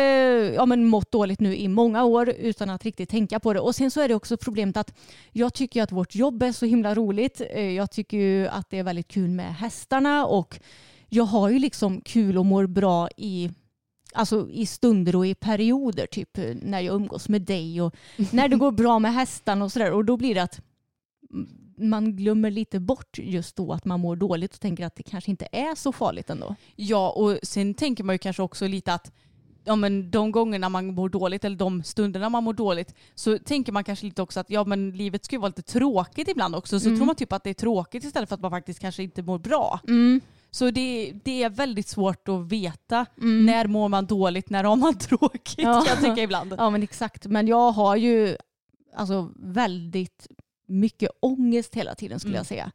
ja, 0.54 0.66
men 0.66 0.86
mått 0.86 1.12
dåligt 1.12 1.40
nu 1.40 1.56
i 1.56 1.68
många 1.68 2.04
år 2.04 2.28
utan 2.28 2.70
att 2.70 2.84
riktigt 2.84 3.10
tänka 3.10 3.40
på 3.40 3.52
det. 3.52 3.60
Och 3.60 3.74
sen 3.74 3.90
så 3.90 4.00
är 4.00 4.08
det 4.08 4.14
också 4.14 4.36
problemet 4.36 4.76
att 4.76 4.98
jag 5.32 5.54
tycker 5.54 5.82
att 5.82 5.92
vårt 5.92 6.14
jobb 6.14 6.42
är 6.42 6.52
så 6.52 6.66
himla 6.66 6.94
roligt. 6.94 7.40
Jag 7.76 7.90
tycker 7.90 8.16
ju 8.16 8.48
att 8.48 8.70
det 8.70 8.78
är 8.78 8.82
väldigt 8.82 9.08
kul 9.08 9.30
med 9.30 9.54
hästarna 9.54 10.26
och 10.26 10.60
jag 11.08 11.24
har 11.24 11.48
ju 11.48 11.58
liksom 11.58 12.00
kul 12.00 12.38
och 12.38 12.46
mår 12.46 12.66
bra 12.66 13.08
i 13.16 13.50
Alltså 14.14 14.48
i 14.50 14.66
stunder 14.66 15.16
och 15.16 15.26
i 15.26 15.34
perioder, 15.34 16.06
typ 16.06 16.38
eh, 16.38 16.54
när 16.62 16.80
jag 16.80 16.94
umgås 16.94 17.28
med 17.28 17.42
dig 17.42 17.82
och 17.82 17.94
när 18.32 18.48
det 18.48 18.56
går 18.56 18.70
bra 18.72 18.98
med 18.98 19.14
hästarna 19.14 19.64
och 19.64 19.72
sådär. 19.72 19.92
Och 19.92 20.04
då 20.04 20.16
blir 20.16 20.34
det 20.34 20.42
att 20.42 20.60
man 21.78 22.16
glömmer 22.16 22.50
lite 22.50 22.80
bort 22.80 23.18
just 23.18 23.56
då 23.56 23.72
att 23.72 23.84
man 23.84 24.00
mår 24.00 24.16
dåligt 24.16 24.54
och 24.54 24.60
tänker 24.60 24.86
att 24.86 24.96
det 24.96 25.02
kanske 25.02 25.30
inte 25.30 25.48
är 25.52 25.74
så 25.74 25.92
farligt 25.92 26.30
ändå. 26.30 26.54
Ja 26.76 27.10
och 27.10 27.38
sen 27.42 27.74
tänker 27.74 28.04
man 28.04 28.14
ju 28.14 28.18
kanske 28.18 28.42
också 28.42 28.66
lite 28.66 28.94
att 28.94 29.12
ja, 29.64 29.76
men 29.76 30.10
de 30.10 30.32
gångerna 30.32 30.68
man 30.68 30.86
mår 30.94 31.08
dåligt 31.08 31.44
eller 31.44 31.56
de 31.56 31.82
stunderna 31.82 32.28
man 32.28 32.44
mår 32.44 32.52
dåligt 32.52 32.94
så 33.14 33.38
tänker 33.38 33.72
man 33.72 33.84
kanske 33.84 34.06
lite 34.06 34.22
också 34.22 34.40
att 34.40 34.50
ja, 34.50 34.64
men 34.64 34.90
livet 34.90 35.24
ska 35.24 35.36
ju 35.36 35.40
vara 35.40 35.48
lite 35.56 35.62
tråkigt 35.72 36.28
ibland 36.28 36.54
också. 36.54 36.80
Så 36.80 36.86
Mm. 36.86 36.98
tror 36.98 37.06
man 37.06 37.16
typ 37.16 37.32
att 37.32 37.44
det 37.44 37.50
är 37.50 37.54
tråkigt 37.54 38.04
istället 38.04 38.28
för 38.28 38.34
att 38.36 38.42
man 38.42 38.50
faktiskt 38.50 38.80
kanske 38.80 39.02
inte 39.02 39.22
mår 39.22 39.38
bra. 39.38 39.80
Mm. 39.88 40.20
Så 40.50 40.70
det, 40.70 41.12
det 41.24 41.42
är 41.42 41.50
väldigt 41.50 41.88
svårt 41.88 42.28
att 42.28 42.52
veta 42.52 43.06
när 43.16 43.66
mår 43.66 43.88
man 43.88 44.06
dåligt, 44.06 44.50
när 44.50 44.64
har 44.64 44.76
man 44.76 44.98
tråkigt 44.98 45.58
Ja. 45.58 45.82
kan 45.86 45.94
jag 46.02 46.10
tycka 46.10 46.22
ibland. 46.22 46.54
Ja 46.58 46.70
men 46.70 46.82
exakt. 46.82 47.26
Men 47.26 47.48
jag 47.48 47.72
har 47.72 47.96
ju 47.96 48.36
alltså 48.94 49.30
väldigt 49.36 50.26
mycket 50.66 51.10
ångest 51.20 51.74
hela 51.74 51.94
tiden 51.94 52.20
skulle 52.20 52.32
Mm. 52.32 52.38
jag 52.38 52.46
säga. 52.46 52.70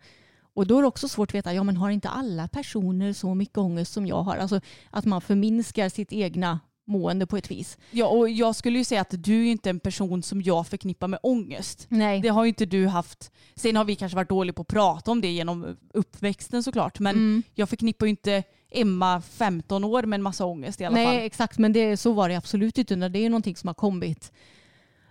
Och 0.54 0.68
då 0.68 0.78
är 0.78 0.82
det 0.82 0.88
också 0.88 1.08
svårt 1.08 1.30
att 1.30 1.36
veta, 1.36 1.54
ja 1.54 1.64
men 1.64 1.78
har 1.78 1.90
inte 1.90 2.10
alla 2.10 2.48
personer 2.48 3.14
så 3.14 3.34
mycket 3.36 3.58
ångest 3.58 3.94
som 3.94 4.06
jag 4.08 4.22
har? 4.24 4.36
Alltså 4.38 4.60
att 4.90 5.06
man 5.06 5.22
förminskar 5.22 5.90
sitt 5.90 6.14
egna 6.14 6.60
mående 6.88 7.26
på 7.26 7.38
ett 7.38 7.52
vis. 7.52 7.78
Ja, 7.92 8.08
och 8.08 8.30
jag 8.30 8.56
skulle 8.56 8.78
ju 8.78 8.84
säga 8.84 9.02
att 9.02 9.14
du 9.24 9.42
är 9.48 9.52
inte 9.52 9.70
en 9.70 9.80
person 9.80 10.24
som 10.24 10.42
jag 10.42 10.68
förknippar 10.68 11.08
med 11.08 11.20
ångest. 11.24 11.86
Nej. 11.90 12.22
Det 12.22 12.28
har 12.30 12.44
ju 12.44 12.48
inte 12.50 12.66
du 12.66 12.88
haft. 12.88 13.32
Sen 13.56 13.76
har 13.76 13.86
vi 13.86 13.96
kanske 13.96 14.16
varit 14.16 14.30
dåliga 14.30 14.54
på 14.54 14.62
att 14.62 14.68
prata 14.68 15.12
om 15.12 15.22
det 15.22 15.32
genom 15.32 15.78
uppväxten 15.94 16.64
såklart. 16.64 17.00
Men 17.00 17.16
Mm. 17.16 17.44
jag 17.54 17.70
förknippar 17.70 18.06
ju 18.06 18.10
inte 18.10 18.44
Emma 18.72 19.22
15 19.22 19.84
år 19.84 20.04
med 20.04 20.18
en 20.18 20.24
massa 20.24 20.46
ångest 20.46 20.82
i 20.82 20.86
alla 20.86 20.96
Nej 20.96 21.06
fall. 21.06 21.16
exakt, 21.16 21.58
men 21.58 21.74
det, 21.74 21.98
så 21.98 22.14
var 22.14 22.30
det 22.30 22.36
absolut 22.36 22.78
inte. 22.78 22.96
Det 22.96 23.20
är 23.20 23.24
ju 23.24 23.30
någonting 23.30 23.56
som 23.56 23.68
har 23.68 23.74
kommit 23.74 24.32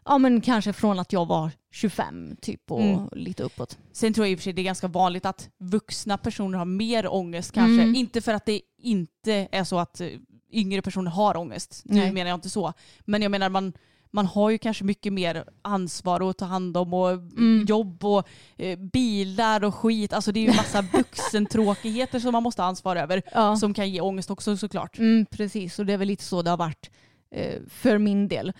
ja, 0.05 0.19
men 0.19 0.41
kanske 0.41 0.73
från 0.73 0.99
att 0.99 1.13
jag 1.13 1.27
var 1.27 1.51
25 1.73 2.37
typ 2.41 2.71
och 2.71 2.81
Mm. 2.83 3.09
lite 3.13 3.43
uppåt. 3.43 3.79
Sen 3.93 4.15
tror 4.15 4.27
jag 4.27 4.33
i 4.33 4.35
och 4.35 4.39
för 4.39 4.45
sig 4.45 4.53
det 4.53 4.63
är 4.63 4.65
ganska 4.65 4.89
vanligt 4.89 5.27
att 5.27 5.49
vuxna 5.59 6.19
personer 6.19 6.59
har 6.59 6.65
mer 6.65 7.15
ångest 7.15 7.53
kanske. 7.53 7.83
Mm. 7.83 7.95
Inte 7.95 8.21
för 8.21 8.33
att 8.35 8.47
det 8.47 8.61
inte 8.79 9.49
är 9.53 9.65
så 9.65 9.79
att 9.79 10.01
eh, 10.01 10.09
yngre 10.55 10.83
personer 10.83 11.11
har 11.11 11.37
ångest. 11.37 11.83
Nu 11.85 12.01
Nej. 12.01 12.13
menar 12.13 12.29
jag 12.31 12.37
inte 12.37 12.51
så. 12.51 12.73
Men 13.05 13.23
jag 13.23 13.31
menar 13.31 13.49
man, 13.49 13.73
man 14.11 14.27
har 14.27 14.51
ju 14.51 14.59
kanske 14.59 14.85
mycket 14.85 15.13
mer 15.13 15.45
ansvar 15.63 16.31
att 16.31 16.39
ta 16.39 16.45
hand 16.45 16.77
om 16.77 16.95
och 16.95 17.11
Mm. 17.11 17.65
jobb 17.69 18.05
och 18.05 18.29
eh, 18.57 18.79
bilar 18.79 19.65
och 19.65 19.75
skit. 19.75 20.13
Alltså 20.13 20.33
det 20.33 20.41
är 20.41 20.51
ju 20.51 20.57
massa 20.57 20.83
vuxentråkigheter 20.93 22.19
som 22.21 22.33
man 22.33 22.43
måste 22.43 22.63
ha 22.63 22.69
ansvar 22.69 22.97
över. 22.97 23.23
Ja. 23.33 23.57
Som 23.57 23.75
kan 23.75 23.91
ge 23.91 24.01
ångest 24.01 24.31
också 24.31 24.57
såklart. 24.57 24.99
Mm, 24.99 25.27
precis, 25.27 25.79
och 25.79 25.87
det 25.87 25.93
är 25.93 25.97
väl 25.99 26.09
lite 26.09 26.25
så 26.25 26.43
det 26.43 26.51
har 26.51 26.57
varit 26.57 26.91
eh, 27.31 27.61
för 27.69 27.99
min 27.99 28.29
del. 28.29 28.53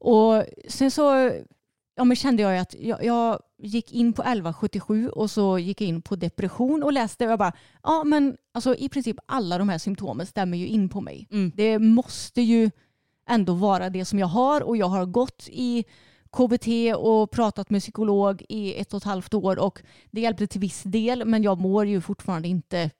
Och 0.00 0.44
sen 0.68 0.90
så 0.90 1.32
ja, 1.98 2.04
men 2.04 2.16
kände 2.16 2.42
jag 2.42 2.58
att 2.58 2.74
jag, 2.80 3.04
jag 3.04 3.40
gick 3.58 3.92
in 3.92 4.12
på 4.12 4.22
1177 4.22 5.08
och 5.08 5.30
så 5.30 5.58
gick 5.58 5.80
jag 5.80 5.88
in 5.88 6.02
på 6.02 6.16
depression 6.16 6.82
och 6.82 6.92
läste 6.92 7.24
och 7.24 7.32
jag 7.32 7.38
bara, 7.38 7.52
ja 7.82 8.04
men 8.04 8.36
alltså 8.54 8.74
i 8.74 8.88
princip 8.88 9.16
alla 9.26 9.58
de 9.58 9.68
här 9.68 9.78
symptomen 9.78 10.26
stämmer 10.26 10.58
ju 10.58 10.66
in 10.66 10.88
på 10.88 11.00
mig. 11.00 11.26
Mm. 11.30 11.52
Det 11.54 11.78
måste 11.78 12.42
ju 12.42 12.70
ändå 13.28 13.52
vara 13.54 13.90
det 13.90 14.04
som 14.04 14.18
jag 14.18 14.26
har 14.26 14.60
och 14.60 14.76
jag 14.76 14.86
har 14.86 15.06
gått 15.06 15.48
i 15.50 15.84
KBT 16.32 16.96
och 16.96 17.30
pratat 17.30 17.70
med 17.70 17.80
psykolog 17.80 18.42
i 18.48 18.74
ett 18.74 18.94
och 18.94 18.96
ett 18.96 19.04
halvt 19.04 19.34
år 19.34 19.58
och 19.58 19.82
det 20.10 20.20
hjälpte 20.20 20.46
till 20.46 20.60
viss 20.60 20.82
del 20.82 21.24
men 21.24 21.42
jag 21.42 21.60
mår 21.60 21.86
ju 21.86 22.00
fortfarande 22.00 22.48
inte 22.48 22.90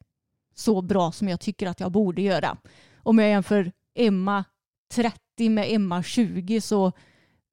så 0.55 0.83
bra 0.83 1.13
som 1.13 1.29
jag 1.29 1.41
tycker 1.41 1.67
att 1.67 1.81
jag 1.81 1.93
borde 1.93 2.23
göra. 2.23 2.57
Om 2.97 3.19
jag 3.19 3.29
jämför 3.29 3.73
Emma 3.95 4.45
30 4.95 5.49
med 5.49 5.67
Emma 5.69 6.03
20 6.03 6.61
så 6.61 6.93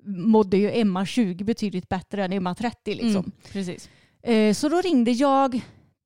mådde 0.06 0.58
ju 0.58 0.72
Emma 0.72 1.06
20 1.06 1.44
betydligt 1.44 1.90
bättre 1.90 2.26
än 2.26 2.34
Emma 2.34 2.56
30 2.56 2.96
liksom. 2.96 3.10
Mm, 3.16 3.32
precis. 3.52 3.90
Eh, 4.24 4.54
Så 4.54 4.70
då 4.70 4.82
ringde 4.82 5.12
jag 5.12 5.62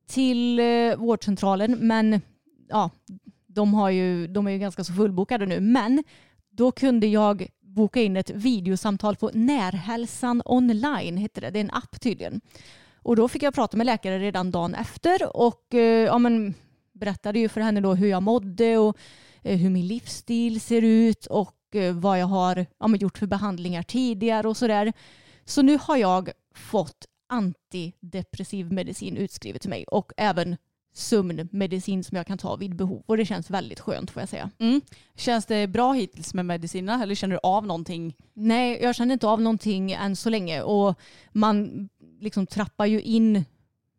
till 0.08 0.60
eh, 0.60 0.96
vårdcentralen 0.98 1.72
men 1.72 2.22
ja, 2.70 2.90
de, 3.48 3.74
har 3.74 3.90
ju, 3.90 4.28
de 4.28 4.48
är 4.48 4.52
ju 4.52 4.58
ganska 4.58 4.84
så 4.84 4.94
fullbokade 4.94 5.46
nu. 5.46 5.60
Men 5.60 6.04
då 6.52 6.72
kunde 6.72 7.08
jag 7.08 7.48
boka 7.62 8.02
in 8.02 8.18
ett 8.18 8.30
videosamtal 8.30 9.16
på 9.16 9.32
Närhälsan 9.34 10.42
online, 10.46 11.18
heter 11.18 11.42
det. 11.42 11.50
Det 11.50 11.60
är 11.60 11.64
en 11.64 11.72
app 11.72 12.02
tydligen. 12.02 12.42
Och 13.02 13.16
då 13.16 13.28
fick 13.28 13.44
jag 13.44 13.54
prata 13.54 13.78
med 13.78 13.86
läkare 13.86 14.20
redan 14.20 14.52
dagen 14.52 14.76
efter 14.76 15.38
och 15.38 15.74
eh, 15.74 16.06
ja, 16.06 16.18
men, 16.18 16.54
berättade 16.94 17.40
ju 17.40 17.50
för 17.50 17.62
henne 17.62 17.82
då 17.82 17.94
hur 17.94 18.08
jag 18.08 18.24
mådde 18.24 18.78
och 18.78 18.98
hur 19.44 19.70
min 19.70 19.88
livsstil 19.88 20.62
ser 20.62 20.82
ut 20.82 21.26
och 21.26 21.56
vad 21.94 22.20
jag 22.20 22.28
har 22.28 22.66
ja, 22.80 22.96
gjort 22.96 23.18
för 23.18 23.28
behandlingar 23.28 23.84
tidigare 23.84 24.48
och 24.48 24.58
sådär. 24.58 24.94
Så 25.46 25.62
nu 25.62 25.78
har 25.82 25.98
jag 25.98 26.30
fått 26.56 27.06
antidepressiv 27.30 28.72
medicin 28.72 29.18
utskrivet 29.18 29.62
till 29.62 29.70
mig 29.70 29.84
och 29.84 30.12
även 30.18 30.58
sömnmedicin 30.94 32.04
som 32.04 32.18
jag 32.18 32.28
kan 32.28 32.38
ta 32.38 32.56
vid 32.56 32.76
behov 32.76 33.04
och 33.06 33.18
det 33.18 33.26
känns 33.26 33.50
väldigt 33.50 33.80
skönt 33.80 34.12
får 34.12 34.22
jag 34.22 34.30
säga. 34.30 34.50
Mm. 34.60 34.82
Känns 35.16 35.46
det 35.46 35.68
bra 35.68 35.94
hittills 35.94 36.34
med 36.34 36.46
medicinerna 36.46 37.04
eller 37.04 37.16
känner 37.16 37.36
du 37.36 37.40
av 37.44 37.66
någonting? 37.66 38.16
Nej, 38.34 38.80
jag 38.82 38.96
känner 38.96 39.14
inte 39.14 39.28
av 39.28 39.42
någonting 39.42 39.92
än 39.92 40.16
så 40.16 40.30
länge 40.30 40.62
och 40.62 41.00
man 41.32 41.90
liksom 42.20 42.48
trappar 42.48 42.86
ju 42.86 43.02
in 43.02 43.46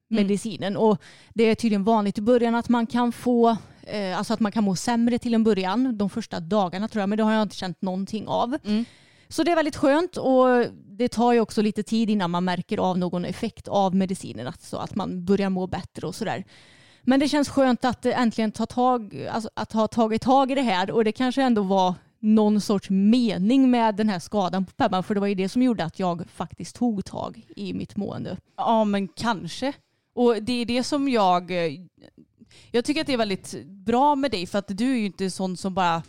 medicinen 0.08 0.76
och 0.76 1.02
det 1.34 1.44
är 1.44 1.54
tydligen 1.54 1.84
vanligt 1.84 2.18
i 2.18 2.22
början 2.22 2.54
att 2.54 2.68
man 2.68 2.86
kan 2.86 3.12
få 3.12 3.56
eh, 3.82 4.18
alltså 4.18 4.34
att 4.34 4.40
man 4.40 4.52
kan 4.52 4.64
må 4.64 4.76
sämre 4.76 5.18
till 5.18 5.34
en 5.34 5.44
början 5.44 5.98
de 5.98 6.10
första 6.10 6.40
dagarna 6.40 6.88
tror 6.88 7.00
jag 7.00 7.08
men 7.08 7.18
det 7.18 7.24
har 7.24 7.32
jag 7.32 7.42
inte 7.42 7.56
känt 7.56 7.82
någonting 7.82 8.28
av. 8.28 8.56
Mm. 8.64 8.84
Så 9.28 9.42
det 9.42 9.50
är 9.50 9.56
väldigt 9.56 9.76
skönt 9.76 10.16
och 10.16 10.46
det 10.72 11.08
tar 11.08 11.32
ju 11.32 11.40
också 11.40 11.62
lite 11.62 11.82
tid 11.82 12.10
innan 12.10 12.30
man 12.30 12.44
märker 12.44 12.78
av 12.78 12.98
någon 12.98 13.24
effekt 13.24 13.68
av 13.68 13.94
medicinen, 13.94 14.46
alltså 14.46 14.76
att 14.76 14.94
man 14.94 15.24
börjar 15.24 15.50
må 15.50 15.66
bättre 15.66 16.06
och 16.06 16.14
sådär. 16.14 16.44
Men 17.02 17.20
det 17.20 17.28
känns 17.28 17.48
skönt 17.48 17.84
att 17.84 18.06
eh, 18.06 18.20
äntligen 18.20 18.52
ta 18.52 18.66
tag, 18.66 19.26
alltså 19.32 19.50
att 19.54 19.72
ha 19.72 19.88
tagit 19.88 20.22
tag 20.22 20.50
i 20.50 20.54
det 20.54 20.62
här 20.62 20.90
och 20.90 21.04
det 21.04 21.12
kanske 21.12 21.42
ändå 21.42 21.62
var 21.62 21.94
någon 22.18 22.60
sorts 22.60 22.90
mening 22.90 23.70
med 23.70 23.94
den 23.96 24.08
här 24.08 24.18
skadan 24.18 24.64
på 24.64 24.72
Pebban 24.72 25.02
för 25.02 25.14
det 25.14 25.20
var 25.20 25.26
ju 25.26 25.34
det 25.34 25.48
som 25.48 25.62
gjorde 25.62 25.84
att 25.84 25.98
jag 25.98 26.22
faktiskt 26.34 26.76
tog 26.76 27.04
tag 27.04 27.46
i 27.56 27.74
mitt 27.74 27.96
mående. 27.96 28.36
Ja 28.56 28.84
men 28.84 29.08
kanske. 29.08 29.72
Och 30.14 30.42
det 30.42 30.52
är 30.52 30.66
det 30.66 30.84
som 30.84 31.08
jag... 31.08 31.52
Jag 32.70 32.84
tycker 32.84 33.00
att 33.00 33.06
det 33.06 33.12
är 33.12 33.16
väldigt 33.16 33.54
bra 33.66 34.14
med 34.14 34.30
dig 34.30 34.46
för 34.46 34.58
att 34.58 34.68
du 34.68 34.92
är 34.92 34.96
ju 34.96 35.06
inte 35.06 35.30
sån 35.30 35.56
som 35.56 35.74
bara 35.74 36.02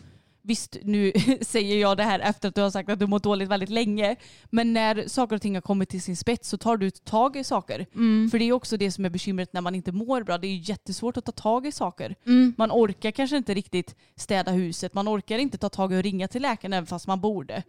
Visst, 0.44 0.78
nu 0.84 1.12
säger 1.42 1.82
jag 1.82 1.98
det 1.98 2.04
här 2.04 2.20
efter 2.20 2.50
att 2.50 2.56
du 2.56 2.62
har 2.62 2.70
sagt 2.72 2.90
att 2.90 3.00
du 3.00 3.08
mått 3.08 3.24
dåligt 3.24 3.50
väldigt 3.50 3.70
länge. 3.70 4.16
Men 4.50 4.74
när 4.74 5.08
saker 5.08 5.36
och 5.36 5.42
ting 5.42 5.54
har 5.56 5.62
kommit 5.62 5.90
till 5.90 6.02
sin 6.02 6.18
spets 6.18 6.50
så 6.50 6.58
tar 6.58 6.78
du 6.78 6.90
tag 6.92 7.36
i 7.38 7.44
saker. 7.44 7.86
För 8.30 8.40
det 8.40 8.46
är 8.46 8.52
också 8.54 8.78
det 8.78 8.92
som 8.92 9.06
är 9.06 9.10
bekymret 9.10 9.54
när 9.54 9.62
man 9.62 9.76
inte 9.76 9.92
mår 9.92 10.24
bra. 10.24 10.38
Det 10.38 10.48
är 10.48 10.52
ju 10.52 10.62
jättesvårt 10.64 11.18
att 11.18 11.26
ta 11.26 11.32
tag 11.32 11.68
i 11.68 11.72
saker. 11.72 12.16
Man 12.58 12.72
orkar 12.72 13.12
kanske 13.12 13.38
inte 13.38 13.54
riktigt 13.54 13.96
städa 14.16 14.52
huset. 14.52 14.94
Man 14.94 15.08
orkar 15.10 15.38
inte 15.38 15.58
ta 15.58 15.70
tag 15.70 15.94
i 15.94 15.98
och 15.98 16.04
ringa 16.04 16.28
till 16.28 16.42
läkaren 16.42 16.74
även 16.74 16.88
fast 16.88 17.08
man 17.08 17.22
borde. 17.22 17.64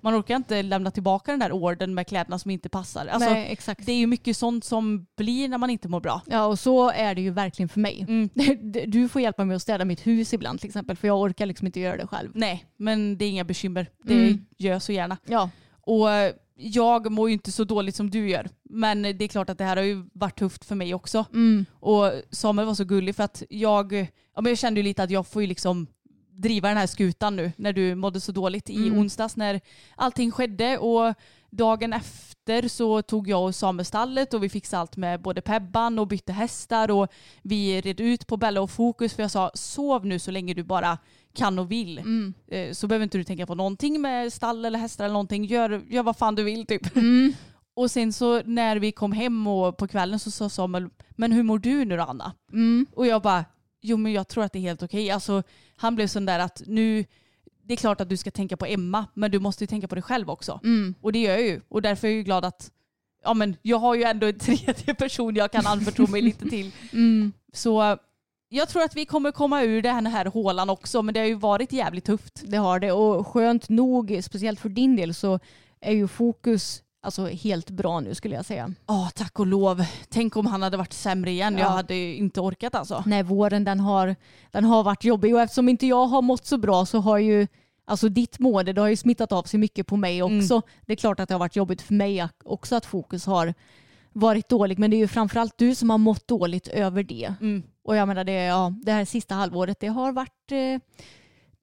Man 0.00 0.20
orkar 0.20 0.36
inte 0.36 0.62
lämna 0.62 0.90
tillbaka 0.90 1.30
den 1.30 1.40
där 1.40 1.52
orden 1.52 1.94
med 1.94 2.06
kläderna 2.06 2.38
som 2.38 2.50
inte 2.50 2.68
passar. 2.68 3.06
Alltså, 3.06 3.30
Nej, 3.30 3.46
exakt. 3.50 3.86
det 3.86 3.92
är 3.92 3.96
ju 3.96 4.06
mycket 4.06 4.36
sånt 4.36 4.64
som 4.64 5.06
blir 5.16 5.48
när 5.48 5.58
man 5.58 5.70
inte 5.70 5.88
mår 5.88 6.00
bra. 6.00 6.20
Ja, 6.26 6.44
och 6.46 6.58
så 6.58 6.90
är 6.90 7.14
det 7.14 7.20
ju 7.20 7.30
verkligen 7.30 7.68
för 7.68 7.80
mig. 7.80 8.04
Mm. 8.08 8.28
Du 8.86 9.08
får 9.08 9.22
hjälpa 9.22 9.44
mig 9.44 9.56
att 9.56 9.62
städa 9.62 9.84
mitt 9.84 10.06
hus 10.06 10.34
ibland 10.34 10.60
till 10.60 10.68
exempel, 10.68 10.96
för 10.96 11.08
jag 11.08 11.20
orkar 11.20 11.46
liksom 11.46 11.66
inte 11.66 11.80
göra 11.80 11.96
det 11.96 12.06
själv. 12.06 12.13
Nej, 12.34 12.64
men 12.76 13.18
det 13.18 13.24
är 13.24 13.28
inga 13.30 13.44
bekymmer. 13.44 13.86
Det 14.02 14.14
Mm. 14.14 14.46
gör 14.56 14.72
jag 14.72 14.82
så 14.82 14.92
gärna. 14.92 15.16
Ja, 15.26 15.50
Och 15.80 16.10
eh, 16.10 16.34
jag 16.56 17.12
mår 17.12 17.28
ju 17.28 17.32
inte 17.32 17.52
så 17.52 17.64
dåligt 17.64 17.96
som 17.96 18.10
du 18.10 18.28
gör. 18.30 18.48
Men 18.62 19.02
det 19.02 19.22
är 19.24 19.28
klart 19.28 19.50
att 19.50 19.58
det 19.58 19.64
här 19.64 19.76
har 19.76 19.84
ju 19.84 20.04
varit 20.12 20.38
tufft 20.38 20.64
för 20.64 20.74
mig 20.74 20.94
också. 20.94 21.24
mm. 21.32 21.64
Och 21.80 22.12
Samuel 22.30 22.66
var 22.66 22.74
så 22.74 22.84
gullig 22.84 23.16
för 23.16 23.22
att 23.24 23.42
jag, 23.50 23.92
ja, 24.34 24.40
men 24.40 24.46
jag 24.50 24.58
kände 24.58 24.80
ju 24.80 24.84
lite 24.84 25.02
att 25.02 25.10
jag 25.10 25.26
får 25.26 25.42
ju 25.42 25.48
liksom 25.48 25.86
driva 26.30 26.68
den 26.68 26.76
här 26.76 26.86
skutan 26.86 27.36
nu 27.36 27.52
när 27.56 27.72
du 27.72 27.94
mådde 27.94 28.20
så 28.20 28.32
dåligt 28.32 28.70
i 28.70 28.86
Mm. 28.86 28.98
onsdags 28.98 29.36
när 29.36 29.60
allting 29.96 30.30
skedde. 30.30 30.78
Och 30.78 31.14
dagen 31.50 31.92
efter 31.92 32.68
så 32.68 33.02
tog 33.02 33.28
jag 33.28 33.44
och 33.44 33.54
Samuel 33.54 33.84
stallet 33.84 34.34
och 34.34 34.42
vi 34.44 34.48
fixade 34.48 34.80
allt 34.80 34.96
med 34.96 35.22
både 35.22 35.40
Pebban 35.40 35.98
och 35.98 36.06
bytte 36.08 36.32
hästar 36.32 36.90
och 36.90 37.08
vi 37.42 37.80
red 37.80 38.00
ut 38.00 38.26
på 38.26 38.36
Bella 38.36 38.60
och 38.60 38.70
Fokus 38.70 39.14
för 39.14 39.22
jag 39.22 39.30
sa 39.30 39.50
sov 39.54 40.06
nu 40.06 40.18
så 40.18 40.30
länge 40.30 40.54
du 40.54 40.62
bara 40.62 40.98
kan 41.34 41.58
och 41.58 41.70
vill. 41.70 41.98
Mm. 41.98 42.34
Eh, 42.48 42.72
Så 42.72 42.86
behöver 42.86 43.02
inte 43.04 43.18
du 43.18 43.24
tänka 43.24 43.46
på 43.46 43.54
någonting 43.54 44.00
med 44.00 44.32
stall 44.32 44.64
eller 44.64 44.78
hästar 44.78 45.04
eller 45.04 45.12
någonting. 45.12 45.44
Gör, 45.44 45.82
gör 45.88 46.02
vad 46.02 46.16
fan 46.16 46.34
du 46.34 46.42
vill 46.42 46.66
typ. 46.66 46.96
Mm. 46.96 47.32
Och 47.76 47.90
sen 47.90 48.12
så 48.12 48.42
när 48.44 48.76
vi 48.76 48.92
kom 48.92 49.12
hem 49.12 49.46
och 49.46 49.76
på 49.76 49.88
kvällen 49.88 50.18
så 50.18 50.30
sa 50.30 50.48
Samuel, 50.48 50.88
men 51.10 51.32
hur 51.32 51.42
mår 51.42 51.58
du 51.58 51.84
nu 51.84 51.96
då 51.96 52.02
Anna? 52.02 52.32
Mm. 52.52 52.86
Och 52.92 53.06
jag 53.06 53.22
bara, 53.22 53.44
jo 53.82 53.96
men 53.96 54.12
jag 54.12 54.28
tror 54.28 54.44
att 54.44 54.52
det 54.52 54.58
är 54.58 54.60
helt 54.60 54.82
okej. 54.82 55.10
Alltså 55.10 55.42
han 55.76 55.94
blev 55.94 56.06
sån 56.06 56.26
där 56.26 56.38
att 56.38 56.62
nu, 56.66 57.04
det 57.62 57.72
är 57.74 57.76
klart 57.76 58.00
att 58.00 58.08
du 58.08 58.16
ska 58.16 58.30
tänka 58.30 58.56
på 58.56 58.66
Emma, 58.66 59.06
men 59.14 59.30
du 59.30 59.38
måste 59.38 59.64
ju 59.64 59.68
tänka 59.68 59.88
på 59.88 59.94
dig 59.94 60.02
själv 60.02 60.30
också. 60.30 60.60
Mm. 60.64 60.94
Och 61.00 61.12
det 61.12 61.18
gör 61.18 61.32
jag 61.32 61.42
ju. 61.42 61.60
Och 61.68 61.82
därför 61.82 62.06
är 62.08 62.10
jag 62.12 62.16
ju 62.16 62.22
glad 62.22 62.44
att, 62.44 62.70
ja 63.24 63.34
men 63.34 63.56
jag 63.62 63.78
har 63.78 63.94
ju 63.94 64.02
ändå 64.02 64.26
en 64.26 64.38
tredje 64.38 64.94
person 64.98 65.34
jag 65.34 65.52
kan 65.52 65.66
anförtro 65.66 66.06
mig 66.06 66.22
lite 66.22 66.48
till. 66.48 66.72
Mm. 66.92 67.32
Så 67.52 67.98
jag 68.54 68.68
tror 68.68 68.82
att 68.82 68.96
vi 68.96 69.04
kommer 69.04 69.30
komma 69.32 69.62
ur 69.62 69.82
den 69.82 70.06
här 70.06 70.26
hålan 70.26 70.70
också, 70.70 71.02
men 71.02 71.14
det 71.14 71.20
har 71.20 71.26
ju 71.26 71.34
varit 71.34 71.72
jävligt 71.72 72.04
tufft. 72.04 72.42
Det 72.46 72.56
har 72.56 72.78
det 72.80 72.92
och 72.92 73.26
skönt 73.26 73.68
nog, 73.68 74.20
speciellt 74.22 74.60
för 74.60 74.68
din 74.68 74.96
del, 74.96 75.14
så 75.14 75.38
är 75.80 75.92
ju 75.92 76.08
fokus 76.08 76.82
alltså, 77.02 77.26
helt 77.26 77.70
bra 77.70 78.00
nu 78.00 78.14
skulle 78.14 78.34
jag 78.34 78.44
säga. 78.44 78.72
Ja, 78.86 79.10
tack 79.14 79.40
och 79.40 79.46
lov. 79.46 79.84
Tänk 80.08 80.36
om 80.36 80.46
han 80.46 80.62
hade 80.62 80.76
varit 80.76 80.92
sämre 80.92 81.30
igen. 81.30 81.58
Jag 81.58 81.66
Ja. 81.66 81.68
hade 81.68 81.94
ju 81.94 82.16
inte 82.16 82.40
orkat 82.40 82.74
alltså. 82.74 83.02
Nej, 83.06 83.22
våren 83.22 83.64
den 83.64 83.80
har, 83.80 84.16
den 84.50 84.64
har 84.64 84.82
varit 84.82 85.04
jobbig 85.04 85.34
och 85.34 85.40
eftersom 85.40 85.68
inte 85.68 85.86
jag 85.86 86.06
har 86.06 86.22
mått 86.22 86.46
så 86.46 86.58
bra 86.58 86.86
så 86.86 86.98
har 86.98 87.18
ju 87.18 87.46
Alltså 87.86 88.08
ditt 88.08 88.38
mående 88.38 88.72
det 88.72 88.80
har 88.80 88.88
ju 88.88 88.96
smittat 88.96 89.32
av 89.32 89.42
sig 89.42 89.60
mycket 89.60 89.86
på 89.86 89.96
mig 89.96 90.22
också. 90.22 90.62
Det 90.86 90.92
är 90.92 90.96
klart 90.96 91.20
att 91.20 91.28
det 91.28 91.34
har 91.34 91.38
varit 91.38 91.56
jobbigt 91.56 91.82
för 91.82 91.94
mig 91.94 92.28
också 92.44 92.76
att 92.76 92.86
fokus 92.86 93.26
har 93.26 93.54
varit 94.12 94.48
dålig 94.48 94.78
men 94.78 94.90
det 94.90 94.96
är 94.96 94.98
ju 94.98 95.08
framförallt 95.08 95.58
du 95.58 95.74
som 95.74 95.90
har 95.90 95.98
mått 95.98 96.28
dåligt 96.28 96.68
över 96.68 97.02
det. 97.02 97.34
Mm. 97.40 97.62
Och 97.84 97.96
jag 97.96 98.08
menar 98.08 98.24
det, 98.24 98.44
ja, 98.44 98.72
det 98.82 98.92
här 98.92 99.04
sista 99.04 99.34
halvåret 99.34 99.80
det 99.80 99.86
har 99.86 100.12
varit 100.12 100.52
eh, 100.52 100.80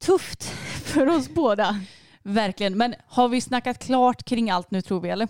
tufft 0.05 0.43
för 0.83 1.07
oss 1.07 1.29
båda. 1.29 1.81
Verkligen. 2.23 2.77
Men 2.77 2.95
har 3.07 3.29
vi 3.29 3.41
snackat 3.41 3.79
klart 3.79 4.23
kring 4.23 4.49
allt 4.49 4.71
nu 4.71 4.81
tror 4.81 5.01
vi 5.01 5.09
eller? 5.09 5.27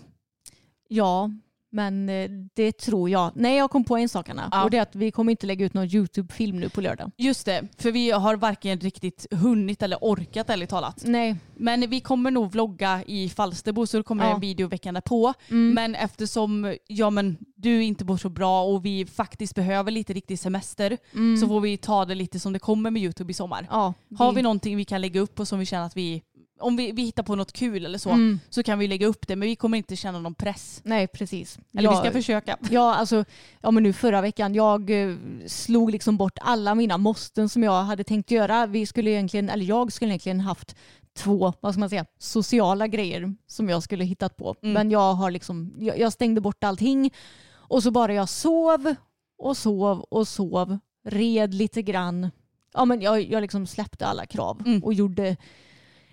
Ja, 0.88 1.30
men 1.72 2.08
eh, 2.08 2.30
det 2.54 2.72
tror 2.72 3.10
jag. 3.10 3.30
Nej, 3.34 3.56
jag 3.56 3.70
kom 3.70 3.84
på 3.84 3.96
en 3.96 4.08
sak 4.08 4.28
Anna. 4.28 4.48
Ja. 4.52 4.64
Och 4.64 4.70
det 4.70 4.76
är 4.76 4.82
att 4.82 4.96
vi 4.96 5.10
kommer 5.10 5.30
inte 5.30 5.46
lägga 5.46 5.66
ut 5.66 5.74
någon 5.74 5.94
YouTube-film 5.94 6.60
nu 6.60 6.68
på 6.68 6.80
lördag. 6.80 7.10
Just 7.16 7.46
det, 7.46 7.68
för 7.78 7.92
vi 7.92 8.10
har 8.10 8.36
varken 8.36 8.80
riktigt 8.80 9.26
hunnit 9.30 9.82
eller 9.82 9.98
orkat 10.00 10.50
ärligt 10.50 10.70
talat. 10.70 11.02
Nej. 11.06 11.36
Men 11.56 11.90
vi 11.90 12.00
kommer 12.00 12.30
nog 12.30 12.52
vlogga 12.52 13.02
i 13.06 13.28
Falsterbo 13.28 13.86
så 13.86 13.96
det 13.96 14.02
kommer 14.02 14.24
Ja. 14.28 14.34
en 14.34 14.40
video 14.40 14.68
veckan 14.68 14.94
därpå. 14.94 15.34
Mm. 15.50 15.74
Men 15.74 15.94
eftersom 15.94 16.76
ja, 16.86 17.10
men, 17.10 17.36
du 17.56 17.82
inte 17.84 18.04
mår 18.04 18.16
så 18.16 18.28
bra 18.28 18.62
och 18.64 18.84
vi 18.84 19.06
faktiskt 19.06 19.54
behöver 19.54 19.90
lite 19.90 20.12
riktig 20.12 20.38
semester 20.38 20.98
Mm. 21.14 21.36
så 21.36 21.46
får 21.48 21.60
vi 21.60 21.76
ta 21.76 22.04
det 22.04 22.14
lite 22.14 22.40
som 22.40 22.52
det 22.52 22.58
kommer 22.58 22.90
med 22.90 23.02
YouTube 23.02 23.30
i 23.30 23.34
sommar. 23.34 23.66
ja, 23.70 23.94
Har 24.18 24.28
det- 24.32 24.36
vi 24.36 24.42
någonting 24.42 24.76
vi 24.76 24.84
kan 24.84 25.00
lägga 25.00 25.20
upp 25.20 25.40
och 25.40 25.48
som 25.48 25.58
vi 25.58 25.66
känner 25.66 25.86
att 25.86 25.96
vi, 25.96 26.22
om 26.62 26.76
vi, 26.76 26.92
vi 26.92 27.02
hittar 27.02 27.22
på 27.22 27.34
något 27.36 27.52
kul 27.52 27.86
eller 27.86 27.98
så, 27.98 28.10
Mm. 28.10 28.40
så 28.50 28.62
kan 28.62 28.78
vi 28.78 28.88
lägga 28.88 29.06
upp 29.06 29.26
det. 29.28 29.36
Men 29.36 29.48
vi 29.48 29.56
kommer 29.56 29.78
inte 29.78 29.96
känna 29.96 30.18
någon 30.18 30.34
press. 30.34 30.80
Nej, 30.84 31.06
precis. 31.06 31.58
Eller 31.72 31.88
vi 31.88 31.94
Ja, 31.94 32.00
ska 32.00 32.10
försöka. 32.12 32.56
Ja, 32.70 32.94
alltså, 32.94 33.24
ja, 33.60 33.70
men 33.70 33.82
nu 33.82 33.92
förra 33.92 34.20
veckan, 34.20 34.54
jag 34.54 34.90
eh, 35.10 35.16
slog 35.46 35.90
liksom 35.90 36.16
bort 36.16 36.38
alla 36.40 36.74
mina 36.74 36.98
måsten 36.98 37.48
som 37.48 37.62
jag 37.62 37.82
hade 37.82 38.04
tänkt 38.04 38.30
göra. 38.30 38.66
Vi 38.66 38.86
skulle 38.86 39.10
egentligen, 39.10 39.48
eller 39.50 39.64
jag 39.64 39.92
skulle 39.92 40.10
egentligen 40.10 40.40
haft 40.40 40.76
två, 41.16 41.52
vad 41.60 41.72
ska 41.72 41.80
man 41.80 41.90
säga, 41.90 42.06
sociala 42.18 42.86
grejer 42.86 43.34
som 43.46 43.68
jag 43.68 43.82
skulle 43.82 44.04
hittat 44.04 44.36
på. 44.36 44.54
Mm. 44.62 44.72
Men 44.74 44.90
jag 44.90 45.14
har 45.14 45.30
liksom, 45.30 45.74
jag, 45.78 45.98
jag 45.98 46.12
stängde 46.12 46.40
bort 46.40 46.64
allting 46.64 47.10
och 47.54 47.82
så 47.82 47.90
bara 47.90 48.14
jag 48.14 48.28
sov 48.28 48.94
och 49.38 49.56
sov 49.56 50.00
och 50.00 50.28
sov, 50.28 50.78
red 51.04 51.54
lite 51.54 51.82
grann. 51.82 52.30
Ja, 52.74 52.84
men 52.84 53.00
jag, 53.00 53.22
jag 53.22 53.40
liksom 53.40 53.66
släppte 53.66 54.06
alla 54.06 54.26
krav 54.26 54.62
Mm. 54.66 54.82
och 54.84 54.94
gjorde 54.94 55.36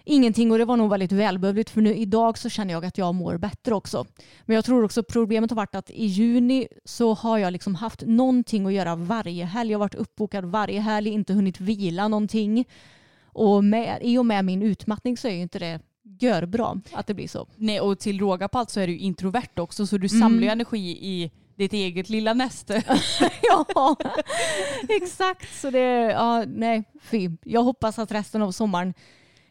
ingenting 0.04 0.52
och 0.52 0.58
det 0.58 0.66
var 0.66 0.78
nog 0.78 0.90
väldigt 0.90 1.12
välbehövligt 1.12 1.70
för 1.70 1.82
nu 1.82 1.96
idag 1.96 2.38
så 2.38 2.50
känner 2.50 2.74
jag 2.74 2.86
att 2.86 2.98
jag 2.98 3.16
mår 3.16 3.38
bättre 3.38 3.76
också. 3.76 4.06
Men 4.46 4.56
jag 4.56 4.66
tror 4.66 4.84
också 4.84 5.04
problemet 5.04 5.52
har 5.52 5.56
varit 5.56 5.76
att 5.76 5.90
i 5.90 6.06
juni 6.06 6.68
så 6.86 7.14
har 7.14 7.38
jag 7.38 7.54
liksom 7.54 7.76
haft 7.76 8.02
någonting 8.06 8.66
att 8.66 8.74
göra 8.74 8.96
varje 8.96 9.46
helg. 9.46 9.72
Jag 9.72 9.78
har 9.80 9.86
varit 9.86 9.96
uppbokad 9.96 10.46
varje 10.46 10.80
helg, 10.80 11.10
inte 11.10 11.34
hunnit 11.34 11.60
vila 11.62 12.08
någonting. 12.08 12.66
Och 13.24 13.64
med, 13.64 14.00
i 14.02 14.18
och 14.18 14.26
med 14.26 14.46
min 14.46 14.64
utmattning 14.64 15.18
så 15.18 15.28
är 15.28 15.32
ju 15.32 15.42
inte 15.42 15.60
det 15.60 15.80
görbra 16.20 16.82
att 16.94 17.08
det 17.08 17.14
blir 17.14 17.28
så. 17.28 17.48
Nej, 17.56 17.80
och 17.82 18.00
till 18.00 18.20
råga 18.20 18.48
på 18.48 18.58
allt 18.58 18.70
så 18.70 18.80
är 18.80 18.88
du 18.88 18.98
introvert 18.98 19.60
också 19.60 19.88
så 19.88 19.98
du 19.98 20.08
Mm. 20.08 20.20
samlar 20.22 20.44
ju 20.44 20.50
energi 20.50 20.90
i 20.90 21.32
ditt 21.56 21.74
eget 21.74 22.10
lilla 22.10 22.34
näste. 22.34 22.84
ja, 23.42 23.96
exakt. 24.90 25.60
Så 25.62 25.70
det, 25.70 25.80
ja, 26.12 26.44
nej, 26.48 26.84
fy. 27.02 27.30
Jag 27.44 27.64
hoppas 27.64 28.00
att 28.00 28.12
resten 28.12 28.42
av 28.42 28.52
sommaren 28.52 28.94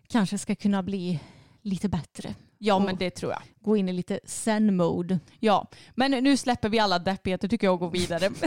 kanske 0.08 0.38
ska 0.38 0.54
kunna 0.54 0.82
bli 0.82 1.20
lite 1.62 1.88
bättre 1.88 2.34
Ja 2.58 2.78
men 2.78 2.96
det 2.96 3.10
tror 3.10 3.32
jag. 3.32 3.42
Gå 3.60 3.76
in 3.76 3.88
i 3.88 3.92
lite 3.92 4.20
zen-mode. 4.24 5.18
Ja, 5.40 5.70
men 5.94 6.10
nu 6.10 6.36
släpper 6.36 6.68
vi 6.68 6.78
alla 6.78 6.98
deppigheter 6.98 7.48
tycker 7.48 7.66
jag 7.66 7.74
och 7.74 7.80
går 7.80 7.90
vidare. 7.90 8.30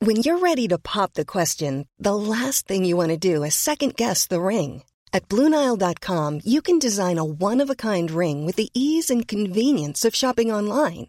When 0.00 0.16
you're 0.16 0.38
ready 0.38 0.68
to 0.68 0.78
pop 0.78 1.12
the 1.14 1.24
question, 1.24 1.86
the 2.04 2.14
last 2.14 2.66
thing 2.68 2.86
you 2.86 2.96
want 2.96 3.10
to 3.10 3.34
do 3.34 3.44
is 3.44 3.54
second 3.54 3.94
guess 3.96 4.28
the 4.28 4.40
ring. 4.40 4.84
At 5.12 5.28
Bluenile.com, 5.28 6.40
you 6.44 6.62
can 6.62 6.78
design 6.78 7.18
a 7.18 7.24
one 7.24 7.60
of 7.64 7.70
a 7.70 7.74
kind 7.74 8.10
ring 8.10 8.46
with 8.46 8.56
the 8.56 8.68
ease 8.74 9.10
and 9.10 9.28
convenience 9.28 10.08
of 10.08 10.14
shopping 10.14 10.52
online. 10.52 11.08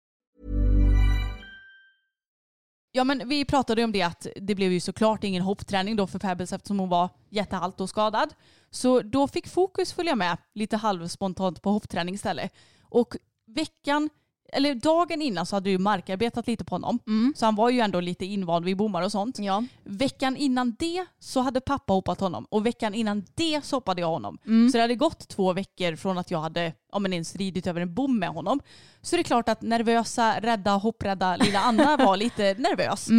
Ja 2.91 3.03
men 3.03 3.29
vi 3.29 3.45
pratade 3.45 3.81
ju 3.81 3.85
om 3.85 3.91
det 3.91 4.01
att 4.01 4.27
det 4.35 4.55
blev 4.55 4.71
ju 4.71 4.79
såklart 4.79 5.23
ingen 5.23 5.41
hoppträning 5.41 5.95
då 5.95 6.07
för 6.07 6.19
Pebbles 6.19 6.53
eftersom 6.53 6.79
hon 6.79 6.89
var 6.89 7.09
jättehalt 7.29 7.81
och 7.81 7.89
skadad. 7.89 8.33
Så 8.69 9.01
då 9.01 9.27
fick 9.27 9.47
fokus 9.47 9.93
följa 9.93 10.15
med 10.15 10.37
lite 10.53 10.77
halvspontant 10.77 11.61
på 11.61 11.71
hoppträning 11.71 12.15
istället. 12.15 12.53
Och 12.81 13.15
veckan, 13.47 14.09
eller 14.51 14.75
dagen 14.75 15.21
innan 15.21 15.45
så 15.45 15.55
hade 15.55 15.69
du 15.69 15.77
markarbetat 15.77 16.47
lite 16.47 16.65
på 16.65 16.75
honom. 16.75 16.99
Så 17.35 17.45
han 17.45 17.55
var 17.55 17.69
ju 17.69 17.79
ändå 17.79 17.99
lite 17.99 18.25
invand 18.25 18.65
vid 18.65 18.77
bommar 18.77 19.01
och 19.01 19.11
sånt. 19.11 19.39
Ja. 19.39 19.63
Veckan 19.83 20.37
innan 20.37 20.75
det 20.79 21.05
så 21.19 21.39
hade 21.41 21.61
pappa 21.61 21.93
hoppat 21.93 22.19
honom 22.19 22.45
och 22.49 22.65
veckan 22.65 22.93
innan 22.93 23.23
det 23.35 23.61
så 23.63 23.75
hoppade 23.75 24.01
jag 24.01 24.09
honom. 24.09 24.37
Så 24.71 24.77
det 24.77 24.81
hade 24.81 24.95
gått 24.95 25.27
två 25.27 25.53
veckor 25.53 25.95
från 25.95 26.17
att 26.17 26.31
jag 26.31 26.39
hade 26.39 26.73
ja, 26.91 26.99
men 26.99 27.13
ens 27.13 27.35
ridit 27.35 27.67
över 27.67 27.81
en 27.81 27.93
bom 27.93 28.19
med 28.19 28.29
honom. 28.29 28.59
Så 29.01 29.15
det 29.15 29.21
är 29.21 29.23
klart 29.23 29.49
att 29.49 29.61
nervösa, 29.61 30.39
rädda, 30.41 30.71
hopprädda 30.71 31.35
lilla 31.35 31.59
Anna 31.59 31.97
var 32.05 32.17
lite 32.17 32.43
nervös. 32.57 33.09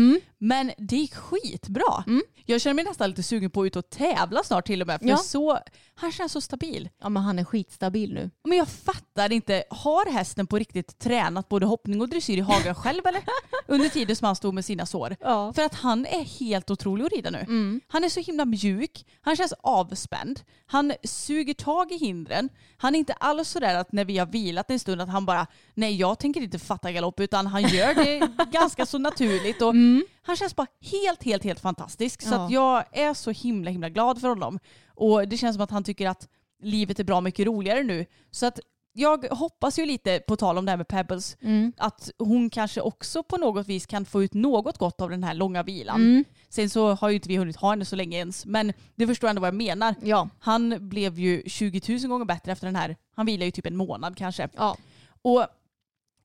Men 0.45 0.71
det 0.79 0.97
gick 0.97 1.15
skitbra. 1.15 2.05
Jag 2.47 2.61
känner 2.61 2.75
mig 2.75 2.85
nästan 2.85 3.09
lite 3.11 3.23
sugen 3.23 3.51
på 3.51 3.61
att 3.63 3.67
ut 3.67 3.77
och 3.77 3.91
tävla 3.91 4.43
snart 4.43 4.67
till 4.67 4.81
och 4.81 4.87
med. 4.87 5.01
För 5.01 5.09
Ja. 5.09 5.17
så, 5.17 5.59
han 5.95 6.13
känns 6.13 6.33
så 6.33 6.41
stabil. 6.41 6.89
ja, 7.03 7.09
men 7.09 7.23
han 7.23 7.39
är 7.39 7.45
skitstabil 7.45 8.15
nu. 8.15 8.31
Men 8.45 8.59
jag 8.59 8.69
fattar 8.69 9.33
inte, 9.33 9.65
har 9.71 10.13
hästen 10.13 10.47
på 10.47 10.59
riktigt 10.59 10.99
tränat 10.99 11.49
både 11.49 11.67
hoppning 11.67 12.01
och 12.01 12.09
dressyr 12.09 12.39
i 12.39 12.41
hagen 12.41 12.75
själv 12.75 13.07
eller? 13.07 13.23
Under 13.67 13.89
tiden 13.89 14.17
som 14.17 14.27
han 14.27 14.37
stod 14.37 14.55
med 14.55 14.65
sina 14.65 14.87
sår. 14.87 15.17
Ja. 15.21 15.53
För 15.53 15.63
att 15.63 15.75
han 15.75 16.07
är 16.07 16.25
helt 16.25 16.71
otrolig 16.71 17.05
att 17.05 17.13
rida 17.13 17.31
nu. 17.31 17.81
Han 17.89 18.05
är 18.05 18.09
så 18.09 18.21
himla 18.21 18.45
mjuk, 18.45 19.07
han 19.21 19.37
känns 19.37 19.53
avspänd, 19.63 20.41
han 20.67 20.93
suger 21.05 21.55
tag 21.55 21.93
i 21.93 21.97
hindren. 21.99 22.49
Han 22.77 22.95
är 22.95 22.99
inte 22.99 23.13
alls 23.13 23.49
sådär 23.49 23.75
att 23.75 23.93
när 23.93 24.05
vi 24.05 24.19
har 24.19 24.27
vilat 24.27 24.71
en 24.71 24.79
stund 24.79 25.01
att 25.01 25.09
han 25.09 25.27
bara, 25.27 25.47
nej 25.75 25.97
jag 25.97 26.19
tänker 26.19 26.41
inte 26.41 26.59
fatta 26.59 26.93
galopp 26.93 27.21
utan 27.21 27.47
han 27.47 27.63
gör 27.63 27.95
det 27.95 28.29
ganska 28.53 28.87
så 28.87 28.99
naturligt. 28.99 29.63
Och 29.63 29.75
Han 30.23 30.37
känns 30.37 30.57
bara 30.57 30.67
helt, 30.81 31.23
helt, 31.23 31.45
helt 31.45 31.61
fantastisk. 31.61 32.23
Så 32.23 32.35
Ja. 32.35 32.45
att 32.45 32.51
jag 32.51 32.85
är 32.93 33.15
så 33.15 33.31
himla, 33.31 33.71
himla 33.71 33.89
glad 33.89 34.21
för 34.21 34.29
honom. 34.29 34.59
Och 34.95 35.29
det 35.29 35.37
känns 35.37 35.55
som 35.57 35.65
att 35.65 35.71
han 35.71 35.85
tycker 35.85 36.09
att 36.09 36.29
livet 36.63 37.01
är 37.01 37.05
bra 37.05 37.21
mycket 37.21 37.47
roligare 37.47 37.83
nu. 37.83 38.07
Så 38.31 38.47
att 38.47 38.61
jag 38.95 39.25
hoppas 39.31 39.79
ju 39.79 39.87
lite, 39.87 40.19
på 40.27 40.37
tal 40.37 40.59
om 40.59 40.65
det 40.65 40.71
här 40.73 40.77
med 40.77 40.89
Pebbles, 40.89 41.37
att 41.77 42.11
hon 42.19 42.51
kanske 42.51 42.81
också 42.81 43.23
på 43.23 43.37
något 43.37 43.67
vis 43.67 43.87
kan 43.87 44.05
få 44.05 44.23
ut 44.23 44.35
något 44.35 44.79
gott 44.79 45.01
av 45.01 45.11
den 45.11 45.25
här 45.25 45.35
långa 45.35 45.63
vilan. 45.63 46.25
Sen 46.49 46.71
så 46.71 46.95
har 46.95 47.09
ju 47.09 47.15
inte 47.15 47.29
vi 47.29 47.37
hunnit 47.37 47.57
ha 47.57 47.71
henne 47.71 47.85
så 47.85 47.97
länge 47.97 48.17
ens, 48.19 48.47
men 48.47 48.73
du 48.95 49.07
förstår 49.07 49.29
ändå 49.29 49.41
vad 49.41 49.47
jag 49.49 49.55
menar. 49.55 49.95
Ja. 50.03 50.29
Han 50.39 50.89
blev 50.89 51.19
ju 51.19 51.43
20 51.47 51.81
000 51.99 52.01
gånger 52.11 52.25
bättre 52.25 52.53
efter 52.53 52.67
den 52.67 52.77
här, 52.77 52.97
han 53.17 53.27
vilade 53.27 53.45
ju 53.45 53.51
typ 53.51 53.67
en 53.67 53.77
månad 53.77 54.17
kanske. 54.17 54.49
Ja. 54.57 54.77
Och 55.23 55.47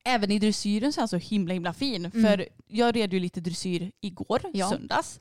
även 0.04 0.30
i 0.30 0.38
dressyren 0.38 0.92
så 0.92 0.98
är 0.98 1.02
han 1.02 1.08
så 1.08 1.16
himla 1.16 1.54
himla 1.54 1.72
fin. 1.72 2.10
För 2.10 2.48
jag 2.68 2.96
red 2.96 3.12
ju 3.12 3.20
lite 3.20 3.40
dressyr 3.40 3.92
igår, 4.00 4.40
Ja. 4.52 4.70
söndags. 4.70 5.20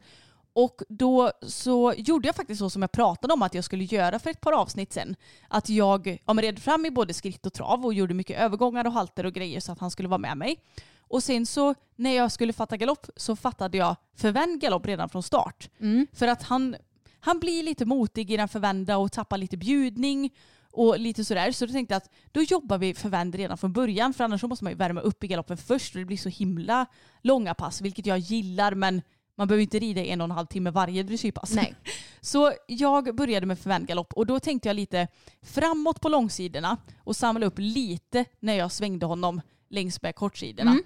Och 0.53 0.81
då 0.89 1.31
så 1.41 1.93
gjorde 1.97 2.27
jag 2.27 2.35
faktiskt 2.35 2.59
så 2.59 2.69
som 2.69 2.81
jag 2.81 2.91
pratade 2.91 3.33
om 3.33 3.41
att 3.41 3.53
jag 3.53 3.63
skulle 3.63 3.83
göra 3.83 4.19
för 4.19 4.29
ett 4.29 4.41
par 4.41 4.51
avsnitt 4.51 4.93
sen. 4.93 5.15
Att 5.47 5.69
jag 5.69 6.19
ja, 6.25 6.33
red 6.33 6.59
fram 6.59 6.85
i 6.85 6.91
både 6.91 7.13
skritt 7.13 7.45
och 7.45 7.53
trav 7.53 7.85
och 7.85 7.93
gjorde 7.93 8.13
mycket 8.13 8.39
övergångar 8.39 8.85
och 8.85 8.91
halter 8.93 9.25
och 9.25 9.33
grejer 9.33 9.59
så 9.59 9.71
att 9.71 9.79
han 9.79 9.91
skulle 9.91 10.07
vara 10.09 10.17
med 10.17 10.37
mig. 10.37 10.59
Och 10.99 11.23
sen 11.23 11.45
så 11.45 11.75
när 11.95 12.11
jag 12.15 12.31
skulle 12.31 12.53
fatta 12.53 12.77
galopp 12.77 13.05
så 13.15 13.35
fattade 13.35 13.77
jag 13.77 13.95
förvänd 14.15 14.61
galopp 14.61 14.85
redan 14.85 15.09
från 15.09 15.23
start. 15.23 15.69
För 16.13 16.27
att 16.27 16.43
han, 16.43 16.75
han 17.19 17.39
blir 17.39 17.63
lite 17.63 17.85
motig 17.85 18.31
i 18.31 18.37
den 18.37 18.47
förvända 18.47 18.97
och 18.97 19.11
tappar 19.11 19.37
lite 19.37 19.57
bjudning 19.57 20.33
och 20.77 20.99
lite 20.99 21.25
sådär. 21.25 21.51
Så 21.51 21.65
då 21.65 21.71
tänkte 21.71 21.93
jag 21.93 21.97
att 21.97 22.09
då 22.31 22.41
jobbar 22.41 22.77
vi 22.77 22.93
förvänd 22.93 23.35
redan 23.35 23.57
från 23.57 23.73
början 23.73 24.13
för 24.13 24.23
annars 24.23 24.41
så 24.41 24.47
måste 24.47 24.63
man 24.63 24.73
ju 24.73 24.77
värma 24.77 25.01
upp 25.01 25.23
i 25.23 25.27
galoppen 25.27 25.57
först 25.57 25.95
och 25.95 25.99
det 25.99 26.05
blir 26.05 26.17
så 26.17 26.29
himla 26.29 26.85
långa 27.23 27.53
pass 27.53 27.81
vilket 27.81 28.05
jag 28.05 28.17
gillar 28.17 28.75
men 28.75 29.01
man 29.37 29.47
behöver 29.47 29.61
inte 29.61 29.79
rida 29.79 30.05
en 30.05 30.21
och 30.21 30.25
en 30.25 30.31
halv 30.31 30.45
timme 30.45 30.69
varje 30.69 31.03
dressyrpass. 31.03 31.55
Nej. 31.55 31.75
Så 32.21 32.53
jag 32.67 33.15
började 33.15 33.45
med 33.45 33.59
förvänd 33.59 33.87
galopp 33.87 34.13
och 34.13 34.25
då 34.25 34.39
tänkte 34.39 34.69
jag 34.69 34.75
lite 34.75 35.07
framåt 35.41 36.01
på 36.01 36.09
långsidorna 36.09 36.77
och 37.03 37.15
samla 37.15 37.45
upp 37.45 37.57
lite 37.57 38.25
när 38.39 38.53
jag 38.53 38.71
svängde 38.71 39.05
honom 39.05 39.41
längs 39.69 40.01
med 40.01 40.15
kortsidorna. 40.15 40.77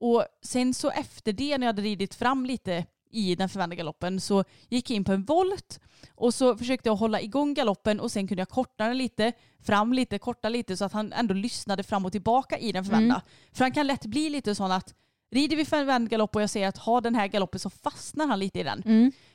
Och 0.00 0.24
sen 0.42 0.74
så 0.74 0.90
efter 0.90 1.32
det 1.32 1.58
när 1.58 1.66
jag 1.66 1.72
hade 1.72 1.82
ridit 1.82 2.14
fram 2.14 2.46
lite 2.46 2.86
i 3.10 3.34
den 3.34 3.48
förvända 3.48 3.76
galoppen 3.76 4.20
så 4.20 4.44
gick 4.68 4.90
jag 4.90 4.96
in 4.96 5.04
på 5.04 5.12
en 5.12 5.24
volt 5.24 5.80
och 6.14 6.34
så 6.34 6.56
försökte 6.56 6.88
jag 6.88 6.96
hålla 6.96 7.20
igång 7.20 7.54
galoppen 7.54 8.00
och 8.00 8.12
sen 8.12 8.28
kunde 8.28 8.40
jag 8.40 8.48
korta 8.48 8.86
den 8.86 8.98
lite, 8.98 9.32
fram 9.62 9.92
lite, 9.92 10.18
korta 10.18 10.48
lite 10.48 10.76
så 10.76 10.84
att 10.84 10.92
han 10.92 11.12
ändå 11.12 11.34
lyssnade 11.34 11.82
fram 11.82 12.04
och 12.04 12.12
tillbaka 12.12 12.58
i 12.58 12.72
den 12.72 12.84
förvända. 12.84 13.22
För 13.52 13.64
han 13.64 13.72
kan 13.72 13.86
lätt 13.86 14.06
bli 14.06 14.30
lite 14.30 14.54
sån 14.54 14.72
att 14.72 14.94
rider 15.30 15.56
vi 15.56 15.64
förvänd 15.64 16.10
galopp 16.10 16.36
och 16.36 16.42
jag 16.42 16.50
ser 16.50 16.68
att 16.68 16.78
ha 16.78 17.00
den 17.00 17.14
här 17.14 17.26
galoppen 17.26 17.60
så 17.60 17.70
fastnar 17.70 18.26
han 18.26 18.38
lite 18.38 18.60
i 18.60 18.62
den. 18.62 18.82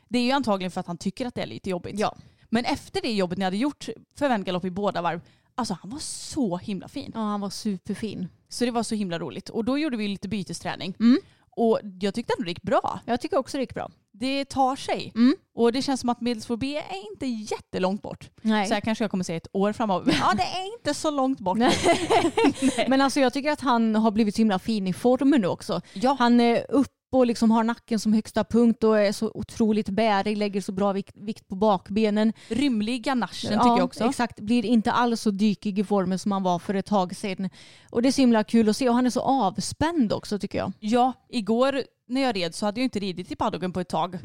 Det 0.10 0.20
är 0.20 0.24
ju 0.24 0.32
antagligen 0.32 0.72
för 0.72 0.80
att 0.80 0.88
han 0.88 0.98
tycker 0.98 1.26
att 1.26 1.36
det 1.36 1.42
är 1.42 1.48
lite 1.48 1.70
jobbigt. 1.70 2.00
Ja. 2.00 2.16
Men 2.50 2.66
efter 2.66 3.02
det 3.02 3.12
jobbet 3.14 3.38
jag 3.40 3.46
hade 3.46 3.58
gjort 3.58 3.90
förvänd 4.18 4.46
galopp 4.46 4.66
i 4.66 4.70
båda 4.72 5.02
varv, 5.02 5.22
alltså 5.56 5.78
han 5.82 5.92
var 5.92 6.00
så 6.00 6.58
himla 6.58 6.88
fin. 6.88 7.12
ja, 7.14 7.20
han 7.20 7.42
var 7.42 7.50
superfin. 7.50 8.28
Så 8.50 8.66
det 8.66 8.72
var 8.72 8.84
så 8.84 8.96
himla 8.96 9.20
roligt. 9.20 9.50
Och 9.50 9.66
då 9.66 9.78
gjorde 9.78 9.98
vi 9.98 10.08
lite 10.08 10.28
bytesträning. 10.28 10.94
Och 11.56 11.80
jag 12.00 12.14
tyckte 12.14 12.34
ändå 12.38 12.44
det 12.44 12.52
gick 12.52 12.62
bra. 12.62 13.00
Jag 13.06 13.22
tycker 13.22 13.38
också 13.38 13.58
det 13.58 13.62
gick 13.62 13.74
bra. 13.74 13.92
Det 14.12 14.46
tar 14.46 14.76
sig. 14.76 15.14
Och 15.56 15.72
det 15.72 15.82
känns 15.82 16.00
som 16.02 16.10
att 16.10 16.22
Medelsvår 16.22 16.58
B 16.58 16.78
är 16.78 17.12
inte 17.12 17.26
jättelångt 17.26 18.02
bort. 18.02 18.30
Nej. 18.42 18.68
Så 18.68 18.74
här 18.74 18.82
kanske 18.82 19.04
jag 19.04 19.12
kommer 19.12 19.24
säga 19.24 19.38
ett 19.38 19.48
år 19.52 19.74
framöver. 19.74 20.06
Men 20.06 20.16
ja, 20.20 20.34
det 20.34 20.44
är 20.44 20.74
inte 20.78 20.94
så 20.94 21.12
långt 21.12 21.40
bort. 21.40 21.58
Men 22.88 23.02
alltså 23.02 23.20
jag 23.20 23.34
tycker 23.34 23.52
att 23.52 23.62
han 23.62 23.96
har 23.96 24.12
blivit 24.12 24.36
så 24.36 24.40
himla 24.40 24.60
fin 24.60 24.88
i 24.88 24.94
formen 24.94 25.42
nu 25.42 25.48
också. 25.48 25.82
Ja. 25.94 26.16
Han 26.20 26.40
är 26.40 26.72
upp 26.72 26.95
och 27.10 27.26
liksom 27.26 27.52
har 27.52 27.64
nacken 27.64 28.00
som 28.00 28.14
högsta 28.14 28.44
punkt 28.44 28.84
och 28.84 29.00
är 29.00 29.12
så 29.12 29.32
otroligt 29.34 29.90
bärig, 29.90 30.38
lägger 30.38 30.62
så 30.62 30.72
bra 30.72 30.94
vikt, 30.94 31.16
vikt 31.16 31.48
på 31.48 31.56
bakbenen. 31.56 32.34
Rymlig 32.48 33.04
ganachen 33.04 33.52
tycker 33.52 33.78
jag 33.78 33.84
också. 33.84 34.04
Exakt, 34.04 34.40
blir 34.40 34.66
inte 34.66 34.92
alls 34.92 35.22
så 35.22 35.32
dykig 35.32 35.80
i 35.80 35.84
formen 35.84 36.20
som 36.20 36.32
han 36.32 36.44
var 36.44 36.60
för 36.60 36.74
ett 36.74 36.86
tag 36.86 37.16
sedan. 37.16 37.50
Och 37.90 38.02
det 38.02 38.08
är 38.08 38.12
så 38.12 38.22
himla 38.22 38.44
kul 38.44 38.70
att 38.70 38.78
se 38.78 38.90
och 38.90 38.96
han 38.96 39.06
är 39.06 39.10
så 39.10 39.22
avspänd 39.22 40.14
också 40.14 40.40
tycker 40.40 40.58
jag. 40.58 40.72
Ja, 40.80 41.14
igår 41.30 41.84
när 42.08 42.22
jag 42.22 42.36
red 42.36 42.56
så 42.56 42.66
hade 42.66 42.80
jag 42.80 42.86
inte 42.86 43.00
ridit 43.00 43.32
i 43.32 43.36
paddocken 43.36 43.74
på 43.74 43.80
ett 43.80 43.90
tag. 43.90 44.20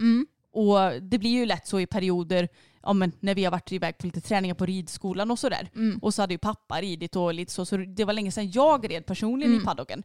Och 0.52 1.02
det 1.02 1.18
blir 1.18 1.30
ju 1.30 1.46
lätt 1.46 1.66
så 1.66 1.80
i 1.80 1.86
perioder 1.86 2.48
ja, 2.82 2.92
men 2.92 3.12
när 3.20 3.34
vi 3.34 3.44
har 3.44 3.50
varit 3.50 3.72
iväg 3.72 3.98
på 3.98 4.06
lite 4.06 4.20
träningar 4.20 4.54
på 4.54 4.66
ridskolan 4.66 5.30
och 5.30 5.38
sådär. 5.38 5.70
Och 6.02 6.14
så 6.14 6.22
hade 6.22 6.34
ju 6.34 6.38
pappa 6.38 6.80
ridit 6.80 7.16
och 7.16 7.34
lite 7.34 7.52
så. 7.52 7.64
Så 7.64 7.76
det 7.76 8.04
var 8.04 8.12
länge 8.12 8.32
sedan 8.32 8.50
jag 8.50 8.90
red 8.90 9.06
personligen 9.06 9.56
i 9.56 9.64
paddocken. 9.64 10.02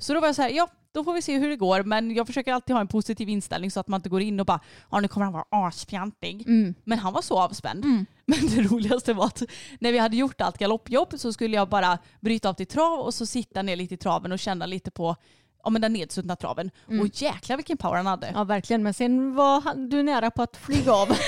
Så 0.00 0.14
då 0.14 0.20
var 0.20 0.28
jag 0.28 0.36
så 0.36 0.42
här, 0.42 0.50
ja 0.50 0.68
då 0.92 1.04
får 1.04 1.14
vi 1.14 1.22
se 1.22 1.38
hur 1.38 1.48
det 1.48 1.56
går. 1.56 1.82
Men 1.82 2.14
jag 2.14 2.26
försöker 2.26 2.52
alltid 2.52 2.74
ha 2.74 2.80
en 2.80 2.88
positiv 2.88 3.28
inställning 3.28 3.70
så 3.70 3.80
att 3.80 3.88
man 3.88 3.98
inte 3.98 4.08
går 4.08 4.20
in 4.22 4.40
och 4.40 4.46
bara, 4.46 4.60
ja 4.90 5.00
nu 5.00 5.08
kommer 5.08 5.24
han 5.24 5.32
vara 5.32 5.66
asfjantig. 5.66 6.44
Men 6.84 6.98
han 6.98 7.12
var 7.12 7.22
så 7.22 7.38
avspänd. 7.38 7.84
Men 8.26 8.46
det 8.46 8.62
roligaste 8.62 9.12
var 9.12 9.26
att 9.26 9.42
när 9.80 9.92
vi 9.92 9.98
hade 9.98 10.16
gjort 10.16 10.40
allt 10.40 10.58
galoppjobb 10.58 11.14
så 11.16 11.32
skulle 11.32 11.56
jag 11.56 11.68
bara 11.68 11.98
bryta 12.20 12.48
av 12.48 12.54
till 12.54 12.66
trav 12.66 13.00
och 13.00 13.14
så 13.14 13.26
sitta 13.26 13.62
ner 13.62 13.76
lite 13.76 13.94
i 13.94 13.96
traven 13.96 14.32
och 14.32 14.38
känna 14.38 14.66
lite 14.66 14.90
på 14.90 15.16
ja, 15.64 15.70
men 15.70 15.82
den 15.82 15.92
nedsuttna 15.92 16.36
traven. 16.36 16.70
Och 16.86 17.08
jäklar 17.22 17.56
vilken 17.56 17.76
power 17.76 17.96
han 17.96 18.06
hade. 18.06 18.30
Ja 18.34 18.44
verkligen, 18.44 18.82
men 18.82 18.94
sen 18.94 19.34
var 19.34 19.60
han, 19.60 19.88
du 19.88 20.02
nära 20.02 20.30
på 20.30 20.42
att 20.42 20.56
flyga 20.56 20.92
av. 20.92 21.08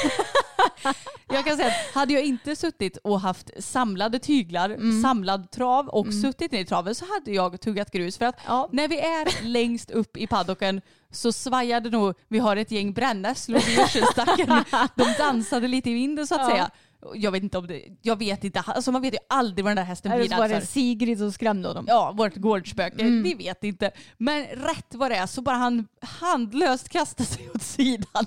Jag 1.29 1.45
kan 1.45 1.57
säga 1.57 1.69
att 1.69 1.95
hade 1.95 2.13
jag 2.13 2.23
inte 2.25 2.57
suttit 2.57 2.97
och 2.97 3.21
haft 3.21 3.51
samlade 3.59 4.19
tyglar, 4.19 4.71
Mm. 4.71 5.03
samlad 5.03 5.51
trav 5.51 5.89
och 5.89 6.15
suttit 6.15 6.53
ner 6.53 6.61
i 6.61 6.65
traven 6.65 6.95
så 6.95 7.05
hade 7.15 7.31
jag 7.31 7.61
tuggat 7.61 7.91
grus. 7.91 8.19
För 8.19 8.25
att 8.25 8.37
Ja. 8.47 8.69
när 8.73 8.89
vi 8.89 8.99
är 9.01 9.45
längst 9.45 9.91
upp 9.91 10.17
i 10.17 10.27
paddocken 10.27 10.81
så 11.11 11.33
svajade 11.33 11.91
nog, 11.91 12.15
vi 12.29 12.39
har 12.39 12.57
ett 12.57 12.71
gäng 12.71 12.93
brännässlor 12.93 13.59
i 13.69 13.75
gödselstacken. 13.77 14.65
De 14.95 15.15
dansade 15.19 15.69
lite 15.69 15.91
i 15.91 15.95
vinden 15.95 16.27
så 16.27 16.35
att 16.35 16.41
Ja. 16.41 16.51
säga. 16.51 16.71
Jag 17.15 17.31
vet 17.31 17.43
inte 17.43 17.59
om 17.59 17.67
det, 17.67 17.83
jag 18.03 18.19
vet 18.19 18.45
inte, 18.45 18.61
alltså 18.61 18.93
man 18.93 19.03
vet 19.03 19.15
ju 19.15 19.19
aldrig 19.29 19.65
vad 19.65 19.71
den 19.71 19.77
där 19.77 19.85
hästen 19.85 20.13
Eller 20.13 20.23
blir 20.23 20.31
så 20.31 20.37
var 20.37 20.49
det 20.49 20.61
för. 20.61 20.67
Sigrid 20.67 21.19
som 21.19 21.33
skrämde 21.33 21.69
honom. 21.69 21.85
Ja, 21.89 22.13
vårt 22.17 22.37
gårdsspöke. 22.37 23.03
Mm. 23.03 23.23
Vi 23.23 23.35
vet 23.35 23.65
inte. 23.65 23.91
Men 24.19 24.45
rätt 24.45 24.95
vad 24.95 25.11
det 25.11 25.17
är 25.17 25.27
så 25.27 25.43
bara 25.43 25.57
han 25.57 25.87
handlöst 26.01 26.89
kastade 26.89 27.29
sig 27.29 27.51
åt 27.55 27.63
sidan. 27.63 28.27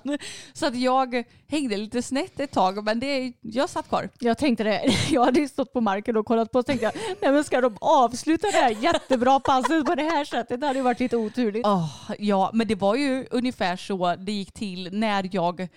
Så 0.54 0.66
att 0.66 0.76
jag 0.76 1.24
hängde 1.48 1.78
lite 1.78 2.02
snett 2.02 2.40
ett 2.40 2.52
tag 2.52 2.84
men 2.84 3.00
det, 3.00 3.34
jag 3.42 3.70
satt 3.70 3.88
kvar. 3.88 4.10
Jag 4.20 4.38
tänkte 4.38 4.64
det, 4.64 4.96
jag 5.10 5.26
hade 5.26 5.40
ju 5.40 5.48
stått 5.48 5.74
på 5.74 5.82
marken 5.82 6.18
och 6.18 6.26
kollat 6.26 6.52
på 6.52 6.60
och 6.60 6.66
tänkte 6.66 6.86
jag, 6.86 6.94
nej 7.22 7.32
men 7.32 7.44
ska 7.44 7.62
de 7.62 7.78
avsluta 7.82 8.48
det 8.48 8.58
här 8.58 8.70
jättebra 8.70 9.40
passet 9.40 9.86
på 9.86 9.96
det 9.96 10.04
här 10.04 10.26
sättet? 10.26 10.62
Det 10.62 10.68
hade 10.68 10.80
ju 10.80 10.84
varit 10.84 11.00
lite 11.00 11.18
oturligt. 11.18 11.68
Åh, 11.68 12.12
ja, 12.20 12.50
men 12.54 12.68
det 12.68 12.76
var 12.76 12.96
ju 12.96 13.28
ungefär 13.32 13.76
så 13.78 14.16
det 14.16 14.32
gick 14.32 14.52
till 14.52 14.90
när 14.92 15.30
jag 15.32 15.68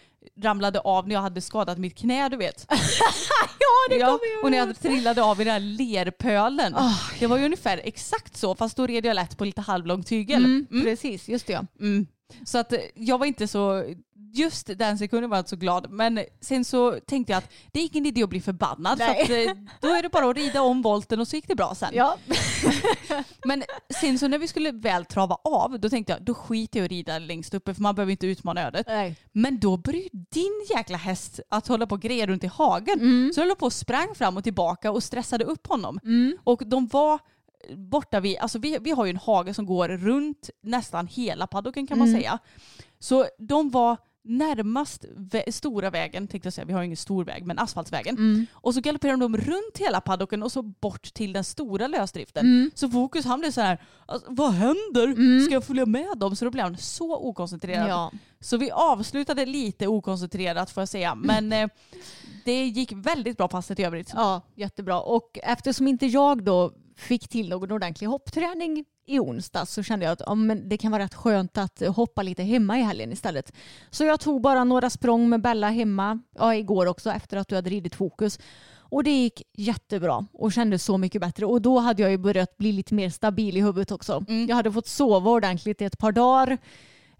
ramlade 0.41 0.81
av 0.81 1.09
när 1.09 1.15
jag 1.15 1.23
hade 1.23 1.41
skadat 1.41 1.79
mitt 1.79 1.99
knä 1.99 2.29
du 2.29 2.37
vet. 2.37 2.67
ja, 2.71 2.77
det 3.89 3.95
kommer 3.99 4.35
jag 4.35 4.45
och 4.45 4.51
när 4.51 4.59
jag 4.59 4.81
trillade 4.81 5.23
av 5.23 5.41
i 5.41 5.45
den 5.45 5.53
här 5.53 5.61
lerpölen. 5.61 6.75
Det 7.19 7.27
var 7.27 7.39
ju 7.39 7.45
ungefär 7.45 7.81
exakt 7.85 8.37
så 8.37 8.55
fast 8.55 8.77
då 8.77 8.87
red 8.87 9.07
jag 9.07 9.15
lätt 9.15 9.39
på 9.39 9.45
lite 9.45 9.61
halvlång 9.61 10.03
tygel. 10.03 10.45
Mm, 10.45 10.67
Precis, 10.85 11.29
just 11.29 11.47
det 11.47 11.53
ja. 11.53 11.67
Mm. 11.81 12.07
Så 12.45 12.59
att 12.59 12.73
eh, 12.73 12.81
jag 12.95 13.19
var 13.19 13.27
inte 13.27 13.49
så, 13.49 13.95
just 14.35 14.79
den 14.79 14.99
sekunden 14.99 15.31
var 15.31 15.37
jag 15.37 15.41
inte 15.41 15.51
så 15.51 15.57
glad. 15.57 15.91
Men 15.91 16.21
sen 16.41 16.65
så 16.65 17.01
tänkte 17.07 17.33
jag 17.33 17.39
att 17.39 17.51
det 17.73 17.81
är 17.81 17.89
ingen 17.93 18.07
idé 18.07 18.23
att 18.23 18.31
bli 18.31 18.41
förbannad. 18.41 18.99
För 18.99 19.07
Nej. 19.07 19.23
att, 19.49 19.57
eh, 19.57 19.63
då 19.81 19.89
är 19.89 20.03
det 20.03 20.09
bara 20.09 20.31
att 20.31 20.37
rida 20.37 20.63
om 20.63 20.83
volten 20.83 21.21
och 21.21 21.29
så 21.29 21.37
gick 21.37 21.49
det 21.49 21.55
bra 21.55 21.75
sen. 21.75 21.91
Ja, 21.93 22.17
Men 23.45 23.63
sen 24.01 24.19
så 24.19 24.29
när 24.29 24.39
vi 24.39 24.49
skulle 24.49 24.71
väl 24.71 25.05
trava 25.05 25.39
av 25.45 25.81
då 25.81 25.89
tänkte 25.91 26.13
jag 26.13 26.23
då 26.23 26.35
skiter 26.35 26.79
jag 26.81 26.85
i 26.85 26.87
att 26.87 26.91
rida 26.91 27.19
längst 27.19 27.55
uppe 27.55 27.75
för 27.75 27.83
man 27.83 27.95
behöver 27.95 28.11
inte 28.11 28.27
utmana 28.27 28.67
ödet. 28.67 28.87
nej. 28.87 29.17
Men 29.33 29.59
då 29.59 29.77
började 29.77 30.09
din 30.13 30.67
jäkla 30.71 30.97
häst 30.97 31.41
att 31.49 31.69
hålla 31.69 31.87
på 31.87 31.95
och 31.95 32.01
greja 32.01 32.27
runt 32.27 32.45
i 32.45 32.47
hagen. 32.47 33.01
Mm. 33.01 33.33
Så 33.35 33.41
jag 33.41 33.47
höll 33.47 33.57
på 33.57 33.67
och 33.67 33.73
sprang 33.73 34.15
fram 34.15 34.37
och 34.37 34.45
tillbaka 34.45 34.91
och 34.91 35.03
stressade 35.03 35.45
upp 35.45 35.67
honom. 35.67 36.01
Och 36.45 36.63
de 36.67 36.87
var 36.87 37.19
borta 37.77 38.21
vid, 38.21 38.39
alltså 38.39 38.59
vi, 38.59 38.79
vi 38.81 38.91
har 38.91 39.05
ju 39.05 39.11
en 39.11 39.17
hage 39.17 39.55
som 39.55 39.67
går 39.67 39.89
runt 39.89 40.51
nästan 40.63 41.07
hela 41.07 41.47
paddocken 41.47 41.87
kan 41.87 41.99
man 41.99 42.09
säga. 42.13 42.39
Så 42.99 43.27
de 43.39 43.71
var 43.71 43.97
närmast 44.25 45.05
vä- 45.17 45.51
stora 45.51 45.91
vägen, 45.91 46.29
tänkte 46.29 46.47
jag 46.47 46.53
säga, 46.53 46.65
vi 46.65 46.73
har 46.73 46.81
ju 46.81 46.85
ingen 46.87 46.97
stor 46.97 47.25
väg, 47.25 47.47
men 47.47 47.59
asfaltsvägen. 47.59 48.47
Och 48.53 48.75
så 48.75 48.81
galopperade 48.81 49.21
de 49.25 49.37
runt 49.37 49.79
hela 49.79 50.01
paddocken 50.01 50.43
och 50.43 50.53
så 50.53 50.63
bort 50.63 51.15
till 51.15 51.33
den 51.33 51.45
stora 51.45 51.87
lösdriften. 51.87 52.71
Så 52.75 52.89
Fokus 52.89 53.25
han 53.25 53.41
blev 53.41 53.51
så 53.51 53.61
här, 53.61 53.83
alltså, 54.07 54.27
vad 54.31 54.53
händer? 54.53 55.41
Ska 55.45 55.55
jag 55.55 55.65
följa 55.65 55.87
med 55.87 56.19
dem? 56.19 56.37
Så 56.37 56.45
då 56.45 56.51
blev 56.51 56.65
han 56.65 56.77
så 56.77 57.17
okoncentrerad. 57.17 57.89
Ja. 57.89 58.13
Så 58.41 58.57
vi 58.57 58.71
avslutade 58.71 59.47
lite 59.47 59.87
okoncentrerat 59.87 60.71
får 60.71 60.81
jag 60.81 60.89
säga. 60.89 61.15
Men 61.15 61.53
eh, 61.53 61.69
det 62.45 62.65
gick 62.67 62.93
väldigt 62.93 63.37
bra 63.37 63.49
passet 63.49 63.79
i 63.79 63.83
övrigt. 63.85 64.11
ja, 64.15 64.43
jättebra. 64.55 65.01
Och 65.01 65.39
eftersom 65.43 65.89
inte 65.89 66.07
jag 66.07 66.43
då 66.45 66.73
fick 66.99 67.29
till 67.29 67.49
någon 67.49 67.73
ordentlig 67.73 68.09
hoppträning 68.09 68.85
i 69.07 69.19
onsdag 69.19 69.67
så 69.67 69.83
kände 69.83 70.05
jag 70.05 70.13
att 70.13 70.23
ja, 70.27 70.35
men 70.35 70.69
det 70.69 70.77
kan 70.77 70.93
vara 70.93 71.03
rätt 71.03 71.15
skönt 71.15 71.59
att 71.59 71.83
hoppa 71.87 72.23
lite 72.23 72.43
hemma 72.43 72.79
i 72.79 72.83
helgen 72.83 73.13
istället. 73.13 73.53
Så 73.91 74.05
jag 74.05 74.21
tog 74.21 74.41
bara 74.41 74.65
några 74.65 74.91
språng 74.91 75.29
med 75.29 75.43
Bella 75.43 75.71
hemma, 75.71 76.21
ja, 76.39 76.55
igår 76.55 76.87
också 76.87 77.11
efter 77.11 77.37
att 77.37 77.49
du 77.49 77.55
hade 77.55 77.71
ridit 77.71 77.95
fokus. 77.95 78.39
Och 78.91 79.05
det 79.05 79.11
gick 79.11 79.43
jättebra 79.53 80.27
och 80.33 80.53
kändes 80.53 80.85
så 80.85 80.99
mycket 80.99 81.21
bättre. 81.21 81.47
Och 81.47 81.63
då 81.63 81.79
hade 81.79 82.03
jag 82.03 82.11
ju 82.11 82.19
börjat 82.19 82.57
bli 82.57 82.73
lite 82.73 82.95
mer 82.95 83.11
stabil 83.11 83.57
i 83.57 83.61
huvudet 83.61 83.93
också. 83.93 84.25
Jag 84.49 84.57
hade 84.57 84.73
fått 84.73 84.87
sova 84.87 85.31
ordentligt 85.31 85.83
i 85.83 85.85
ett 85.85 85.99
par 85.99 86.13
dagar. 86.13 86.59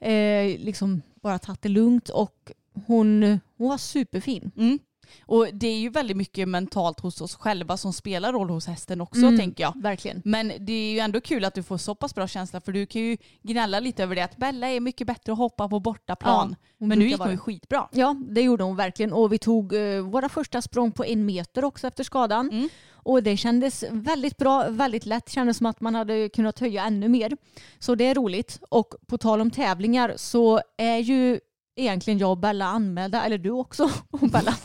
Eh, 0.01 0.59
liksom 0.59 1.03
bara 1.23 1.39
tagit 1.39 1.63
det 1.63 1.69
lugnt 1.69 2.09
och 2.09 2.53
hon, 2.87 3.41
hon 3.57 3.69
var 3.69 3.79
superfin. 3.79 4.51
Mm. 4.57 4.79
Och 5.27 5.47
det 5.53 5.67
är 5.67 5.79
ju 5.79 5.89
väldigt 5.91 6.17
mycket 6.17 6.49
mentalt 6.49 7.01
hos 7.01 7.21
oss 7.21 7.35
själva 7.35 7.77
som 7.77 7.93
spelar 7.93 8.33
roll 8.33 8.51
hos 8.51 8.67
hästen 8.67 9.01
också 9.01 9.21
Mm. 9.21 9.39
tänker 9.39 9.65
jag. 9.65 9.73
Verkligen. 9.83 10.23
Men 10.25 10.53
det 10.59 10.73
är 10.73 10.93
ju 10.93 10.99
ändå 10.99 11.21
kul 11.21 11.45
att 11.45 11.55
du 11.55 11.63
får 11.63 11.79
så 11.79 11.95
pass 11.95 12.15
bra 12.15 12.29
känsla 12.29 12.61
för 12.61 12.73
du 12.73 12.87
kan 12.87 13.03
ju 13.03 13.17
gnälla 13.43 13.81
lite 13.81 14.03
över 14.03 14.15
det 14.15 14.23
att 14.25 14.37
Bella 14.37 14.69
är 14.69 14.81
mycket 14.81 15.07
bättre 15.07 15.33
att 15.33 15.39
hoppa 15.39 15.69
på 15.69 15.81
bortaplan. 15.81 16.57
Ja, 16.79 16.87
Men 16.87 16.99
nu 16.99 17.09
gick 17.09 17.19
hon 17.19 17.31
ju 17.31 17.37
skitbra. 17.39 17.89
Ja, 17.93 18.17
det 18.31 18.41
gjorde 18.43 18.65
hon 18.65 18.77
verkligen. 18.77 19.13
Och 19.13 19.33
vi 19.33 19.39
tog 19.39 19.73
eh, 19.75 20.01
våra 20.01 20.29
första 20.29 20.63
språng 20.63 20.93
på 20.93 21.05
en 21.05 21.27
meter 21.27 21.65
också 21.65 21.87
efter 21.87 22.05
skadan. 22.05 22.51
Mm. 22.51 22.69
Och 22.93 23.23
det 23.23 23.37
kändes 23.37 23.85
väldigt 23.91 24.37
bra, 24.37 24.69
väldigt 24.71 25.07
lätt. 25.07 25.31
Kändes 25.31 25.57
som 25.57 25.67
att 25.67 25.81
man 25.81 25.95
hade 25.95 26.29
kunnat 26.29 26.59
höja 26.59 26.85
ännu 26.85 27.09
mer. 27.09 27.37
Så 27.79 27.95
det 27.95 28.05
är 28.07 28.15
roligt. 28.15 28.59
Och 28.69 28.95
på 29.07 29.19
tal 29.19 29.41
om 29.41 29.51
tävlingar 29.51 30.13
så 30.17 30.61
är 30.77 30.97
ju 30.99 31.41
egentligen 31.79 32.19
jag 32.19 32.31
och 32.31 32.39
Bella 32.39 32.65
anmälda, 32.67 33.25
eller 33.25 33.39
du 33.39 33.51
också 33.51 33.91
och 34.11 34.29
Bella, 34.31 34.57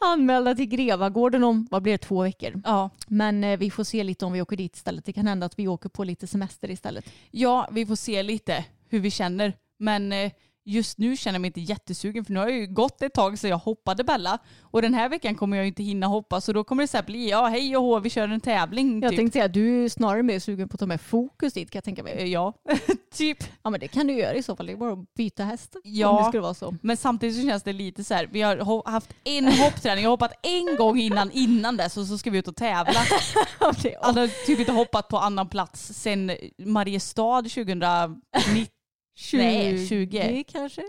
anmälda 0.00 0.54
till 0.54 0.66
Grevagården 0.66 1.44
om, 1.44 1.68
vad 1.70 1.82
blir 1.82 1.92
det, 1.92 1.98
två 1.98 2.22
veckor. 2.22 2.62
Ja. 2.64 2.90
Men 3.08 3.44
eh, 3.44 3.58
vi 3.58 3.70
får 3.70 3.84
se 3.84 4.04
lite 4.04 4.24
om 4.24 4.32
vi 4.32 4.42
åker 4.42 4.56
dit 4.56 4.76
istället. 4.76 5.04
Det 5.04 5.12
kan 5.12 5.26
hända 5.26 5.46
att 5.46 5.58
vi 5.58 5.68
åker 5.68 5.88
på 5.88 6.04
lite 6.04 6.26
semester 6.26 6.70
istället. 6.70 7.04
ja, 7.30 7.68
vi 7.72 7.86
får 7.86 7.96
se 7.96 8.22
lite 8.22 8.64
hur 8.88 9.00
vi 9.00 9.10
känner. 9.10 9.52
Men 9.78 10.12
eh, 10.12 10.32
just 10.68 10.98
nu 10.98 11.16
känner 11.16 11.34
jag 11.34 11.40
mig 11.40 11.48
inte 11.48 11.60
jättesugen 11.60 12.24
för 12.24 12.32
nu 12.32 12.38
har 12.40 12.46
det 12.46 12.52
ju 12.52 12.66
gått 12.66 13.02
ett 13.02 13.14
tag 13.14 13.38
sedan 13.38 13.50
jag 13.50 13.58
hoppade 13.58 14.04
Bella. 14.04 14.38
Och 14.60 14.82
den 14.82 14.94
här 14.94 15.08
veckan 15.08 15.34
kommer 15.34 15.56
jag 15.56 15.66
inte 15.66 15.82
hinna 15.82 16.06
hoppa 16.06 16.40
så 16.40 16.52
då 16.52 16.64
kommer 16.64 16.82
det 16.82 16.86
så 16.86 16.96
här 16.96 17.04
bli 17.04 17.30
ja 17.30 17.46
hej 17.46 17.76
och 17.76 17.82
hå, 17.82 17.98
vi 17.98 18.10
kör 18.10 18.28
en 18.28 18.40
tävling. 18.40 19.02
Jag 19.02 19.10
typ. 19.10 19.18
tänkte 19.18 19.38
säga, 19.38 19.48
du 19.48 19.84
är 19.84 19.88
snarare 19.88 20.22
mer 20.22 20.38
sugen 20.38 20.68
på 20.68 20.74
att 20.74 20.80
ta 20.80 20.86
med 20.86 21.00
fokus 21.00 21.52
dit 21.52 21.70
kan 21.70 21.76
jag 21.78 21.84
tänka 21.84 22.02
mig. 22.02 22.12
Eh, 22.12 22.24
Ja, 22.28 22.54
typ. 23.14 23.38
Ja 23.62 23.70
men 23.70 23.80
det 23.80 23.88
kan 23.88 24.06
du 24.06 24.12
göra 24.12 24.34
i 24.34 24.42
så 24.42 24.56
fall. 24.56 24.66
Det 24.66 24.72
är 24.72 24.76
bara 24.76 24.92
att 24.92 25.14
byta 25.14 25.44
häst. 25.44 25.76
Ja. 25.84 26.08
Om 26.08 26.16
det 26.16 26.24
skulle 26.24 26.42
vara 26.42 26.54
så. 26.54 26.74
Men 26.82 26.96
samtidigt 26.96 27.36
så 27.36 27.42
känns 27.48 27.62
det 27.62 27.72
lite 27.72 28.04
så 28.04 28.14
här, 28.14 28.28
vi 28.32 28.42
har 28.42 28.90
haft 28.90 29.14
en 29.24 29.44
hoppträning, 29.48 30.04
jag 30.04 30.10
har 30.10 30.12
hoppat 30.12 30.32
en 30.42 30.76
gång 30.76 30.98
innan, 30.98 31.30
innan 31.30 31.76
dess 31.76 31.96
och 31.96 32.06
så 32.06 32.18
ska 32.18 32.30
vi 32.30 32.38
ut 32.38 32.48
och 32.48 32.56
tävla. 32.56 33.00
Alltså 34.00 34.28
typ 34.46 34.60
inte 34.60 34.72
hoppat 34.72 35.08
på 35.08 35.18
annan 35.18 35.48
plats 35.48 35.92
sen 35.94 36.32
Mariestad 36.58 37.42
2019. 37.42 38.20
Nej, 39.32 39.86
20. 39.88 40.44
kanske? 40.48 40.82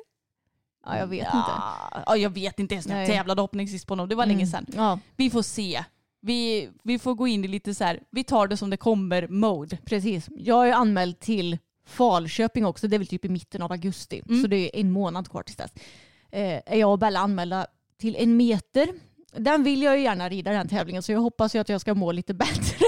Ja 0.85 0.97
jag 0.97 1.07
vet 1.07 1.25
inte. 1.25 1.37
Ja, 1.37 2.03
ja, 2.05 2.17
jag 2.17 2.29
vet 2.29 2.59
inte 2.59 2.75
ens 2.75 2.87
när 2.87 2.99
jag 2.99 3.07
Nej. 3.07 3.17
tävlade 3.17 3.41
hoppning 3.41 3.67
sist 3.67 3.87
på 3.87 3.91
honom, 3.91 4.09
det 4.09 4.15
var 4.15 4.25
länge 4.25 4.47
sedan. 4.47 4.65
Ja 4.75 4.99
Vi 5.15 5.29
får 5.29 5.41
se. 5.41 5.83
Vi, 6.21 6.69
vi 6.83 6.99
får 6.99 7.15
gå 7.15 7.27
in 7.27 7.45
i 7.45 7.47
lite 7.47 7.75
så 7.75 7.83
här, 7.83 7.99
vi 8.09 8.23
tar 8.23 8.47
det 8.47 8.57
som 8.57 8.69
det 8.69 8.77
kommer 8.77 9.27
mode. 9.27 9.77
precis. 9.85 10.29
Jag 10.37 10.69
är 10.69 10.73
anmäld 10.73 11.19
till 11.19 11.57
Falköping 11.85 12.65
också. 12.65 12.87
Det 12.87 12.95
är 12.95 12.97
väl 12.97 13.07
typ 13.07 13.25
i 13.25 13.29
mitten 13.29 13.61
av 13.61 13.71
augusti. 13.71 14.21
Mm. 14.29 14.41
Så 14.41 14.47
det 14.47 14.55
är 14.57 14.81
en 14.81 14.91
månad 14.91 15.29
kvar 15.29 15.43
tills 15.43 15.57
dess. 15.57 15.71
Eh, 16.31 16.61
är 16.65 16.75
jag 16.75 16.91
och 16.91 16.99
Bella 16.99 17.19
anmälda 17.19 17.67
till 17.97 18.15
en 18.15 18.37
meter. 18.37 18.87
Den 19.31 19.63
vill 19.63 19.81
jag 19.81 19.97
ju 19.97 20.03
gärna 20.03 20.29
rida 20.29 20.51
den 20.51 20.67
tävlingen 20.67 21.03
så 21.03 21.11
jag 21.11 21.19
hoppas 21.19 21.55
ju 21.55 21.59
att 21.59 21.69
jag 21.69 21.81
ska 21.81 21.93
må 21.93 22.11
lite 22.11 22.33
bättre 22.33 22.85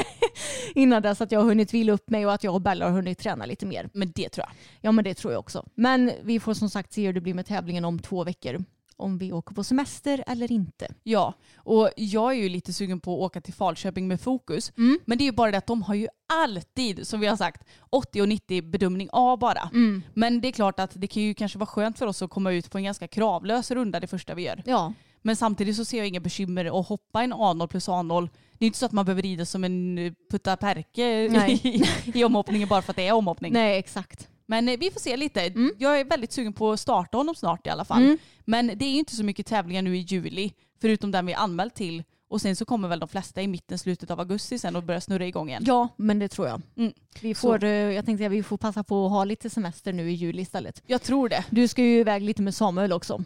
innan 0.75 1.01
dess 1.01 1.21
att 1.21 1.31
jag 1.31 1.39
har 1.39 1.45
hunnit 1.47 1.73
vila 1.73 1.93
upp 1.93 2.09
mig 2.09 2.25
och 2.25 2.33
att 2.33 2.43
jag 2.43 2.53
och 2.53 2.61
Bella 2.61 2.85
har 2.85 2.91
hunnit 2.91 3.19
träna 3.19 3.45
lite 3.45 3.65
mer. 3.65 3.89
Men 3.93 4.11
det 4.15 4.29
tror 4.29 4.45
jag. 4.47 4.55
Ja 4.81 4.91
men 4.91 5.03
det 5.03 5.13
tror 5.13 5.33
jag 5.33 5.39
också. 5.39 5.65
Men 5.75 6.11
vi 6.23 6.39
får 6.39 6.53
som 6.53 6.69
sagt 6.69 6.93
se 6.93 7.05
hur 7.05 7.13
det 7.13 7.21
blir 7.21 7.33
med 7.33 7.45
tävlingen 7.45 7.85
om 7.85 7.99
två 7.99 8.23
veckor. 8.23 8.63
Om 8.97 9.17
vi 9.17 9.31
åker 9.31 9.55
på 9.55 9.63
semester 9.63 10.23
eller 10.27 10.51
inte. 10.51 10.87
Ja, 11.03 11.33
och 11.55 11.89
jag 11.95 12.31
är 12.31 12.35
ju 12.35 12.49
lite 12.49 12.73
sugen 12.73 12.99
på 12.99 13.13
att 13.13 13.19
åka 13.21 13.41
till 13.41 13.53
Falköping 13.53 14.07
med 14.07 14.21
fokus. 14.21 14.71
Men 15.05 15.17
det 15.17 15.23
är 15.23 15.25
ju 15.25 15.31
bara 15.31 15.51
det 15.51 15.57
att 15.57 15.67
de 15.67 15.83
har 15.83 15.95
ju 15.95 16.07
alltid, 16.33 17.07
som 17.07 17.19
vi 17.19 17.27
har 17.27 17.35
sagt, 17.37 17.63
80 17.89 18.21
och 18.21 18.29
90 18.29 18.61
bedömning 18.61 19.09
A 19.11 19.37
bara. 19.37 19.69
Men 20.13 20.41
det 20.41 20.47
är 20.47 20.51
klart 20.51 20.79
att 20.79 20.91
det 20.93 21.07
kan 21.07 21.23
ju 21.23 21.33
kanske 21.33 21.57
vara 21.59 21.67
skönt 21.67 21.97
för 21.99 22.07
oss 22.07 22.21
att 22.21 22.29
komma 22.29 22.51
ut 22.51 22.71
på 22.71 22.77
en 22.77 22.83
ganska 22.83 23.07
kravlös 23.07 23.71
runda 23.71 23.99
det 23.99 24.07
första 24.07 24.33
vi 24.33 24.43
gör. 24.43 24.63
Ja, 24.65 24.93
Men 25.21 25.35
samtidigt 25.35 25.75
så 25.75 25.85
ser 25.85 25.97
jag 25.97 26.07
inga 26.07 26.19
bekymmer 26.19 26.79
att 26.79 26.87
hoppa 26.87 27.23
en 27.23 27.33
A0 27.33 27.67
plus 27.67 27.87
A0. 27.87 28.29
Det 28.57 28.65
är 28.65 28.67
inte 28.67 28.79
så 28.79 28.85
att 28.85 28.91
man 28.91 29.05
behöver 29.05 29.21
rida 29.21 29.45
som 29.45 29.63
en 29.63 29.97
eh, 29.97 30.13
putta 30.31 30.57
perke 30.57 31.03
i, 31.03 31.83
i 32.13 32.23
omhoppningen 32.23 32.67
bara 32.67 32.81
för 32.81 32.91
att 32.91 32.95
det 32.95 33.07
är 33.07 33.13
omhoppning. 33.13 33.53
nej 33.53 33.79
exakt. 33.79 34.27
Men 34.45 34.69
eh, 34.69 34.79
vi 34.79 34.91
får 34.91 34.99
se 34.99 35.17
lite. 35.17 35.53
Jag 35.77 35.99
är 35.99 36.05
väldigt 36.05 36.31
sugen 36.31 36.53
på 36.53 36.71
att 36.71 36.79
starta 36.79 37.17
honom 37.17 37.35
snart 37.35 37.67
i 37.67 37.69
alla 37.69 37.85
fall. 37.85 38.03
Mm. 38.03 38.17
Men 38.45 38.67
det 38.67 38.85
är 38.85 38.91
ju 38.91 38.97
inte 38.97 39.15
så 39.15 39.23
mycket 39.23 39.45
tävlingar 39.45 39.81
nu 39.81 39.97
i 39.97 39.99
juli, 39.99 40.53
förutom 40.81 41.11
den 41.11 41.25
vi 41.25 41.33
är 41.33 41.37
anmält 41.37 41.75
till. 41.75 42.03
Och 42.31 42.41
sen 42.41 42.55
så 42.55 42.65
kommer 42.65 42.87
väl 42.87 42.99
de 42.99 43.09
flesta 43.09 43.41
i 43.41 43.47
mitten, 43.47 43.79
slutet 43.79 44.11
av 44.11 44.19
augusti 44.19 44.59
sen 44.59 44.75
och 44.75 44.83
börja 44.83 45.01
snurra 45.01 45.25
igång 45.25 45.49
igen. 45.49 45.63
Ja, 45.67 45.87
men 45.97 46.19
det 46.19 46.27
tror 46.27 46.47
jag. 46.47 46.61
Mm. 46.77 46.93
Vi 47.21 47.35
får, 47.35 47.63
eh, 47.63 47.69
jag 47.69 48.05
tänkte 48.05 48.25
att 48.25 48.31
vi 48.31 48.43
får 48.43 48.57
passa 48.57 48.83
på 48.83 49.05
att 49.05 49.11
ha 49.11 49.23
lite 49.23 49.49
semester 49.49 49.93
nu 49.93 50.11
i 50.11 50.13
juli 50.13 50.41
istället. 50.41 50.83
Jag 50.87 51.01
tror 51.01 51.29
det. 51.29 51.45
Du 51.49 51.67
ska 51.67 51.81
ju 51.83 51.99
iväg 51.99 52.23
lite 52.23 52.41
med 52.41 52.55
Samuel 52.55 52.93
också. 52.93 53.23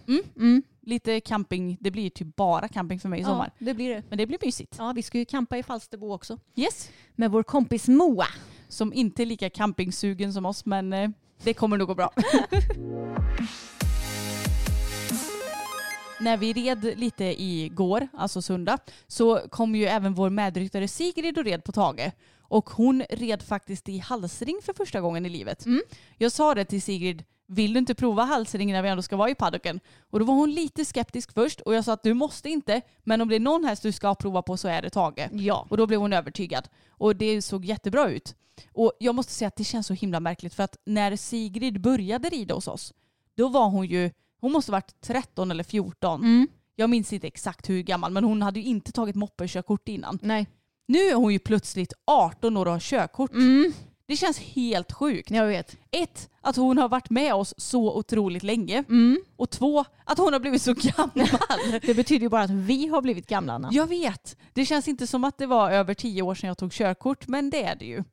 Mm. 0.85 0.91
Mm. 0.91 0.93
Lite 0.93 1.19
camping, 1.19 1.77
det 1.81 1.91
blir 1.91 2.09
typ 2.09 2.35
bara 2.35 2.67
camping 2.67 2.99
för 2.99 3.09
mig 3.09 3.19
i 3.19 3.21
Ja, 3.21 3.27
sommar. 3.27 3.51
det 3.59 3.73
blir 3.73 3.89
det. 3.95 4.03
Men 4.09 4.17
det 4.17 4.27
blir 4.27 4.37
mysigt. 4.41 4.75
Ja, 4.77 4.93
vi 4.95 5.01
ska 5.03 5.17
ju 5.17 5.25
campa 5.25 5.57
i 5.57 5.63
Falsterbo 5.63 6.13
också. 6.13 6.39
Yes. 6.55 6.89
Med 7.15 7.31
vår 7.31 7.43
kompis 7.43 7.87
Moa. 7.87 8.27
som 8.69 8.93
inte 8.93 9.23
är 9.23 9.25
lika 9.25 9.49
campingsugen 9.49 10.33
som 10.33 10.45
oss 10.45 10.65
men 10.65 10.93
eh, 10.93 11.09
det 11.43 11.53
kommer 11.53 11.77
nog 11.77 11.87
gå 11.87 11.95
bra. 11.95 12.11
När 16.19 16.37
vi 16.37 16.53
red 16.53 16.99
lite 16.99 17.43
igår, 17.43 18.07
alltså 18.13 18.41
söndag, 18.41 18.77
så 19.07 19.39
kom 19.49 19.75
ju 19.75 19.85
även 19.85 20.13
vår 20.13 20.29
medryttare 20.29 20.87
Sigrid 20.87 21.37
och 21.37 21.43
red 21.45 21.63
på 21.63 21.71
Tage. 21.71 22.11
Och 22.47 22.69
hon 22.69 23.03
red 23.09 23.41
faktiskt 23.41 23.89
i 23.89 23.97
halsring 23.97 24.59
för 24.63 24.73
första 24.73 25.01
gången 25.01 25.25
i 25.25 25.29
livet. 25.29 25.65
Jag 26.17 26.31
sa 26.31 26.55
det 26.55 26.65
till 26.65 26.81
Sigrid, 26.81 27.23
vill 27.47 27.73
du 27.73 27.79
inte 27.79 27.95
prova 27.95 28.23
halsring 28.23 28.71
när 28.71 28.81
vi 28.81 28.89
ändå 28.89 29.01
ska 29.01 29.15
vara 29.15 29.29
i 29.29 29.35
paddocken? 29.35 29.79
Och 30.09 30.19
då 30.19 30.25
var 30.25 30.33
hon 30.33 30.51
lite 30.51 30.85
skeptisk 30.85 31.33
först 31.33 31.61
och 31.61 31.75
jag 31.75 31.85
sa 31.85 31.93
att 31.93 32.03
du 32.03 32.13
måste 32.13 32.49
inte, 32.49 32.81
men 33.03 33.21
om 33.21 33.29
det 33.29 33.35
är 33.35 33.39
någon 33.39 33.65
häst 33.65 33.83
du 33.83 33.91
ska 33.91 34.15
prova 34.15 34.41
på 34.41 34.57
så 34.57 34.67
är 34.67 34.81
det 34.81 34.89
Tage. 34.89 35.29
Ja. 35.31 35.67
Och 35.69 35.77
då 35.77 35.87
blev 35.87 35.99
hon 35.99 36.13
övertygad. 36.13 36.67
Och 36.89 37.15
det 37.15 37.41
såg 37.41 37.65
jättebra 37.65 38.09
ut. 38.09 38.35
Och 38.73 38.93
jag 38.99 39.15
måste 39.15 39.33
säga 39.33 39.47
att 39.47 39.55
det 39.55 39.63
känns 39.63 39.87
så 39.87 39.93
himla 39.93 40.19
märkligt 40.19 40.53
för 40.53 40.63
att 40.63 40.77
när 40.85 41.15
Sigrid 41.15 41.81
började 41.81 42.29
rida 42.29 42.55
hos 42.55 42.67
oss, 42.67 42.93
då 43.35 43.47
var 43.47 43.69
hon 43.69 43.85
ju, 43.85 44.11
hon 44.41 44.51
måste 44.51 44.71
ha 44.71 44.75
varit 44.75 45.01
13 45.01 45.51
eller 45.51 45.63
14. 45.63 46.21
Jag 46.75 46.89
minns 46.89 47.13
inte 47.13 47.27
exakt 47.27 47.69
hur 47.69 47.83
gammal, 47.83 48.11
men 48.11 48.23
hon 48.23 48.41
hade 48.41 48.59
ju 48.59 48.65
inte 48.65 48.91
tagit 48.91 49.15
moppekörkort 49.15 49.87
innan. 49.87 50.19
Nej. 50.21 50.47
Nu 50.87 50.99
är 50.99 51.15
hon 51.15 51.33
ju 51.33 51.39
plötsligt 51.39 51.93
18 52.05 52.57
år 52.57 52.65
och 52.65 52.71
har 52.71 52.79
körkort. 52.79 53.31
Det 54.07 54.15
känns 54.15 54.39
helt 54.39 54.91
sjukt. 54.91 55.31
Jag 55.31 55.47
vet. 55.47 55.77
Ett, 55.91 56.29
att 56.45 56.55
hon 56.55 56.77
har 56.77 56.89
varit 56.89 57.09
med 57.09 57.33
oss 57.35 57.53
så 57.57 57.97
otroligt 57.97 58.43
länge. 58.43 58.83
Och 59.35 59.49
två, 59.49 59.85
att 60.03 60.17
hon 60.17 60.33
har 60.33 60.39
blivit 60.39 60.61
så 60.61 60.73
gammal. 60.73 61.09
Det 61.81 61.93
betyder 61.93 62.21
ju 62.21 62.29
bara 62.29 62.41
att 62.43 62.49
vi 62.51 62.87
har 62.87 63.01
blivit 63.01 63.27
gamla 63.27 63.53
Anna. 63.53 63.69
Jag 63.71 63.87
vet. 63.87 64.37
Det 64.53 64.65
känns 64.65 64.87
inte 64.87 65.07
som 65.07 65.23
att 65.23 65.37
det 65.37 65.45
var 65.45 65.71
över 65.71 65.93
tio 65.93 66.21
år 66.21 66.35
sedan 66.35 66.47
jag 66.47 66.57
tog 66.57 66.71
körkort, 66.71 67.27
men 67.27 67.49
det 67.49 67.63
är 67.63 67.75
det 67.75 67.85
ju. 67.85 68.03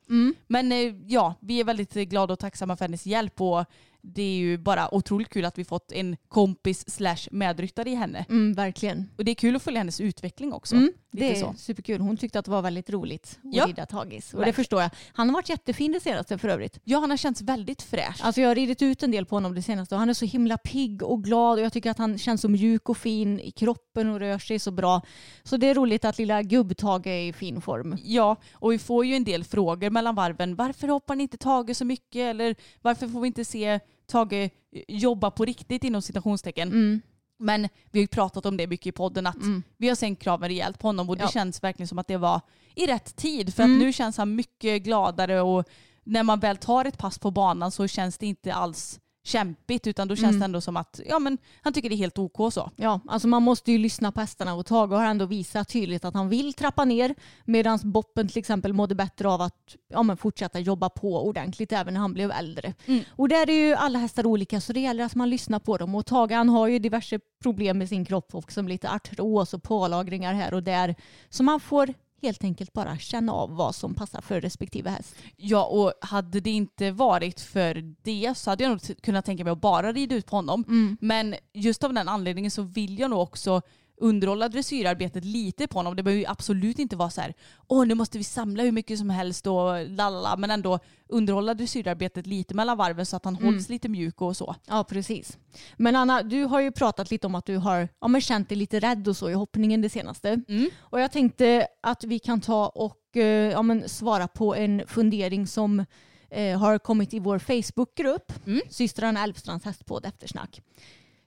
Men 0.47 0.73
eh, 0.73 0.79
ja, 1.07 1.35
vi 1.41 1.61
är 1.61 1.65
väldigt 1.65 1.95
glada 1.95 2.33
och 2.33 2.39
tacksamma 2.39 2.77
för 2.77 2.85
hennes 2.85 3.07
hjälp 3.07 3.41
och 3.41 3.65
det 4.05 4.23
är 4.23 4.35
ju 4.37 4.59
bara 4.59 4.95
otroligt 4.95 5.29
kul 5.29 5.45
att 5.45 5.59
vi 5.59 5.65
fått 5.65 5.93
en 5.93 6.17
kompis 6.29 6.91
slash 6.91 7.29
medryttare 7.31 7.91
i 7.91 7.95
henne. 7.95 8.25
Mm, 8.29 8.53
verkligen. 8.55 9.09
Och 9.19 9.25
det 9.25 9.31
är 9.31 9.35
kul 9.35 9.57
att 9.57 9.63
följa 9.63 9.81
hennes 9.81 10.01
utveckling 10.01 10.53
också. 10.53 10.75
Mm, 10.77 10.93
det 11.13 11.31
är 11.31 11.35
så. 11.41 11.55
superkul. 11.59 12.01
Hon 12.01 12.17
tyckte 12.17 12.39
att 12.39 12.45
det 12.45 12.51
var 12.51 12.63
väldigt 12.63 12.91
roligt 12.91 13.39
att 13.45 13.55
Ja. 13.55 13.67
rida 13.67 13.87
Tagis. 13.87 14.27
Och 14.27 14.31
det 14.33 14.37
Verkligen. 14.39 14.55
förstår 14.55 14.83
jag. 14.83 14.91
Han 15.13 15.29
har 15.29 15.35
varit 15.35 15.49
jättefin 15.49 15.93
det 15.93 16.01
senaste 16.01 16.39
för 16.39 16.49
övrigt. 16.49 16.79
Ja, 16.85 16.99
han 16.99 17.11
har 17.11 17.17
känts 17.17 17.43
väldigt 17.43 17.83
fräsch. 17.83 18.21
Alltså 18.23 18.41
jag 18.41 18.49
har 18.49 18.55
ridit 18.55 18.83
ut 18.83 19.03
en 19.03 19.11
del 19.11 19.27
på 19.27 19.37
honom 19.37 19.55
det 19.55 19.63
senaste 19.63 19.95
och 19.95 19.99
han 19.99 20.09
är 20.11 20.15
så 20.15 20.25
himla 20.25 20.59
pigg 20.59 21.03
och 21.03 21.25
glad 21.25 21.59
och 21.59 21.65
jag 21.65 21.73
tycker 21.73 21.91
att 21.91 21.99
han 21.99 22.19
känns 22.19 22.41
så 22.41 22.49
mjuk 22.49 22.89
och 22.89 22.97
fin 22.97 23.41
i 23.41 23.51
kroppen 23.51 24.09
och 24.09 24.21
rör 24.21 24.39
sig 24.39 24.59
så 24.59 24.71
bra. 24.71 25.01
Så 25.43 25.57
det 25.57 25.67
är 25.67 25.75
roligt 25.75 26.05
att 26.05 26.19
lilla 26.19 26.43
gubbtage 26.43 27.07
är 27.07 27.21
i 27.29 27.33
fin 27.33 27.61
form. 27.61 27.97
Ja, 28.05 28.37
och 28.55 28.73
vi 28.73 28.79
får 28.79 29.07
ju 29.07 29.15
en 29.17 29.25
del 29.25 29.45
frågor 29.45 29.91
mellan 29.91 30.15
varven. 30.15 30.57
Varför 30.57 30.89
hoppar 30.89 31.17
ni 31.17 31.23
inte 31.23 31.37
Tage 31.37 31.77
så 31.77 31.85
mycket? 31.85 32.21
Eller 32.21 32.55
varför 32.83 33.09
får 33.09 33.21
vi 33.21 33.27
inte 33.27 33.45
se 33.45 33.81
Tage 34.07 34.51
jobba 34.89 35.31
på 35.31 35.45
riktigt 35.45 35.85
inom 35.85 36.03
citationstecken? 36.03 36.69
Mm. 36.69 37.01
Men 37.39 37.63
vi 37.91 37.99
har 37.99 38.03
ju 38.03 38.07
pratat 38.09 38.47
om 38.47 38.57
det 38.57 38.67
mycket 38.67 38.87
i 38.87 38.93
podden 38.93 39.27
att 39.27 39.37
vi 39.77 39.89
har 39.89 39.95
sänkt 39.95 40.23
kraven 40.23 40.49
rejält 40.49 40.79
på 40.79 40.89
honom 40.89 41.09
och 41.11 41.17
det 41.17 41.23
Ja. 41.23 41.29
känns 41.31 41.63
verkligen 41.63 41.89
som 41.89 41.99
att 41.99 42.09
det 42.09 42.17
var 42.17 42.41
i 42.75 42.87
rätt 42.87 43.17
tid. 43.17 43.55
För 43.55 43.63
Mm. 43.63 43.77
att 43.77 43.83
nu 43.85 43.93
känns 43.93 44.17
han 44.17 44.35
mycket 44.35 44.83
gladare 44.83 45.41
och 45.41 45.65
när 46.05 46.23
man 46.23 46.41
väl 46.41 46.57
tar 46.57 46.85
ett 46.85 46.99
pass 46.99 47.19
på 47.19 47.31
banan 47.31 47.71
så 47.71 47.87
känns 47.87 48.19
det 48.19 48.27
inte 48.27 48.55
alls 48.55 48.99
kämpigt 49.25 49.87
utan 49.87 50.09
då 50.09 50.17
känns 50.17 50.29
Mm. 50.31 50.39
det 50.41 50.45
ändå 50.45 50.61
som 50.61 50.77
att 50.77 51.01
ja, 51.07 51.19
men 51.19 51.39
han 51.63 51.73
tycker 51.73 51.89
det 51.89 51.95
är 51.95 51.97
helt 51.97 52.19
OK 52.19 52.53
så. 52.53 52.71
Ja, 52.77 53.01
alltså 53.09 53.29
man 53.29 53.43
måste 53.43 53.73
ju 53.73 53.79
lyssna 53.79 54.13
på 54.13 54.21
hästarna 54.21 54.55
och 54.55 54.67
Tage 54.67 54.93
har 54.93 55.05
ändå 55.05 55.27
visat 55.27 55.69
tydligt 55.69 56.05
att 56.05 56.15
han 56.15 56.29
vill 56.29 56.53
trappa 56.53 56.85
ner 56.85 57.15
medan 57.45 57.79
Boppen 57.83 58.29
till 58.29 58.39
exempel 58.39 58.73
mådde 58.73 58.95
bättre 58.95 59.29
av 59.29 59.41
att 59.41 59.77
ja, 59.89 60.03
men 60.03 60.17
fortsätta 60.17 60.59
jobba 60.59 60.89
på 60.89 61.27
ordentligt 61.27 61.73
även 61.73 61.95
när 61.95 62.01
han 62.01 62.15
blev 62.15 62.31
äldre. 62.31 62.75
Mm. 62.87 63.05
Och 63.11 63.29
där 63.29 63.51
är 63.51 63.67
ju 63.69 63.75
alla 63.75 63.99
hästar 63.99 64.27
olika 64.27 64.61
så 64.61 64.73
det 64.73 64.81
gäller 64.81 65.05
att 65.05 65.15
man 65.15 65.31
lyssnar 65.31 65.59
på 65.59 65.77
dem 65.77 65.95
och 65.95 66.07
Tage 66.07 66.33
han 66.33 66.49
har 66.49 66.69
ju 66.69 66.79
diverse 66.79 67.21
problem 67.43 67.79
med 67.79 67.89
sin 67.89 68.05
kropp 68.05 68.35
och 68.35 68.53
som 68.53 68.69
lite 68.69 68.91
artros 68.91 69.55
och 69.55 69.63
pålagringar 69.63 70.35
här 70.35 70.55
och 70.55 70.63
där. 70.63 70.95
Så 71.31 71.43
man 71.43 71.61
får 71.61 71.95
helt 72.23 72.45
enkelt 72.45 72.73
bara 72.73 72.99
känna 72.99 73.33
av 73.33 73.57
vad 73.57 73.75
som 73.75 73.95
passar 73.95 74.21
för 74.21 74.41
respektive 74.41 74.91
häst. 74.91 75.15
Ja, 75.37 75.65
och 75.65 75.93
hade 76.01 76.41
det 76.41 76.51
inte 76.51 76.91
varit 76.91 77.41
för 77.41 77.95
det 78.03 78.35
så 78.37 78.51
hade 78.51 78.65
jag 78.65 78.71
nog 78.71 79.03
kunnat 79.03 79.25
tänka 79.25 79.45
mig 79.45 79.51
att 79.51 79.61
bara 79.61 79.93
rida 79.93 80.15
ut 80.15 80.27
på 80.27 80.37
honom. 80.37 80.65
Mm. 80.69 80.97
Men 81.01 81.35
just 81.53 81.85
av 81.85 81.95
den 81.95 82.09
anledningen 82.09 82.51
så 82.51 82.63
vill 82.63 82.99
jag 82.99 83.11
nog 83.11 83.21
också 83.21 83.63
underhålla 83.97 84.49
dressyrarbetet 84.49 85.25
lite 85.25 85.67
på 85.67 85.79
honom. 85.79 85.97
Det 85.97 86.03
behöver 86.03 86.21
ju 86.21 86.27
absolut 86.27 86.79
inte 86.79 86.97
vara 86.97 87.11
så 87.11 87.21
här, 87.21 87.35
åh 87.69 87.87
nu 87.87 87.95
måste 87.95 88.19
vi 88.19 88.25
samla 88.25 88.63
hur 88.63 88.73
mycket 88.73 88.99
som 88.99 89.11
helst 89.11 89.47
och 89.47 89.87
lalla, 89.89 90.37
men 90.37 90.51
ändå 90.51 90.79
underhålla 91.09 91.55
dressyrarbetet 91.55 92.27
lite 92.27 92.55
mellan 92.55 92.77
varven 92.77 93.07
så 93.07 93.17
att 93.17 93.25
han 93.25 93.35
hålls 93.37 93.69
lite 93.69 93.89
mjuk 93.89 94.21
och 94.23 94.37
så. 94.37 94.55
Ja, 94.67 94.85
precis. 94.85 95.39
Men 95.77 95.97
Anna, 95.97 96.23
du 96.23 96.45
har 96.45 96.61
ju 96.61 96.73
pratat 96.73 97.11
lite 97.11 97.27
om 97.27 97.35
att 97.35 97.47
du 97.47 97.57
har 97.57 97.89
ja, 98.01 98.09
men 98.09 98.21
känt 98.21 98.49
dig 98.49 98.59
lite 98.59 98.81
rädd 98.81 99.09
och 99.09 99.17
så 99.17 99.31
i 99.31 99.33
hoppningen 99.33 99.81
det 99.83 99.89
senaste. 99.89 100.41
Och 100.81 101.01
jag 101.01 101.13
tänkte 101.13 101.67
att 101.81 102.05
vi 102.05 102.19
kan 102.19 102.41
ta 102.41 102.69
och 102.69 103.17
eh, 103.17 103.51
ja, 103.51 103.63
men 103.63 103.89
svara 103.89 104.29
på 104.29 104.55
en 104.55 104.83
fundering 104.87 105.47
som 105.47 105.85
eh, 106.31 106.59
har 106.59 106.79
kommit 106.79 107.15
i 107.15 107.19
vår 107.19 107.39
Facebookgrupp, 107.39 108.33
systrarna 108.71 109.23
Älvstrands 109.23 109.65
hästpodd 109.65 110.07
Eftersnack. 110.07 110.63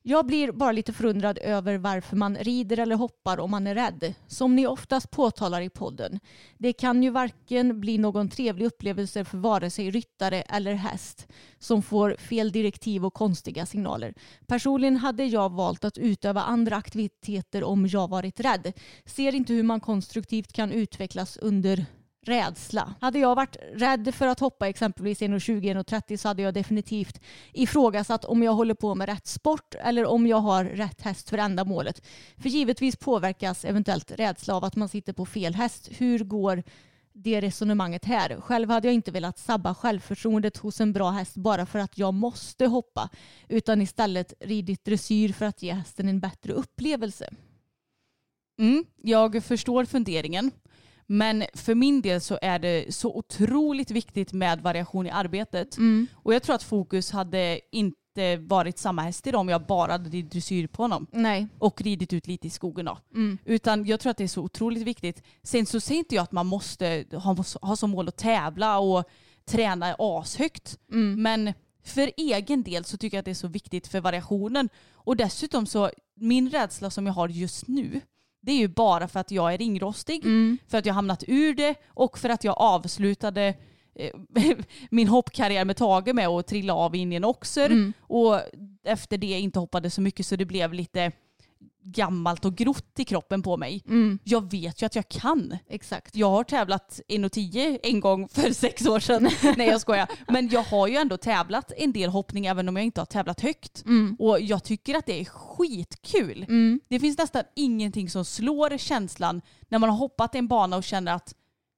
Jag 0.07 0.25
blir 0.25 0.51
bara 0.51 0.71
lite 0.71 0.93
förundrad 0.93 1.37
över 1.41 1.77
varför 1.77 2.15
man 2.15 2.37
rider 2.37 2.79
eller 2.79 2.95
hoppar 2.95 3.39
om 3.39 3.51
man 3.51 3.67
är 3.67 3.75
rädd. 3.75 4.13
Som 4.27 4.55
ni 4.55 4.67
oftast 4.67 5.11
påtalar 5.11 5.61
i 5.61 5.69
podden. 5.69 6.19
Det 6.57 6.73
kan 6.73 7.03
ju 7.03 7.09
varken 7.09 7.79
bli 7.79 7.97
någon 7.97 8.29
trevlig 8.29 8.65
upplevelse 8.65 9.25
för 9.25 9.37
vare 9.37 9.69
sig 9.69 9.91
ryttare 9.91 10.41
eller 10.41 10.73
häst 10.73 11.27
som 11.59 11.81
får 11.81 12.15
fel 12.19 12.51
direktiv 12.51 13.05
och 13.05 13.13
konstiga 13.13 13.65
signaler. 13.65 14.13
Personligen 14.47 14.97
hade 14.97 15.25
jag 15.25 15.51
valt 15.51 15.85
att 15.85 15.97
utöva 15.97 16.41
andra 16.41 16.75
aktiviteter 16.75 17.63
om 17.63 17.87
jag 17.87 18.09
varit 18.09 18.39
rädd. 18.39 18.73
Ser 19.05 19.35
inte 19.35 19.53
hur 19.53 19.63
man 19.63 19.79
konstruktivt 19.79 20.53
kan 20.53 20.71
utvecklas 20.71 21.37
under 21.37 21.85
rädsla. 22.27 22.93
Hade 23.01 23.19
jag 23.19 23.35
varit 23.35 23.57
rädd 23.73 24.15
för 24.15 24.27
att 24.27 24.39
hoppa 24.39 24.67
exempelvis 24.67 25.21
1,20-1,30 25.21 26.17
så 26.17 26.27
hade 26.27 26.41
jag 26.41 26.53
definitivt 26.53 27.21
ifrågasatt 27.53 28.25
om 28.25 28.43
jag 28.43 28.53
håller 28.53 28.73
på 28.73 28.95
med 28.95 29.09
rätt 29.09 29.27
sport 29.27 29.75
eller 29.79 30.05
om 30.05 30.27
jag 30.27 30.37
har 30.37 30.65
rätt 30.65 31.01
häst 31.01 31.29
för 31.29 31.37
ändamålet. 31.37 32.01
För 32.37 32.49
givetvis 32.49 32.95
påverkas 32.95 33.65
eventuellt 33.65 34.11
rädsla 34.11 34.55
av 34.55 34.63
att 34.63 34.75
man 34.75 34.89
sitter 34.89 35.13
på 35.13 35.25
fel 35.25 35.55
häst. 35.55 35.89
Hur 35.91 36.19
går 36.19 36.63
det 37.13 37.41
resonemanget 37.41 38.05
här? 38.05 38.41
Själv 38.41 38.69
hade 38.69 38.87
jag 38.87 38.95
inte 38.95 39.11
velat 39.11 39.37
sabba 39.37 39.75
självförtroendet 39.75 40.57
hos 40.57 40.81
en 40.81 40.93
bra 40.93 41.09
häst 41.09 41.35
bara 41.35 41.65
för 41.65 41.79
att 41.79 41.97
jag 41.97 42.13
måste 42.13 42.65
hoppa 42.65 43.09
utan 43.47 43.81
istället 43.81 44.33
ridit 44.39 44.85
dressyr 44.85 45.33
för 45.33 45.45
att 45.45 45.63
ge 45.63 45.71
hästen 45.71 46.09
en 46.09 46.19
bättre 46.19 46.53
upplevelse. 46.53 47.29
Mm, 48.59 48.85
jag 49.01 49.43
förstår 49.43 49.85
funderingen. 49.85 50.51
Men 51.07 51.43
för 51.53 51.75
min 51.75 52.01
del 52.01 52.21
så 52.21 52.39
är 52.41 52.59
det 52.59 52.95
så 52.95 53.15
otroligt 53.15 53.91
viktigt 53.91 54.33
med 54.33 54.61
variation 54.61 55.07
i 55.07 55.09
arbetet. 55.09 55.77
Och 56.13 56.33
jag 56.33 56.43
tror 56.43 56.55
att 56.55 56.63
fokus 56.63 57.11
hade 57.11 57.59
inte 57.71 58.37
varit 58.37 58.77
samma 58.77 59.01
häst 59.01 59.27
idag 59.27 59.41
om 59.41 59.49
jag 59.49 59.65
bara 59.65 59.91
hade 59.91 60.09
ridit 60.09 60.31
dressyr 60.31 60.67
på 60.67 60.83
honom. 60.83 61.07
Nej. 61.11 61.47
och 61.59 61.81
ridit 61.81 62.13
ut 62.13 62.27
lite 62.27 62.47
i 62.47 62.49
skogen. 62.49 62.85
Då. 62.85 62.97
Utan 63.45 63.85
jag 63.85 63.99
tror 63.99 64.11
att 64.11 64.17
det 64.17 64.23
är 64.23 64.27
så 64.27 64.41
otroligt 64.41 64.83
viktigt. 64.83 65.23
Sen 65.43 65.65
så 65.65 65.79
säger 65.79 65.99
inte 65.99 66.15
jag 66.15 66.23
att 66.23 66.31
man 66.31 66.45
måste 66.45 67.05
ha, 67.11 67.35
ha 67.61 67.75
som 67.75 67.89
mål 67.89 68.07
att 68.07 68.17
tävla 68.17 68.79
och 68.79 69.03
träna 69.45 69.95
ashögt. 69.99 70.79
Men 71.17 71.53
för 71.83 72.11
egen 72.17 72.63
del 72.63 72.85
så 72.85 72.97
tycker 72.97 73.17
jag 73.17 73.19
att 73.19 73.25
det 73.25 73.31
är 73.31 73.35
så 73.35 73.47
viktigt 73.47 73.87
för 73.87 74.01
variationen. 74.01 74.69
Och 74.93 75.17
dessutom 75.17 75.65
så, 75.65 75.89
min 76.15 76.49
rädsla 76.49 76.89
som 76.89 77.05
jag 77.05 77.13
har 77.13 77.29
just 77.29 77.67
nu, 77.67 78.01
det 78.45 78.51
är 78.51 78.57
ju 78.57 78.67
bara 78.67 79.07
för 79.07 79.19
att 79.19 79.31
jag 79.31 79.53
är 79.53 79.57
ringrostig, 79.57 80.23
för 80.67 80.77
att 80.77 80.85
jag 80.85 80.93
hamnat 80.93 81.23
ur 81.27 81.53
det 81.53 81.75
och 81.87 82.17
för 82.17 82.29
att 82.29 82.43
jag 82.43 82.55
avslutade 82.57 83.53
eh, 83.95 84.11
min 84.89 85.07
hoppkarriär 85.07 85.65
med 85.65 85.77
Tage 85.77 86.13
med 86.13 86.27
att 86.27 86.47
trilla 86.47 86.73
av 86.73 86.95
in 86.95 87.13
i 87.13 87.15
en 87.15 87.25
oxer 87.25 87.71
och 87.99 88.39
efter 88.83 89.17
det 89.17 89.27
inte 89.27 89.59
hoppade 89.59 89.89
så 89.89 90.01
mycket 90.01 90.25
så 90.25 90.35
det 90.35 90.45
blev 90.45 90.73
lite 90.73 91.11
gammalt 91.87 92.45
och 92.45 92.55
grott 92.55 92.99
i 92.99 93.05
kroppen 93.05 93.41
på 93.41 93.57
mig. 93.57 93.83
Jag 94.23 94.51
vet 94.51 94.81
ju 94.81 94.85
att 94.85 94.95
jag 94.95 95.09
kan. 95.09 95.57
Exakt. 95.69 96.15
Jag 96.15 96.29
har 96.29 96.43
tävlat 96.43 96.99
1,10 97.07 97.79
en 97.83 97.99
gång 97.99 98.27
för 98.29 98.51
sex 98.53 98.85
år 98.87 98.99
sedan. 98.99 99.29
Nej 99.57 99.67
jag 99.67 99.81
skojar. 99.81 100.07
Men 100.27 100.49
jag 100.49 100.63
har 100.63 100.87
ju 100.87 100.95
ändå 100.95 101.17
tävlat 101.17 101.71
en 101.77 101.91
del 101.93 102.09
hoppning 102.09 102.45
även 102.45 102.69
om 102.69 102.75
jag 102.75 102.85
inte 102.85 103.01
har 103.01 103.05
tävlat 103.05 103.41
högt. 103.41 103.83
Och 104.19 104.39
jag 104.41 104.63
tycker 104.63 104.95
att 104.95 105.05
det 105.05 105.21
är 105.21 105.25
skitkul. 105.25 106.45
Det 106.89 106.99
finns 106.99 107.17
nästan 107.17 107.43
ingenting 107.55 108.09
som 108.09 108.25
slår 108.25 108.77
känslan 108.77 109.41
när 109.69 109.79
man 109.79 109.89
har 109.89 109.97
hoppat 109.97 110.35
en 110.35 110.47
bana 110.47 110.77
och 110.77 110.83
känner 110.83 111.13
att 111.13 111.35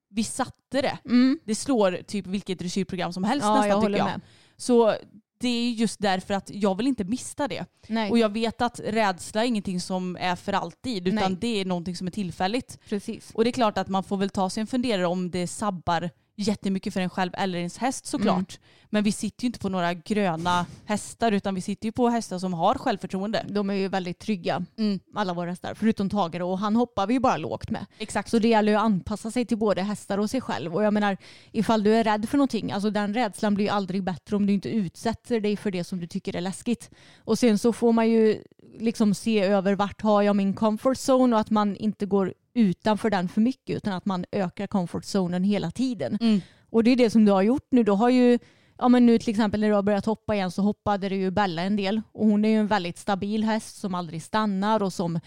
vi 0.10 0.24
satte 0.24 0.82
det. 0.82 0.98
Det 1.46 1.56
slår 1.56 2.00
typ 2.08 2.28
vilket 2.28 2.60
dressyrprogram 2.60 3.14
som 3.14 3.24
helst 3.24 3.44
Ja, 3.46 3.54
nästan 3.54 3.70
jag 3.70 3.82
tycker 3.82 3.98
jag. 3.98 4.06
med. 4.06 4.22
Så 4.58 4.96
det 5.40 5.48
är 5.48 5.72
just 5.72 6.00
därför 6.00 6.34
att 6.34 6.50
jag 6.54 6.78
vill 6.78 6.88
inte 6.88 7.04
missa 7.04 7.48
det. 7.48 7.66
Nej. 7.88 8.12
Och 8.12 8.18
jag 8.18 8.30
vet 8.30 8.62
att 8.62 8.80
rädsla 8.84 9.44
är 9.44 9.48
ingenting 9.48 9.82
som 9.82 10.18
är 10.20 10.36
för 10.36 10.54
alltid 10.54 11.08
utan 11.08 11.32
Nej. 11.32 11.38
det 11.42 11.62
är 11.62 11.66
någonting 11.66 11.96
som 11.96 12.08
är 12.08 12.12
tillfälligt. 12.12 12.80
Precis. 12.90 13.32
Och 13.34 13.44
det 13.44 13.50
är 13.50 13.52
klart 13.52 13.78
att 13.78 13.88
man 13.88 14.04
får 14.04 14.18
väl 14.18 14.30
ta 14.30 14.50
sig 14.50 14.62
en 14.62 14.68
funderare 14.68 15.06
om 15.06 15.32
det 15.32 15.48
sabbar 15.48 16.10
jättemycket 16.38 16.94
för 16.94 17.02
en 17.02 17.10
själv 17.10 17.32
eller 17.38 17.58
ens 17.58 17.78
häst 17.78 18.06
såklart. 18.06 18.60
Men 18.90 19.04
vi 19.04 19.12
sitter 19.12 19.44
ju 19.44 19.48
inte 19.48 19.60
på 19.60 19.70
några 19.70 19.94
gröna 19.94 20.66
hästar 20.86 21.32
utan 21.32 21.56
vi 21.56 21.62
sitter 21.62 21.86
ju 21.86 21.92
på 21.92 22.10
hästar 22.10 22.40
som 22.40 22.54
har 22.54 22.76
självförtroende. 22.76 23.46
De 23.50 23.70
är 23.70 23.74
ju 23.74 23.88
väldigt 23.88 24.20
trygga, 24.20 24.66
Mm. 24.78 25.00
alla 25.16 25.34
våra 25.34 25.50
hästar, 25.50 25.74
förutom 25.74 26.10
Tage 26.10 26.40
då, 26.40 26.52
och 26.52 26.60
han 26.60 26.76
hoppar 26.76 27.08
vi 27.08 27.14
ju 27.14 27.20
bara 27.20 27.38
lågt 27.38 27.70
med. 27.70 27.86
Exakt. 27.98 28.30
Så 28.30 28.40
det 28.40 28.48
gäller 28.48 28.72
ju 28.72 28.78
att 28.78 28.84
anpassa 28.84 29.32
sig 29.32 29.46
till 29.46 29.58
både 29.58 29.82
hästar 29.82 30.18
och 30.18 30.30
sig 30.30 30.42
själv. 30.42 30.76
Och 30.76 30.84
jag 30.84 30.94
menar, 30.94 31.18
ifall 31.52 31.84
du 31.84 31.96
är 31.96 32.04
rädd 32.04 32.30
för 32.30 32.38
någonting, 32.38 32.72
alltså 32.72 32.90
den 32.90 33.14
rädslan 33.14 33.56
blir 33.56 33.66
ju 33.66 33.72
aldrig 33.72 34.04
bättre 34.04 34.36
om 34.36 34.46
du 34.46 34.54
inte 34.54 34.70
utsätter 34.70 35.40
dig 35.40 35.58
för 35.58 35.72
det 35.72 35.84
som 35.84 36.00
du 36.00 36.08
tycker 36.08 36.36
är 36.36 36.42
läskigt. 36.42 36.90
Och 37.26 37.40
sen 37.40 37.58
så 37.58 37.74
får 37.74 37.92
man 37.92 38.10
ju 38.10 38.44
liksom 38.80 39.14
se 39.14 39.40
över 39.42 39.76
vart 39.76 40.02
har 40.02 40.22
jag 40.22 40.36
min 40.36 40.54
comfort 40.54 40.98
zone 41.10 41.36
och 41.36 41.40
att 41.40 41.50
man 41.50 41.76
inte 41.76 42.06
går 42.06 42.34
utanför 42.58 43.10
den 43.10 43.30
för 43.30 43.42
mycket 43.42 43.78
utan 43.78 43.94
att 43.94 44.06
man 44.06 44.26
ökar 44.32 44.68
comfort 44.68 45.06
zonen 45.06 45.44
hela 45.44 45.72
tiden. 45.72 46.18
Mm. 46.22 46.42
Och 46.70 46.84
det 46.84 46.92
är 46.92 46.96
det 46.96 47.10
som 47.10 47.26
du 47.26 47.32
har 47.32 47.42
gjort 47.42 47.68
nu. 47.72 47.84
Du 47.84 47.92
har 47.92 48.10
ju 48.10 48.40
Ja 48.80 48.88
men 48.88 49.06
nu 49.06 49.20
till 49.20 49.30
exempel 49.30 49.60
när 49.60 49.68
du 49.70 49.74
har 49.74 49.84
börjat 49.84 50.06
hoppa 50.06 50.36
igen 50.36 50.52
så 50.52 50.62
hoppade 50.62 51.10
det 51.10 51.16
ju 51.16 51.32
Bella 51.32 51.62
en 51.62 51.76
del 51.76 52.02
och 52.12 52.26
hon 52.26 52.46
är 52.46 52.50
ju 52.50 52.60
en 52.60 52.68
väldigt 52.68 52.98
stabil 52.98 53.44
häst 53.44 53.78
som 53.78 53.96
aldrig 53.96 54.24
stannar 54.24 54.84
och 54.84 54.94
som 54.94 55.20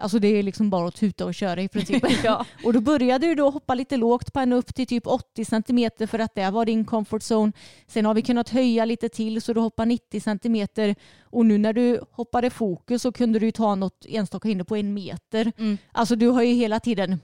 Alltså 0.00 0.18
det 0.18 0.28
är 0.28 0.42
liksom 0.42 0.70
bara 0.70 0.88
att 0.88 0.94
tuta 0.94 1.24
och 1.24 1.34
köra 1.34 1.62
i 1.62 1.68
princip. 1.68 2.04
Ja. 2.24 2.46
Och 2.64 2.72
då 2.72 2.80
började 2.80 3.26
du 3.26 3.34
då 3.34 3.50
hoppa 3.50 3.74
lite 3.74 3.96
lågt 3.96 4.32
på 4.32 4.40
henne 4.40 4.56
upp 4.56 4.74
till 4.74 4.86
typ 4.86 5.06
80 5.06 5.44
centimeter 5.44 6.06
för 6.06 6.18
att 6.18 6.34
det 6.34 6.50
var 6.50 6.64
din 6.66 6.84
comfort 6.84 7.22
zone. 7.22 7.52
Sen 7.86 8.06
har 8.06 8.14
vi 8.14 8.22
kunnat 8.22 8.48
höja 8.48 8.84
lite 8.84 9.08
till 9.08 9.42
så 9.42 9.52
du 9.52 9.60
hoppar 9.60 9.86
90 9.86 10.20
centimeter 10.20 10.94
och 11.22 11.46
nu 11.46 11.58
när 11.58 11.72
du 11.72 12.00
hoppade 12.10 12.50
fokus 12.50 13.02
så 13.02 13.12
kunde 13.12 13.38
du 13.38 13.50
ta 13.52 13.74
något 13.74 14.06
enstaka 14.08 14.48
hinder 14.48 14.64
på 14.64 14.76
en 14.76 14.94
meter. 14.94 15.52
Mm. 15.58 15.78
Alltså 15.92 16.16
du 16.16 16.26
har 16.26 16.42
ju 16.42 16.54
hela 16.54 16.80
tiden, 16.80 17.20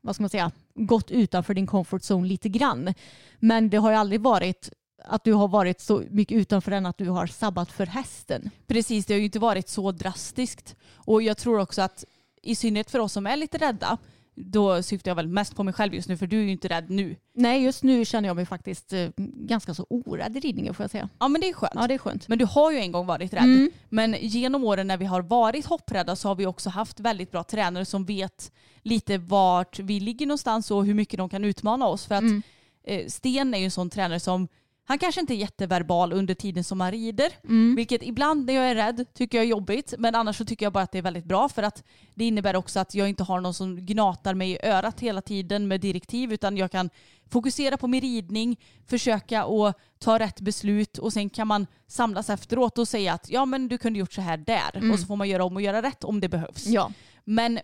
vad 0.00 0.14
ska 0.14 0.22
man 0.22 0.30
säga, 0.30 0.50
gått 0.74 1.10
utanför 1.10 1.54
din 1.54 1.66
comfort 1.66 2.02
zone 2.02 2.28
lite 2.28 2.48
grann. 2.48 2.94
Men 3.38 3.70
det 3.70 3.76
har 3.76 3.90
ju 3.90 3.96
aldrig 3.96 4.20
varit 4.20 4.70
att 5.04 5.24
du 5.24 5.32
har 5.32 5.48
varit 5.48 5.80
så 5.80 6.02
mycket 6.10 6.36
utanför 6.36 6.70
den 6.70 6.86
att 6.86 6.98
du 6.98 7.08
har 7.08 7.26
sabbat 7.26 7.72
för 7.72 7.86
hästen. 7.86 8.50
Precis, 8.66 9.06
det 9.06 9.14
har 9.14 9.18
ju 9.18 9.24
inte 9.24 9.38
varit 9.38 9.68
så 9.68 9.92
drastiskt. 9.92 10.76
Och 10.94 11.22
jag 11.22 11.36
tror 11.38 11.58
också 11.58 11.82
att 11.82 12.04
i 12.42 12.54
synnerhet 12.54 12.90
för 12.90 12.98
oss 12.98 13.12
som 13.12 13.26
är 13.26 13.36
lite 13.36 13.58
rädda, 13.58 13.98
då 14.34 14.82
syftar 14.82 15.10
jag 15.10 15.16
väl 15.16 15.28
mest 15.28 15.56
på 15.56 15.62
mig 15.64 15.74
själv 15.74 15.94
just 15.94 16.08
nu 16.08 16.16
för 16.16 16.26
du 16.26 16.38
är 16.38 16.42
ju 16.42 16.50
inte 16.50 16.68
rädd 16.68 16.90
nu. 16.90 17.16
Nej, 17.34 17.62
just 17.64 17.82
nu 17.82 18.04
känner 18.04 18.28
jag 18.28 18.36
mig 18.36 18.46
faktiskt 18.46 18.92
eh, 18.92 19.08
ganska 19.36 19.74
så 19.74 19.86
orädd 19.90 20.36
i 20.36 20.40
ridningen 20.40 20.74
får 20.74 20.84
jag 20.84 20.90
säga. 20.90 21.08
Ja 21.18 21.28
men 21.28 21.40
det 21.40 21.48
är 21.48 21.52
skönt. 21.54 21.72
Ja, 21.74 21.86
det 21.88 21.94
är 21.94 21.98
skönt. 21.98 22.28
Men 22.28 22.38
du 22.38 22.44
har 22.44 22.72
ju 22.72 22.78
en 22.78 22.92
gång 22.92 23.06
varit 23.06 23.32
rädd. 23.32 23.42
Mm. 23.44 23.70
Men 23.88 24.16
genom 24.20 24.64
åren 24.64 24.86
när 24.86 24.96
vi 24.96 25.04
har 25.04 25.22
varit 25.22 25.66
hopprädda 25.66 26.16
så 26.16 26.28
har 26.28 26.34
vi 26.34 26.46
också 26.46 26.70
haft 26.70 27.00
väldigt 27.00 27.30
bra 27.30 27.44
tränare 27.44 27.84
som 27.84 28.04
vet 28.04 28.52
lite 28.82 29.18
vart 29.18 29.78
vi 29.78 30.00
ligger 30.00 30.26
någonstans 30.26 30.70
och 30.70 30.86
hur 30.86 30.94
mycket 30.94 31.18
de 31.18 31.28
kan 31.28 31.44
utmana 31.44 31.86
oss. 31.86 32.06
För 32.06 32.14
att 32.14 32.20
Mm. 32.22 32.42
eh, 32.84 33.06
Sten 33.06 33.54
är 33.54 33.58
ju 33.58 33.64
en 33.64 33.70
sån 33.70 33.90
tränare 33.90 34.20
som 34.20 34.48
han 34.84 34.98
kanske 34.98 35.20
inte 35.20 35.34
är 35.34 35.36
jätteverbal 35.36 36.12
under 36.12 36.34
tiden 36.34 36.64
som 36.64 36.80
han 36.80 36.90
rider. 36.90 37.32
Mm. 37.44 37.74
Vilket 37.74 38.02
ibland 38.02 38.46
när 38.46 38.52
jag 38.52 38.70
är 38.70 38.74
rädd 38.74 39.06
tycker 39.14 39.38
jag 39.38 39.44
är 39.44 39.48
jobbigt. 39.48 39.94
Men 39.98 40.14
annars 40.14 40.36
så 40.36 40.44
tycker 40.44 40.66
jag 40.66 40.72
bara 40.72 40.84
att 40.84 40.92
det 40.92 40.98
är 40.98 41.02
väldigt 41.02 41.24
bra. 41.24 41.48
För 41.48 41.62
att 41.62 41.84
det 42.14 42.24
innebär 42.24 42.56
också 42.56 42.80
att 42.80 42.94
jag 42.94 43.08
inte 43.08 43.22
har 43.22 43.40
någon 43.40 43.54
som 43.54 43.86
gnatar 43.86 44.34
mig 44.34 44.50
i 44.50 44.58
örat 44.62 45.00
hela 45.00 45.22
tiden 45.22 45.68
med 45.68 45.80
direktiv. 45.80 46.32
Utan 46.32 46.56
jag 46.56 46.70
kan 46.70 46.90
fokusera 47.30 47.76
på 47.76 47.86
min 47.86 48.00
ridning, 48.00 48.60
försöka 48.86 49.44
att 49.44 49.78
ta 49.98 50.18
rätt 50.18 50.40
beslut 50.40 50.98
och 50.98 51.12
sen 51.12 51.30
kan 51.30 51.46
man 51.46 51.66
samlas 51.86 52.30
efteråt 52.30 52.78
och 52.78 52.88
säga 52.88 53.12
att 53.12 53.30
ja 53.30 53.44
men 53.44 53.68
du 53.68 53.78
kunde 53.78 53.98
gjort 53.98 54.12
så 54.12 54.20
här 54.20 54.36
där. 54.36 54.92
Och 54.92 54.98
så 54.98 55.06
får 55.06 55.16
man 55.16 55.28
göra 55.28 55.44
om 55.44 55.56
och 55.56 55.62
göra 55.62 55.82
rätt 55.82 56.04
om 56.04 56.20
det 56.20 56.28
behövs. 56.28 56.66
Ja. 56.66 56.92
Men 57.24 57.60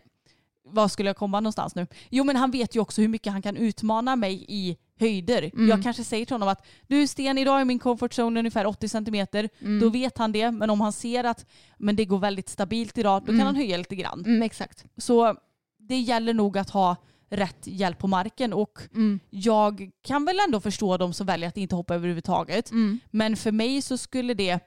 vad 0.65 0.93
skulle 0.93 1.09
jag 1.09 1.17
komma 1.17 1.41
någonstans 1.41 1.75
nu? 1.75 1.87
Jo 2.11 2.25
men 2.25 2.37
han 2.37 2.51
vet 2.51 2.77
ju 2.77 2.81
också 2.81 3.01
hur 3.01 3.09
mycket 3.09 3.33
han 3.33 3.43
kan 3.43 3.57
utmana 3.57 4.17
mig 4.17 4.45
i 4.49 4.77
höjder. 5.01 5.51
Jag 5.69 5.83
kanske 5.83 6.05
säger 6.05 6.27
till 6.27 6.35
honom 6.35 6.49
att 6.49 6.67
du 6.87 7.07
Sten 7.07 7.39
idag 7.39 7.61
är 7.61 7.65
min 7.65 7.79
comfort 7.79 8.13
zone 8.19 8.41
ungefär 8.41 8.67
80 8.67 8.89
centimeter. 8.89 9.49
Då 9.81 9.89
vet 9.89 10.19
han 10.19 10.33
det. 10.33 10.51
Men 10.51 10.71
om 10.71 10.81
han 10.81 10.93
ser 10.93 11.25
att 11.25 11.47
men 11.79 11.97
det 11.97 12.05
går 12.05 12.19
väldigt 12.19 12.49
stabilt 12.49 12.99
idag 12.99 13.23
då 13.23 13.33
kan 13.33 13.41
han 13.41 13.57
höja 13.57 13.77
lite 13.77 13.97
grann. 13.97 14.25
Mm, 14.27 14.43
exakt. 14.43 14.85
Så 14.97 15.37
det 15.79 15.99
gäller 15.99 16.35
nog 16.35 16.59
att 16.59 16.71
ha 16.71 16.97
rätt 17.31 17.67
hjälp 17.67 17.99
på 17.99 18.07
marken 18.07 18.53
och 18.53 18.79
Mm. 18.95 19.21
jag 19.31 19.91
kan 20.03 20.25
väl 20.25 20.39
ändå 20.47 20.61
förstå 20.61 20.97
de 20.97 21.13
som 21.13 21.27
väljer 21.27 21.49
att 21.49 21.57
inte 21.57 21.75
hoppa 21.77 21.95
överhuvudtaget. 21.95 22.71
Mm. 22.71 23.01
Men 23.11 23.37
för 23.37 23.53
mig 23.53 23.83
så 23.83 23.97
skulle 23.99 24.35
det 24.35 24.61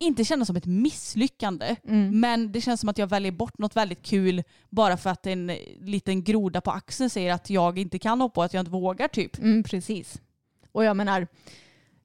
inte 0.00 0.24
kännas 0.24 0.46
som 0.46 0.56
ett 0.56 0.66
misslyckande. 0.66 1.76
Mm. 1.88 2.20
Men 2.20 2.52
det 2.52 2.60
känns 2.60 2.80
som 2.80 2.88
att 2.88 2.98
jag 2.98 3.06
väljer 3.06 3.32
bort 3.32 3.58
något 3.58 3.76
väldigt 3.76 4.02
kul 4.02 4.42
bara 4.70 4.96
för 4.96 5.10
att 5.10 5.26
en 5.26 5.46
liten 5.80 6.24
groda 6.24 6.60
på 6.60 6.70
axeln 6.70 7.10
säger 7.10 7.32
att 7.32 7.50
jag 7.50 7.78
inte 7.78 7.98
kan 7.98 8.20
hoppa 8.20 8.40
och 8.40 8.44
att 8.44 8.54
jag 8.54 8.60
inte 8.60 8.70
vågar 8.70 9.08
typ. 9.08 9.38
Mm, 9.38 9.62
precis. 9.62 10.20
Och 10.72 10.84
jag 10.84 10.96
menar, 10.96 11.26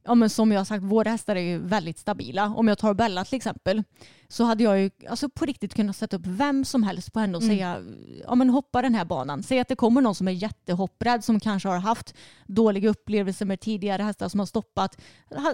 ja, 0.04 0.16
men 0.16 0.30
som 0.30 0.52
jag 0.52 0.60
har 0.60 0.66
sagt, 0.66 0.84
våra 0.84 1.10
hästar 1.10 1.36
är 1.36 1.42
ju 1.42 1.58
väldigt 1.58 1.98
stabila. 1.98 2.54
Om 2.56 2.68
jag 2.68 2.78
tar 2.78 2.94
Bella 2.94 3.26
till 3.26 3.38
exempel 3.38 3.84
så 4.28 4.44
hade 4.44 4.64
jag 4.64 4.80
ju 4.82 4.90
alltså 5.10 5.30
på 5.30 5.46
riktigt 5.46 5.74
kunnat 5.74 5.96
sätta 5.98 6.16
upp 6.18 6.26
vem 6.26 6.66
som 6.66 6.84
helst 6.84 7.14
på 7.14 7.20
henne 7.20 7.38
och 7.38 7.44
Mm. 7.44 7.56
säga 7.56 7.78
ja, 8.28 8.36
men 8.36 8.50
hoppa 8.50 8.82
den 8.82 8.96
här 8.96 9.06
banan. 9.06 9.44
Säg 9.44 9.60
att 9.60 9.68
det 9.68 9.76
kommer 9.76 10.02
någon 10.02 10.16
som 10.16 10.28
är 10.28 10.32
jättehopprädd 10.32 11.24
som 11.24 11.40
kanske 11.40 11.70
har 11.70 11.78
haft 11.78 12.14
dåliga 12.48 12.90
upplevelser 12.90 13.46
med 13.46 13.60
tidigare 13.60 14.04
hästar 14.04 14.30
som 14.30 14.40
har 14.40 14.48
stoppat. 14.48 15.02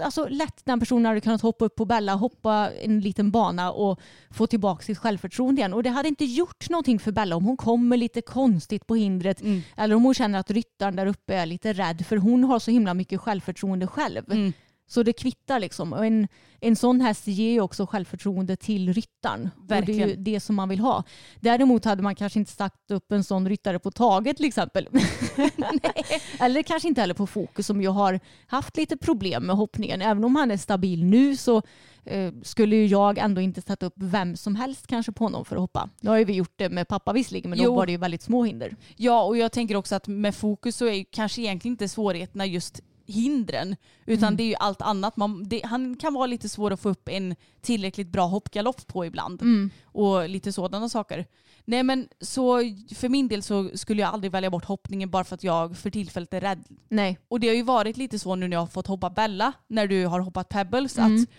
Alltså 0.03 0.27
lätt 0.29 0.65
den 0.65 0.79
personen 0.79 1.05
hade 1.05 1.21
kunnat 1.21 1.41
hoppa 1.41 1.65
upp 1.65 1.75
på 1.75 1.85
Bella, 1.85 2.13
hoppa 2.15 2.69
en 2.71 2.99
liten 2.99 3.31
bana 3.31 3.71
och 3.71 3.99
få 4.29 4.47
tillbaka 4.47 4.83
sitt 4.85 4.97
självförtroende 4.97 5.59
igen. 5.61 5.73
Och 5.73 5.83
det 5.83 5.89
hade 5.89 6.09
inte 6.09 6.25
gjort 6.25 6.69
någonting 6.69 6.99
för 6.99 7.11
Bella 7.11 7.35
om 7.35 7.45
hon 7.45 7.57
kommer 7.57 7.97
lite 7.97 8.21
konstigt 8.21 8.87
på 8.87 8.95
hindret 8.95 9.41
Mm. 9.41 9.61
eller 9.77 9.95
om 9.95 10.03
hon 10.03 10.13
känner 10.13 10.39
att 10.39 10.51
ryttaren 10.51 10.95
där 10.95 11.05
uppe 11.05 11.35
är 11.35 11.45
lite 11.45 11.73
rädd 11.73 12.05
för 12.05 12.17
hon 12.17 12.43
har 12.43 12.59
så 12.59 12.71
himla 12.71 12.93
mycket 12.93 13.21
självförtroende 13.21 13.87
själv. 13.87 14.31
Mm. 14.31 14.53
Så 14.89 15.03
det 15.03 15.13
kvittar 15.13 15.59
liksom. 15.59 15.93
Och 15.93 16.05
en, 16.05 16.27
en 16.59 16.75
sån 16.75 17.01
häst 17.01 17.27
ger 17.27 17.51
ju 17.51 17.61
också 17.61 17.85
självförtroende 17.85 18.55
till 18.55 18.93
ryttaren. 18.93 19.49
Och 19.57 19.65
det 19.67 19.75
är 19.75 19.81
ju 19.81 19.85
Verkligen. 19.85 20.23
det 20.23 20.39
som 20.39 20.55
man 20.55 20.69
vill 20.69 20.79
ha. 20.79 21.03
Däremot 21.39 21.85
hade 21.85 22.03
man 22.03 22.15
kanske 22.15 22.39
inte 22.39 22.51
satt 22.51 22.91
upp 22.91 23.11
en 23.11 23.23
sån 23.23 23.49
ryttare 23.49 23.79
på 23.79 23.91
taget 23.91 24.37
till 24.37 24.45
exempel. 24.45 24.87
Eller 26.39 26.63
kanske 26.63 26.87
inte 26.87 27.01
heller 27.01 27.13
på 27.13 27.27
fokus 27.27 27.67
som 27.67 27.81
ju 27.81 27.87
har 27.87 28.19
haft 28.47 28.77
lite 28.77 28.97
problem 28.97 29.43
med 29.45 29.55
hoppningen. 29.55 30.01
Även 30.01 30.23
om 30.23 30.35
han 30.35 30.51
är 30.51 30.57
stabil 30.57 31.05
nu 31.05 31.37
så 31.37 31.61
eh, 32.05 32.33
skulle 32.43 32.75
ju 32.75 32.85
jag 32.85 33.17
ändå 33.17 33.41
inte 33.41 33.61
sätta 33.61 33.85
upp 33.85 33.93
vem 33.95 34.35
som 34.35 34.55
helst 34.55 34.87
kanske 34.87 35.11
på 35.11 35.23
honom 35.23 35.45
för 35.45 35.55
att 35.55 35.61
hoppa. 35.61 35.89
Nu 36.01 36.09
har 36.09 36.17
ju 36.17 36.23
vi 36.23 36.33
gjort 36.33 36.53
det 36.55 36.69
med 36.69 36.87
pappa 36.87 37.13
visserligen 37.13 37.49
men 37.49 37.59
Jo. 37.59 37.65
då 37.65 37.75
var 37.75 37.85
det 37.85 37.91
ju 37.91 37.97
väldigt 37.97 38.21
små 38.21 38.43
hinder. 38.43 38.75
Ja 38.95 39.23
och 39.23 39.37
jag 39.37 39.51
tänker 39.51 39.75
också 39.75 39.95
att 39.95 40.07
med 40.07 40.35
fokus 40.35 40.75
så 40.75 40.85
är 40.85 40.93
ju 40.93 41.05
kanske 41.11 41.41
egentligen 41.41 41.73
inte 41.73 41.87
svårigheterna 41.87 42.45
just 42.45 42.81
hindren 43.11 43.75
utan 44.05 44.35
det 44.35 44.43
är 44.43 44.47
ju 44.47 44.55
allt 44.55 44.81
annat. 44.81 45.17
Man, 45.17 45.43
det, 45.49 45.61
han 45.65 45.95
kan 45.95 46.13
vara 46.13 46.27
lite 46.27 46.49
svår 46.49 46.73
att 46.73 46.79
få 46.79 46.89
upp 46.89 47.09
en 47.09 47.35
tillräckligt 47.61 48.07
bra 48.07 48.25
hoppgalopp 48.25 48.87
på 48.87 49.05
ibland. 49.05 49.41
Och 49.83 50.29
lite 50.29 50.51
sådana 50.51 50.89
saker. 50.89 51.25
Nej 51.65 51.83
men 51.83 52.07
så 52.21 52.57
för 52.95 53.09
min 53.09 53.27
del 53.27 53.43
så 53.43 53.69
skulle 53.73 54.01
jag 54.01 54.13
aldrig 54.13 54.31
välja 54.31 54.49
bort 54.49 54.65
hoppningen 54.65 55.09
bara 55.09 55.23
för 55.23 55.35
att 55.35 55.43
jag 55.43 55.77
för 55.77 55.89
tillfället 55.89 56.33
är 56.33 56.41
rädd. 56.41 56.63
Nej. 56.89 57.19
Och 57.27 57.39
det 57.39 57.47
har 57.47 57.55
ju 57.55 57.63
varit 57.63 57.97
lite 57.97 58.19
så 58.19 58.35
nu 58.35 58.47
när 58.47 58.55
jag 58.55 58.61
har 58.61 58.67
fått 58.67 58.87
hoppa 58.87 59.09
Bella 59.09 59.53
när 59.67 59.87
du 59.87 60.05
har 60.05 60.19
hoppat 60.19 60.49
Pebbles 60.49 60.97
att 60.97 61.29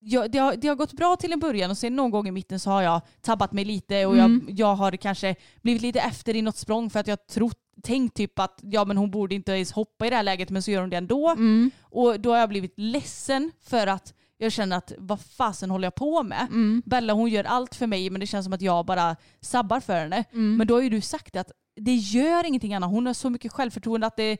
jag, 0.00 0.30
det, 0.30 0.38
har, 0.38 0.56
det 0.56 0.68
har 0.68 0.74
gått 0.74 0.92
bra 0.92 1.16
till 1.16 1.32
en 1.32 1.40
början 1.40 1.70
och 1.70 1.78
sen 1.78 1.96
någon 1.96 2.10
gång 2.10 2.28
i 2.28 2.30
mitten 2.30 2.60
så 2.60 2.70
har 2.70 2.82
jag 2.82 3.00
tabbat 3.20 3.52
mig 3.52 3.64
lite 3.64 4.06
och 4.06 4.16
jag, 4.16 4.40
jag 4.48 4.74
har 4.74 4.92
kanske 4.92 5.34
blivit 5.62 5.82
lite 5.82 6.00
efter 6.00 6.36
i 6.36 6.42
något 6.42 6.56
språng 6.56 6.90
för 6.90 7.00
att 7.00 7.06
jag 7.06 7.26
trott 7.26 7.67
tänkt 7.82 8.16
typ 8.16 8.38
att 8.38 8.58
ja 8.62 8.84
men 8.84 8.96
hon 8.96 9.10
borde 9.10 9.34
inte 9.34 9.52
ens 9.52 9.72
hoppa 9.72 10.06
i 10.06 10.10
det 10.10 10.16
här 10.16 10.22
läget 10.22 10.50
men 10.50 10.62
så 10.62 10.70
gör 10.70 10.80
hon 10.80 10.90
det 10.90 10.96
ändå. 10.96 11.36
Och 11.82 12.20
då 12.20 12.30
har 12.30 12.38
jag 12.38 12.48
blivit 12.48 12.74
ledsen 12.76 13.52
för 13.62 13.86
att 13.86 14.14
jag 14.38 14.52
känner 14.52 14.76
att 14.76 14.92
vad 14.98 15.20
fasen 15.20 15.70
håller 15.70 15.86
jag 15.86 15.94
på 15.94 16.22
med? 16.22 16.46
Bella 16.84 17.12
hon 17.12 17.30
gör 17.30 17.44
allt 17.44 17.74
för 17.74 17.86
mig 17.86 18.10
men 18.10 18.20
det 18.20 18.26
känns 18.26 18.44
som 18.44 18.52
att 18.52 18.62
jag 18.62 18.86
bara 18.86 19.16
sabbar 19.40 19.80
för 19.80 19.94
henne. 20.00 20.24
Men 20.58 20.66
då 20.66 20.74
har 20.74 20.82
ju 20.82 20.88
du 20.90 21.00
sagt 21.00 21.36
att 21.36 21.50
det 21.80 21.94
gör 21.94 22.46
ingenting 22.46 22.74
Anna. 22.74 22.86
Hon 22.86 23.06
har 23.06 23.14
så 23.14 23.30
mycket 23.30 23.52
självförtroende 23.52 24.06
att 24.06 24.16
det 24.16 24.38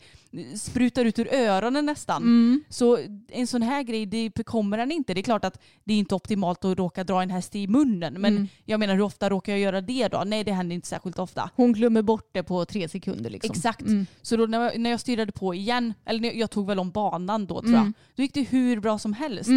sprutar 0.56 1.04
ut 1.04 1.18
ur 1.18 1.34
öronen 1.34 1.86
nästan. 1.86 2.22
Så 2.68 2.98
en 3.28 3.46
sån 3.46 3.62
här 3.62 3.82
grej, 3.82 4.06
det 4.06 4.44
kommer 4.44 4.78
den 4.78 4.92
inte. 4.92 5.14
Det 5.14 5.20
är 5.20 5.22
klart 5.22 5.44
att 5.44 5.60
det 5.84 5.94
är 5.94 5.98
inte 5.98 6.14
optimalt 6.14 6.64
att 6.64 6.78
råka 6.78 7.04
dra 7.04 7.22
en 7.22 7.30
häst 7.30 7.56
i 7.56 7.66
munnen. 7.66 8.14
Men 8.14 8.48
jag 8.64 8.80
menar 8.80 8.94
hur 8.94 9.02
ofta 9.02 9.28
råkar 9.30 9.52
jag 9.52 9.60
göra 9.60 9.80
det 9.80 10.08
då? 10.08 10.22
Nej 10.26 10.44
det 10.44 10.52
händer 10.52 10.74
inte 10.74 10.88
särskilt 10.88 11.18
ofta. 11.18 11.50
Hon 11.56 11.72
glömmer 11.72 12.02
bort 12.02 12.30
det 12.32 12.42
på 12.42 12.64
tre 12.64 12.88
sekunder. 12.88 13.30
Liksom. 13.30 13.50
Exakt. 13.50 13.84
Så 14.22 14.36
då 14.36 14.46
när 14.46 14.60
jag, 14.60 14.78
när 14.80 14.90
jag 14.90 15.00
styrade 15.00 15.32
på 15.32 15.54
igen, 15.54 15.94
eller 16.04 16.24
jag, 16.24 16.36
jag 16.36 16.50
tog 16.50 16.66
väl 16.66 16.78
om 16.78 16.90
banan 16.90 17.46
då 17.46 17.60
tror 17.60 17.74
jag, 17.74 17.92
då 18.16 18.22
gick 18.22 18.34
det 18.34 18.42
hur 18.42 18.80
bra 18.80 18.98
som 18.98 19.12
helst. 19.12 19.50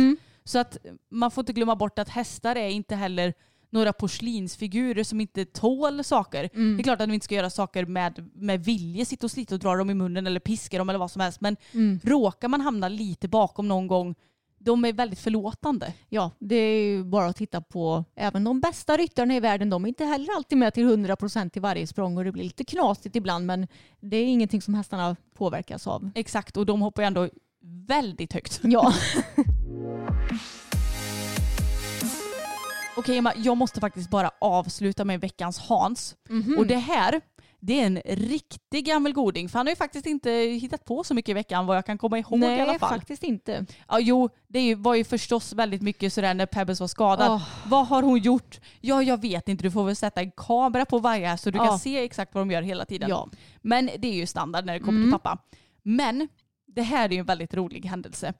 Så 0.43 0.59
att 0.59 0.77
man 1.09 1.31
får 1.31 1.41
inte 1.41 1.53
glömma 1.53 1.75
bort 1.75 1.99
att 1.99 2.09
hästar 2.09 2.55
är 2.55 2.69
inte 2.69 2.95
heller 2.95 3.33
några 3.71 3.93
porslinsfigurer 3.93 5.03
som 5.03 5.21
inte 5.21 5.45
tål 5.45 6.03
saker. 6.03 6.49
Det 6.75 6.81
är 6.81 6.83
klart 6.83 7.01
att 7.01 7.09
vi 7.09 7.13
inte 7.13 7.23
ska 7.23 7.35
göra 7.35 7.49
saker 7.49 7.85
med, 7.85 8.29
med 8.33 8.63
vilje, 8.65 9.05
sitta 9.05 9.27
och 9.27 9.31
slita 9.31 9.55
och 9.55 9.59
dra 9.59 9.75
dem 9.75 9.89
i 9.89 9.93
munnen 9.93 10.27
eller 10.27 10.39
piska 10.39 10.77
dem 10.77 10.89
eller 10.89 10.99
vad 10.99 11.11
som 11.11 11.21
helst. 11.21 11.41
Men 11.41 11.57
råkar 12.03 12.47
man 12.47 12.61
hamna 12.61 12.87
lite 12.87 13.27
bakom 13.27 13.67
någon 13.67 13.87
gång, 13.87 14.15
de 14.63 14.85
är 14.85 14.93
väldigt 14.93 15.19
förlåtande. 15.19 15.93
Ja, 16.09 16.31
det 16.39 16.55
är 16.55 16.85
ju 16.85 17.03
bara 17.03 17.25
att 17.25 17.35
titta 17.35 17.61
på 17.61 18.05
även 18.15 18.43
de 18.43 18.61
bästa 18.61 18.97
ryttarna 18.97 19.35
i 19.35 19.39
världen. 19.39 19.69
De 19.69 19.83
är 19.83 19.87
inte 19.87 20.05
heller 20.05 20.35
alltid 20.35 20.57
med 20.57 20.73
till 20.73 20.87
100% 20.87 21.49
i 21.53 21.59
varje 21.59 21.87
språng 21.87 22.17
och 22.17 22.23
det 22.23 22.31
blir 22.31 22.43
lite 22.43 22.65
knasigt 22.65 23.15
ibland 23.15 23.45
men 23.45 23.67
det 23.99 24.17
är 24.17 24.25
ingenting 24.25 24.61
som 24.61 24.73
hästarna 24.73 25.15
påverkas 25.33 25.87
av. 25.87 26.11
Exakt, 26.15 26.57
och 26.57 26.65
de 26.65 26.81
hoppar 26.81 27.01
ju 27.01 27.05
ändå 27.07 27.29
väldigt 27.87 28.33
högt. 28.33 28.59
Ja, 28.63 28.93
Okej 33.01 33.17
Emma, 33.17 33.33
jag 33.35 33.57
måste 33.57 33.79
faktiskt 33.79 34.09
bara 34.09 34.31
avsluta 34.41 35.05
med 35.05 35.21
veckans 35.21 35.59
Hans. 35.59 36.15
Mhm. 36.29 36.57
Och 36.57 36.67
det 36.67 36.77
här, 36.77 37.21
det 37.59 37.81
är 37.81 37.85
en 37.85 38.01
riktig 38.05 38.85
gammal 38.85 39.13
goding. 39.13 39.49
För 39.49 39.59
han 39.59 39.65
har 39.67 39.71
ju 39.71 39.75
faktiskt 39.75 40.05
inte 40.05 40.29
hittat 40.31 40.85
på 40.85 41.03
så 41.03 41.13
mycket 41.13 41.29
i 41.29 41.33
veckan 41.33 41.65
vad 41.65 41.77
jag 41.77 41.85
kan 41.85 41.97
komma 41.97 42.19
ihåg 42.19 42.39
i 42.43 42.45
alla 42.45 42.65
nej 42.65 42.79
fall. 42.79 42.89
faktiskt 42.89 43.23
inte. 43.23 43.65
Ja, 43.87 43.99
jo, 43.99 44.29
det 44.47 44.75
var 44.75 44.95
ju 44.95 45.03
förstås 45.03 45.53
väldigt 45.53 45.81
mycket 45.81 46.13
sådär 46.13 46.33
när 46.33 46.45
Pebbles 46.45 46.79
var 46.79 46.87
skadad. 46.87 47.31
Åh. 47.31 47.47
Vad 47.65 47.87
har 47.87 48.03
hon 48.03 48.19
gjort? 48.19 48.59
Ja, 48.81 49.03
jag 49.03 49.21
vet 49.21 49.47
inte. 49.49 49.63
Du 49.63 49.71
får 49.71 49.83
väl 49.83 49.95
sätta 49.95 50.21
en 50.21 50.31
kamera 50.31 50.85
på 50.85 50.99
varje 50.99 51.27
häst 51.27 51.43
så 51.43 51.51
du 51.51 51.57
Ja. 51.57 51.65
kan 51.65 51.79
se 51.79 52.03
exakt 52.03 52.33
vad 52.35 52.41
de 52.41 52.51
gör 52.51 52.61
hela 52.61 52.85
tiden. 52.85 53.09
Ja. 53.09 53.29
Men 53.61 53.89
det 53.97 54.07
är 54.07 54.13
ju 54.15 54.25
standard 54.27 54.65
när 54.65 54.73
det 54.73 54.79
kommer 54.79 55.01
till 55.03 55.11
pappa. 55.11 55.37
Men 55.83 56.27
det 56.67 56.81
här 56.81 57.05
är 57.09 57.13
ju 57.13 57.19
en 57.19 57.25
väldigt 57.25 57.53
rolig 57.53 57.85
händelse. 57.85 58.33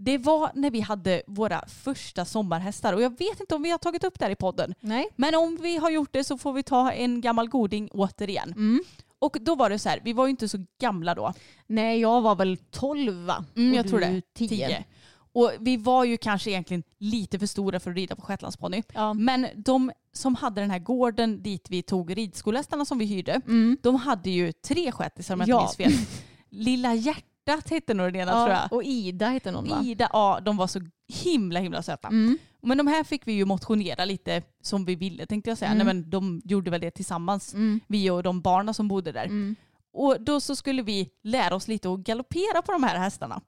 Det 0.00 0.18
var 0.18 0.50
när 0.54 0.70
vi 0.70 0.80
hade 0.80 1.22
våra 1.26 1.64
första 1.68 2.24
sommarhästar 2.24 2.92
och 2.92 3.02
jag 3.02 3.10
vet 3.18 3.40
inte 3.40 3.54
om 3.54 3.62
vi 3.62 3.70
har 3.70 3.78
tagit 3.78 4.04
upp 4.04 4.18
det 4.18 4.24
här 4.24 4.32
i 4.32 4.36
podden. 4.36 4.74
Nej. 4.80 5.08
Men 5.16 5.34
om 5.34 5.58
vi 5.60 5.76
har 5.76 5.90
gjort 5.90 6.12
det 6.12 6.24
så 6.24 6.38
får 6.38 6.52
vi 6.52 6.62
ta 6.62 6.92
en 6.92 7.20
gammal 7.20 7.48
goding 7.48 7.88
återigen. 7.92 8.52
Mm. 8.52 8.80
Och 9.18 9.36
då 9.40 9.54
var 9.54 9.70
det 9.70 9.78
så 9.78 9.88
här, 9.88 10.00
vi 10.04 10.12
var 10.12 10.26
ju 10.26 10.30
inte 10.30 10.48
så 10.48 10.64
gamla 10.80 11.14
då. 11.14 11.32
Nej, 11.66 12.00
jag 12.00 12.20
var 12.20 12.34
väl 12.34 12.56
12 12.70 13.24
va? 13.24 13.44
Mm, 13.56 13.74
jag 13.74 13.88
tror 13.88 14.00
det. 14.00 14.22
10. 14.34 14.48
Tio. 14.48 14.84
Och 15.32 15.52
vi 15.60 15.76
var 15.76 16.04
ju 16.04 16.16
kanske 16.16 16.50
egentligen 16.50 16.82
lite 16.98 17.38
för 17.38 17.46
stora 17.46 17.80
för 17.80 17.90
att 17.90 17.96
rida 17.96 18.16
på 18.16 18.22
shetlandsponny. 18.22 18.82
Ja. 18.94 19.14
Men 19.14 19.46
de 19.54 19.92
som 20.12 20.34
hade 20.34 20.60
den 20.60 20.70
här 20.70 20.78
gården 20.78 21.42
dit 21.42 21.66
vi 21.70 21.82
tog 21.82 22.16
ridskolehästarna 22.16 22.84
som 22.84 22.98
vi 22.98 23.04
hyrde, 23.04 23.40
de 23.82 23.94
hade 23.94 24.30
ju 24.30 24.52
tre 24.52 24.92
shettisar 24.92 25.34
om 25.34 25.40
jag 25.40 25.62
inte 25.62 25.82
minns 25.82 25.96
fel. 25.96 26.06
Lilla 26.50 26.94
hjärtat 26.94 27.24
hette 27.70 27.94
nog 27.94 28.06
den 28.12 28.16
ena 28.22 28.32
tror 28.32 28.48
jag. 28.48 28.72
Och 28.72 28.82
Ida 28.84 29.28
heter 29.28 29.52
någon 29.52 29.68
va? 29.68 29.82
Ida, 29.84 30.08
ja 30.12 30.40
de 30.42 30.56
var 30.56 30.66
så 30.66 30.80
himla 31.24 31.60
himla 31.60 31.82
söta. 31.82 32.08
Mm. 32.08 32.38
Men 32.62 32.78
de 32.78 32.86
här 32.86 33.04
fick 33.04 33.26
vi 33.26 33.32
ju 33.32 33.44
motionera 33.44 34.04
lite 34.04 34.42
som 34.62 34.84
vi 34.84 34.94
ville 34.94 35.26
tänkte 35.26 35.50
jag 35.50 35.58
säga. 35.58 35.70
Mm. 35.70 35.86
Nej, 35.86 35.94
men 35.94 36.10
de 36.10 36.42
gjorde 36.44 36.70
väl 36.70 36.80
det 36.80 36.90
tillsammans, 36.90 37.54
Mm. 37.54 37.80
vi 37.86 38.10
och 38.10 38.22
de 38.22 38.40
barnen 38.40 38.74
som 38.74 38.88
bodde 38.88 39.12
där. 39.12 39.24
Mm. 39.24 39.56
Och 39.92 40.20
då 40.20 40.40
så 40.40 40.56
skulle 40.56 40.82
vi 40.82 41.08
lära 41.22 41.54
oss 41.54 41.68
lite 41.68 41.90
att 41.90 41.98
galoppera 42.00 42.62
på 42.62 42.72
de 42.72 42.82
här 42.82 42.98
hästarna. 42.98 43.40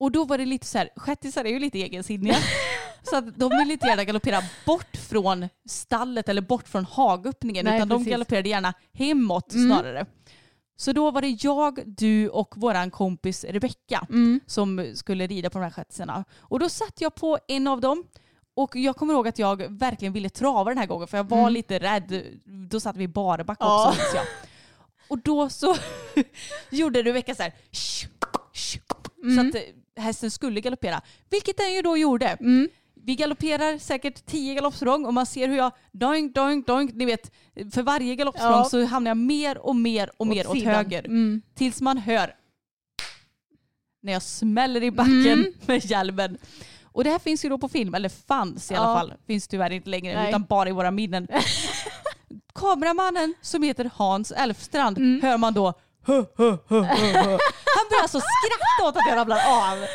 Och 0.00 0.12
då 0.12 0.24
var 0.24 0.38
det 0.38 0.44
lite 0.46 0.66
så 0.66 0.78
här, 0.78 0.88
shettisar 0.96 1.44
är 1.44 1.48
ju 1.50 1.58
lite 1.58 1.78
egensinniga. 1.78 2.36
så 3.02 3.16
att 3.16 3.36
de 3.38 3.50
ville 3.58 3.72
inte 3.72 3.86
gärna 3.86 4.04
galoppera 4.04 4.40
bort 4.66 4.96
från 4.96 5.48
stallet 5.68 6.28
eller 6.28 6.42
bort 6.42 6.68
från 6.68 6.84
hagöppningen 6.84 7.64
Nej, 7.64 7.76
utan 7.76 7.88
de 7.88 7.98
precis. 7.98 8.10
galopperade 8.10 8.48
gärna 8.48 8.74
hemåt 8.92 9.54
Mm. 9.54 9.66
snarare. 9.68 10.06
Så 10.80 10.92
då 10.92 11.10
var 11.10 11.20
det 11.22 11.44
jag, 11.44 11.80
du 11.86 12.28
och 12.28 12.54
våran 12.56 12.90
kompis 12.90 13.44
Rebecka 13.44 14.06
Mm. 14.10 14.40
som 14.46 14.92
skulle 14.94 15.26
rida 15.26 15.50
på 15.50 15.58
de 15.58 15.64
här 15.64 15.70
shettisarna. 15.70 16.24
Och 16.38 16.58
då 16.58 16.68
satt 16.68 17.00
jag 17.00 17.14
på 17.14 17.38
en 17.48 17.66
av 17.66 17.80
dem 17.80 18.04
och 18.54 18.76
jag 18.76 18.96
kommer 18.96 19.14
ihåg 19.14 19.28
att 19.28 19.38
jag 19.38 19.78
verkligen 19.78 20.12
ville 20.12 20.28
trava 20.30 20.70
den 20.70 20.78
här 20.78 20.86
gången 20.86 21.08
för 21.08 21.16
jag 21.16 21.24
var 21.28 21.38
Mm. 21.40 21.52
lite 21.52 21.78
rädd. 21.78 22.22
Då 22.70 22.80
satt 22.80 22.96
vi 22.96 23.04
i 23.04 23.08
barbacka 23.08 23.64
Ja. 23.64 23.88
också 23.88 24.16
jag. 24.16 24.24
Och 25.08 25.18
då 25.18 25.48
så 25.48 25.76
gjorde 26.70 27.02
Rebecka 27.02 27.34
så 27.34 27.42
här 27.42 27.52
"Shh, 27.72 28.06
shh", 28.52 28.78
Mm. 29.22 29.36
så 29.52 29.58
att 29.58 29.64
eh, 29.64 30.02
hästen 30.02 30.30
skulle 30.30 30.60
galoppera. 30.60 31.00
Vilket 31.30 31.56
den 31.56 31.72
ju 31.74 31.82
då 31.82 31.96
gjorde. 31.96 32.26
Mm. 32.26 32.68
Vi 33.08 33.14
galopperar 33.14 33.78
säkert 33.78 34.26
tio 34.26 34.54
galoppsprång 34.54 35.06
och 35.06 35.14
man 35.14 35.26
ser 35.26 35.48
hur 35.48 35.56
jag 35.56 35.72
doink, 35.92 36.34
doink, 36.34 36.66
doink. 36.66 36.90
Ni 36.94 37.04
vet, 37.04 37.32
för 37.74 37.82
varje 37.82 38.14
galoppsprång 38.14 38.50
Ja. 38.52 38.64
så 38.64 38.84
hamnar 38.84 39.10
jag 39.10 39.16
mer 39.16 39.58
och 39.58 39.76
mer 39.76 40.10
och 40.16 40.26
mer 40.26 40.46
åt 40.46 40.52
sidan. 40.58 40.74
höger. 40.74 41.04
Mm. 41.04 41.42
Tills 41.54 41.80
man 41.80 41.98
hör 41.98 42.34
när 44.02 44.12
jag 44.12 44.22
smäller 44.22 44.82
i 44.82 44.90
backen 44.90 45.26
Mm. 45.26 45.52
med 45.66 45.84
hjälmen. 45.84 46.38
Och 46.84 47.04
det 47.04 47.10
här 47.10 47.18
finns 47.18 47.44
ju 47.44 47.48
då 47.48 47.58
på 47.58 47.68
film, 47.68 47.94
eller 47.94 48.08
fanns 48.08 48.70
i 48.70 48.74
alla 48.74 48.88
Ja. 48.90 48.96
fall. 48.96 49.14
Finns 49.26 49.48
tyvärr 49.48 49.70
inte 49.70 49.90
längre 49.90 50.14
Nej. 50.20 50.28
utan 50.28 50.44
bara 50.44 50.68
i 50.68 50.72
våra 50.72 50.90
minnen. 50.90 51.28
Kameramannen 52.54 53.34
som 53.42 53.62
heter 53.62 53.90
Hans 53.94 54.32
Elfstrand 54.32 54.98
Mm. 54.98 55.20
hör 55.22 55.38
man 55.38 55.54
då. 55.54 55.74
Han 56.06 56.24
börjar 57.90 58.02
alltså 58.02 58.20
skratta 58.20 58.88
åt 58.88 58.96
att 58.96 59.02
jag 59.08 59.16
ramlar 59.16 59.36
av. 59.46 59.78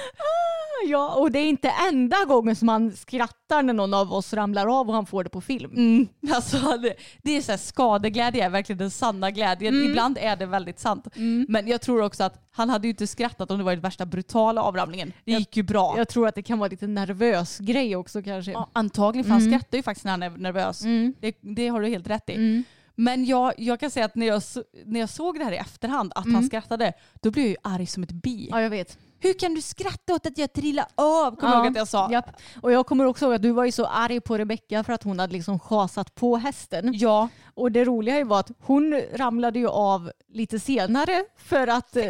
Ja, 0.88 1.16
och 1.16 1.32
det 1.32 1.40
är 1.40 1.50
inte 1.50 1.74
enda 1.90 2.26
gången 2.28 2.56
som 2.56 2.68
han 2.68 2.92
skrattar 2.92 3.64
när 3.64 3.74
någon 3.74 3.94
av 3.94 4.14
oss 4.14 4.34
ramlar 4.34 4.80
av 4.80 4.88
och 4.88 4.96
han 4.96 5.06
får 5.06 5.24
det 5.24 5.30
på 5.30 5.42
film. 5.42 5.72
Mm. 5.72 6.08
Alltså, 6.34 6.58
det, 6.78 6.94
det 7.22 7.38
är 7.38 7.42
så 7.42 7.52
här, 7.52 7.58
skadeglädje 7.58 8.46
är 8.46 8.50
verkligen 8.50 8.78
den 8.78 8.92
sanna 8.92 9.32
glädjen. 9.32 9.74
Mm. 9.74 9.90
Ibland 9.90 10.18
är 10.22 10.36
det 10.36 10.46
väldigt 10.46 10.80
sant. 10.80 11.08
Men 11.48 11.68
jag 11.68 11.82
tror 11.82 12.02
också 12.02 12.24
att 12.24 12.50
han 12.52 12.70
hade 12.70 12.88
ju 12.88 12.90
inte 12.90 13.08
skrattat 13.08 13.52
om 13.52 13.58
det 13.58 13.64
var 13.64 13.72
den 13.72 13.82
värsta 13.82 14.06
brutala 14.06 14.64
avramlingen. 14.64 15.14
Det 15.26 15.32
gick 15.32 15.58
ju 15.58 15.64
bra. 15.64 15.94
Jag 15.98 16.08
tror 16.08 16.28
att 16.28 16.36
det 16.36 16.44
kan 16.44 16.60
vara 16.60 16.70
lite 16.70 16.88
nervös 16.88 17.60
grej 17.60 17.96
också 17.96 18.24
kanske. 18.24 18.52
Ja, 18.52 18.70
antagligen, 18.74 19.24
för 19.26 19.32
han 19.32 19.42
skrattar 19.42 19.78
ju 19.78 19.84
faktiskt 19.84 20.06
när 20.06 20.12
han 20.12 20.24
är 20.24 20.30
nervös. 20.30 20.84
Mm. 20.84 21.14
Det, 21.20 21.38
det 21.42 21.68
har 21.68 21.82
du 21.82 21.88
helt 21.88 22.08
rätt 22.08 22.30
i. 22.30 22.34
Mm. 22.34 22.64
Men 22.96 23.26
jag, 23.26 23.54
jag 23.58 23.80
kan 23.80 23.92
säga 23.92 24.06
att 24.06 24.16
när 24.16 24.28
jag, 24.28 24.42
när 24.86 25.00
jag 25.00 25.10
såg 25.10 25.40
det 25.40 25.46
här 25.46 25.52
i 25.52 25.58
efterhand, 25.58 26.12
att 26.16 26.32
han 26.34 26.44
skrattade, 26.44 26.94
då 27.22 27.32
blev 27.32 27.46
jag 27.46 27.50
ju 27.50 27.58
arg 27.64 27.86
som 27.86 28.04
ett 28.04 28.12
bi. 28.12 28.48
Ja, 28.52 28.62
jag 28.62 28.70
vet. 28.70 28.98
Hur 29.24 29.34
kan 29.34 29.54
du 29.54 29.62
skratta 29.62 30.14
åt 30.14 30.26
att 30.26 30.38
jag 30.38 30.54
trillar 30.54 30.86
av? 30.96 31.36
Kommer 31.36 31.56
du 31.56 31.58
ihåg 31.62 31.68
att 31.68 31.76
jag 31.78 31.88
sa? 31.88 32.12
Japp. 32.12 32.30
Och 32.62 32.72
jag 32.72 32.86
kommer 32.86 33.06
också 33.06 33.26
ihåg 33.26 33.34
att 33.34 33.42
du 33.42 33.52
var 33.52 33.66
ju 33.66 33.72
så 33.72 33.86
arg 33.86 34.22
på 34.22 34.38
Rebecka 34.38 34.84
för 34.84 34.94
att 34.94 35.04
hon 35.04 35.20
hade 35.20 35.34
liksom 35.34 35.60
chasat 35.60 36.16
på 36.16 36.38
hästen. 36.38 36.94
Ja. 36.94 37.30
Och 37.56 37.72
det 37.72 37.86
roliga 37.86 38.18
ju 38.18 38.24
var 38.24 38.40
att 38.40 38.52
hon 38.60 39.02
ramlade 39.14 39.60
ju 39.60 39.68
av 39.68 40.12
lite 40.34 40.60
senare 40.60 41.24
för 41.38 41.68
att, 41.68 41.96
eh, 41.96 42.04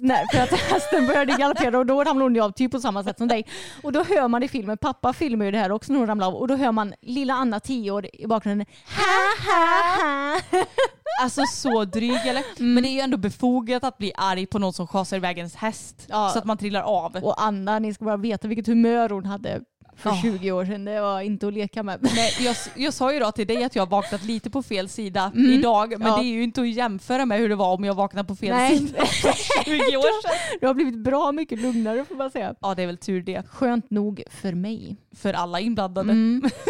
när, 0.00 0.32
för 0.36 0.42
att 0.42 0.60
hästen 0.70 1.06
började 1.06 1.32
galoppera 1.32 1.78
och 1.78 1.86
då 1.86 2.04
ramlade 2.04 2.24
hon 2.24 2.34
ju 2.34 2.40
av 2.40 2.50
typ 2.50 2.72
på 2.72 2.80
samma 2.80 3.04
sätt 3.04 3.18
som 3.18 3.28
dig. 3.28 3.46
Och 3.82 3.92
då 3.92 4.02
hör 4.04 4.28
man 4.28 4.42
i 4.42 4.48
filmen, 4.48 4.78
pappa 4.78 5.12
filmar 5.12 5.44
ju 5.44 5.50
det 5.50 5.58
här 5.58 5.72
också 5.72 5.92
när 5.92 5.98
hon 5.98 6.08
ramlar 6.08 6.26
av 6.26 6.34
och 6.34 6.48
då 6.48 6.56
hör 6.56 6.72
man 6.72 6.94
lilla 7.02 7.34
Anna 7.34 7.60
10 7.60 7.90
år 7.90 8.06
i 8.12 8.26
bakgrunden. 8.26 8.66
Ha, 8.96 9.52
ha, 9.52 10.40
ha. 10.50 10.64
Alltså 11.22 11.42
så 11.46 11.84
dryg 11.84 12.26
eller? 12.26 12.62
Men 12.62 12.82
det 12.82 12.88
är 12.88 12.92
ju 12.92 13.00
ändå 13.00 13.16
befogat 13.16 13.84
att 13.84 13.98
bli 13.98 14.12
arg 14.16 14.46
på 14.46 14.58
någon 14.58 14.72
som 14.72 14.86
chasar 14.86 15.16
iväg 15.16 15.38
ens 15.38 15.54
häst 15.56 16.06
Ja. 16.08 16.30
så 16.32 16.38
att 16.38 16.44
man 16.44 16.58
trillar 16.58 16.82
av. 16.82 17.16
Och 17.16 17.42
Anna, 17.42 17.78
ni 17.78 17.94
ska 17.94 18.04
bara 18.04 18.16
veta 18.16 18.48
vilket 18.48 18.66
humör 18.66 19.08
hon 19.08 19.26
hade 19.26 19.60
för 19.96 20.10
Ja. 20.10 20.18
20 20.22 20.52
år 20.52 20.64
sedan. 20.64 20.84
Det 20.84 21.00
var 21.00 21.20
inte 21.20 21.46
att 21.48 21.52
leka 21.52 21.82
med. 21.82 21.98
Nej, 22.02 22.32
jag, 22.40 22.56
jag 22.76 22.94
sa 22.94 23.12
ju 23.12 23.18
då 23.18 23.32
till 23.32 23.46
dig 23.46 23.64
att 23.64 23.74
jag 23.76 23.82
har 23.82 23.90
vaknat 23.90 24.24
lite 24.24 24.50
på 24.50 24.62
fel 24.62 24.88
sida 24.88 25.32
idag 25.48 25.90
men 25.90 26.02
Mm. 26.02 26.08
Ja. 26.08 26.16
det 26.16 26.24
är 26.24 26.32
ju 26.32 26.42
inte 26.42 26.60
att 26.60 26.68
jämföra 26.68 27.26
med 27.26 27.38
hur 27.38 27.48
det 27.48 27.54
var 27.56 27.74
om 27.74 27.84
jag 27.84 27.94
vaknade 27.94 28.28
på 28.28 28.36
fel 28.36 28.50
Nej. 28.50 28.78
sida 28.78 29.06
för 29.06 29.64
20 29.64 29.96
år 29.96 30.22
sedan. 30.22 30.58
Du 30.60 30.66
har 30.66 30.74
blivit 30.74 30.98
bra 30.98 31.32
mycket 31.32 31.60
lugnare 31.60 32.04
får 32.04 32.14
man 32.14 32.30
säga. 32.30 32.54
Ja 32.60 32.74
det 32.74 32.82
är 32.82 32.86
väl 32.86 32.96
tur 32.98 33.22
det. 33.22 33.42
Skönt 33.48 33.90
nog 33.90 34.22
för 34.30 34.52
mig. 34.52 34.96
För 35.16 35.32
alla 35.34 35.60
inblandade. 35.60 36.12
Mm. 36.12 36.50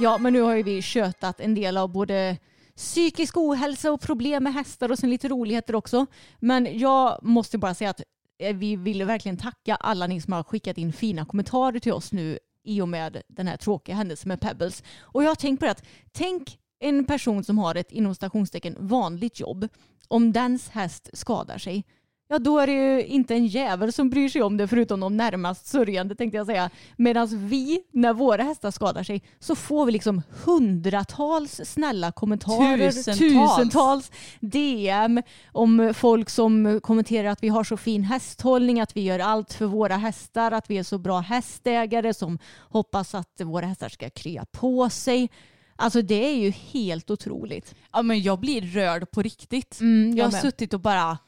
Ja, 0.00 0.18
men 0.18 0.32
nu 0.32 0.40
har 0.40 0.54
ju 0.54 0.62
vi 0.62 0.82
kötat 0.82 1.40
en 1.40 1.54
del 1.54 1.76
av 1.76 1.88
både 1.92 2.36
psykisk 2.76 3.36
ohälsa 3.36 3.92
och 3.92 4.00
problem 4.00 4.44
med 4.44 4.54
hästar 4.54 4.90
och 4.92 4.98
sen 4.98 5.10
lite 5.10 5.28
roligheter 5.28 5.74
också. 5.74 6.06
Men 6.40 6.78
jag 6.78 7.18
måste 7.22 7.58
bara 7.58 7.74
säga 7.74 7.90
att 7.90 8.00
Eh, 8.38 8.56
vi 8.56 8.76
vill 8.76 9.04
verkligen 9.04 9.36
tacka 9.36 9.74
alla 9.74 10.06
ni 10.06 10.20
som 10.20 10.32
har 10.32 10.42
skickat 10.42 10.78
in 10.78 10.92
fina 10.92 11.24
kommentarer 11.24 11.78
till 11.78 11.92
oss 11.92 12.12
nu 12.12 12.38
i 12.64 12.80
och 12.80 12.88
med 12.88 13.22
den 13.28 13.46
här 13.46 13.56
tråkiga 13.56 13.96
händelsen 13.96 14.28
med 14.28 14.40
Pebbles. 14.40 14.82
Och 15.00 15.24
jag 15.24 15.28
har 15.28 15.34
tänkt 15.34 15.60
på 15.60 15.64
det 15.66 15.70
att 15.70 15.86
tänk 16.12 16.58
en 16.80 17.04
person 17.04 17.44
som 17.44 17.58
har 17.58 17.74
ett 17.74 17.92
inom 17.92 18.14
stationstecken 18.14 18.76
vanligt 18.78 19.40
jobb. 19.40 19.68
Om 20.08 20.32
dens 20.32 20.68
häst 20.68 21.10
skadar 21.12 21.58
sig, 21.58 21.84
ja 22.28 22.38
då 22.38 22.58
är 22.58 22.66
det 22.66 22.72
ju 22.72 23.04
inte 23.04 23.34
en 23.34 23.46
jävel 23.46 23.92
som 23.92 24.10
bryr 24.10 24.28
sig 24.28 24.42
om 24.42 24.56
det 24.56 24.68
förutom 24.68 25.00
de 25.00 25.16
närmast 25.16 25.66
sörjande 25.66 26.14
tänkte 26.14 26.36
jag 26.36 26.46
säga. 26.46 26.70
Medan 26.96 27.48
vi, 27.48 27.80
när 27.92 28.12
våra 28.12 28.42
hästar 28.42 28.70
skadar 28.70 29.02
sig, 29.02 29.22
så 29.38 29.54
får 29.54 29.86
vi 29.86 29.92
liksom 29.92 30.22
hundratals 30.44 31.60
snälla 31.64 32.12
kommentarer, 32.12 32.90
Tusentals. 32.90 33.56
tusentals 33.56 34.12
DM 34.40 35.22
om 35.52 35.94
folk 35.96 36.30
som 36.30 36.80
kommenterar 36.82 37.28
att 37.28 37.42
vi 37.42 37.48
har 37.48 37.64
så 37.64 37.76
fin 37.76 38.04
hästhållning, 38.04 38.80
att 38.80 38.96
vi 38.96 39.00
gör 39.00 39.18
allt 39.18 39.52
för 39.52 39.66
våra 39.66 39.96
hästar, 39.96 40.52
att 40.52 40.70
vi 40.70 40.78
är 40.78 40.82
så 40.82 40.98
bra 40.98 41.20
hästägare 41.20 42.14
som 42.14 42.38
hoppas 42.60 43.14
att 43.14 43.40
våra 43.40 43.66
hästar 43.66 43.88
ska 43.88 44.10
krya 44.10 44.44
på 44.52 44.90
sig. 44.90 45.30
Alltså 45.76 46.02
det 46.02 46.24
är 46.24 46.36
ju 46.36 46.50
helt 46.50 47.10
otroligt. 47.10 47.74
Ja 47.92 48.02
men 48.02 48.22
jag 48.22 48.40
blir 48.40 48.60
rörd 48.62 49.10
på 49.10 49.22
riktigt. 49.22 49.80
Mm, 49.80 50.16
jag 50.16 50.18
jag 50.18 50.32
har 50.32 50.40
suttit 50.40 50.74
och 50.74 50.80
bara 50.80 51.18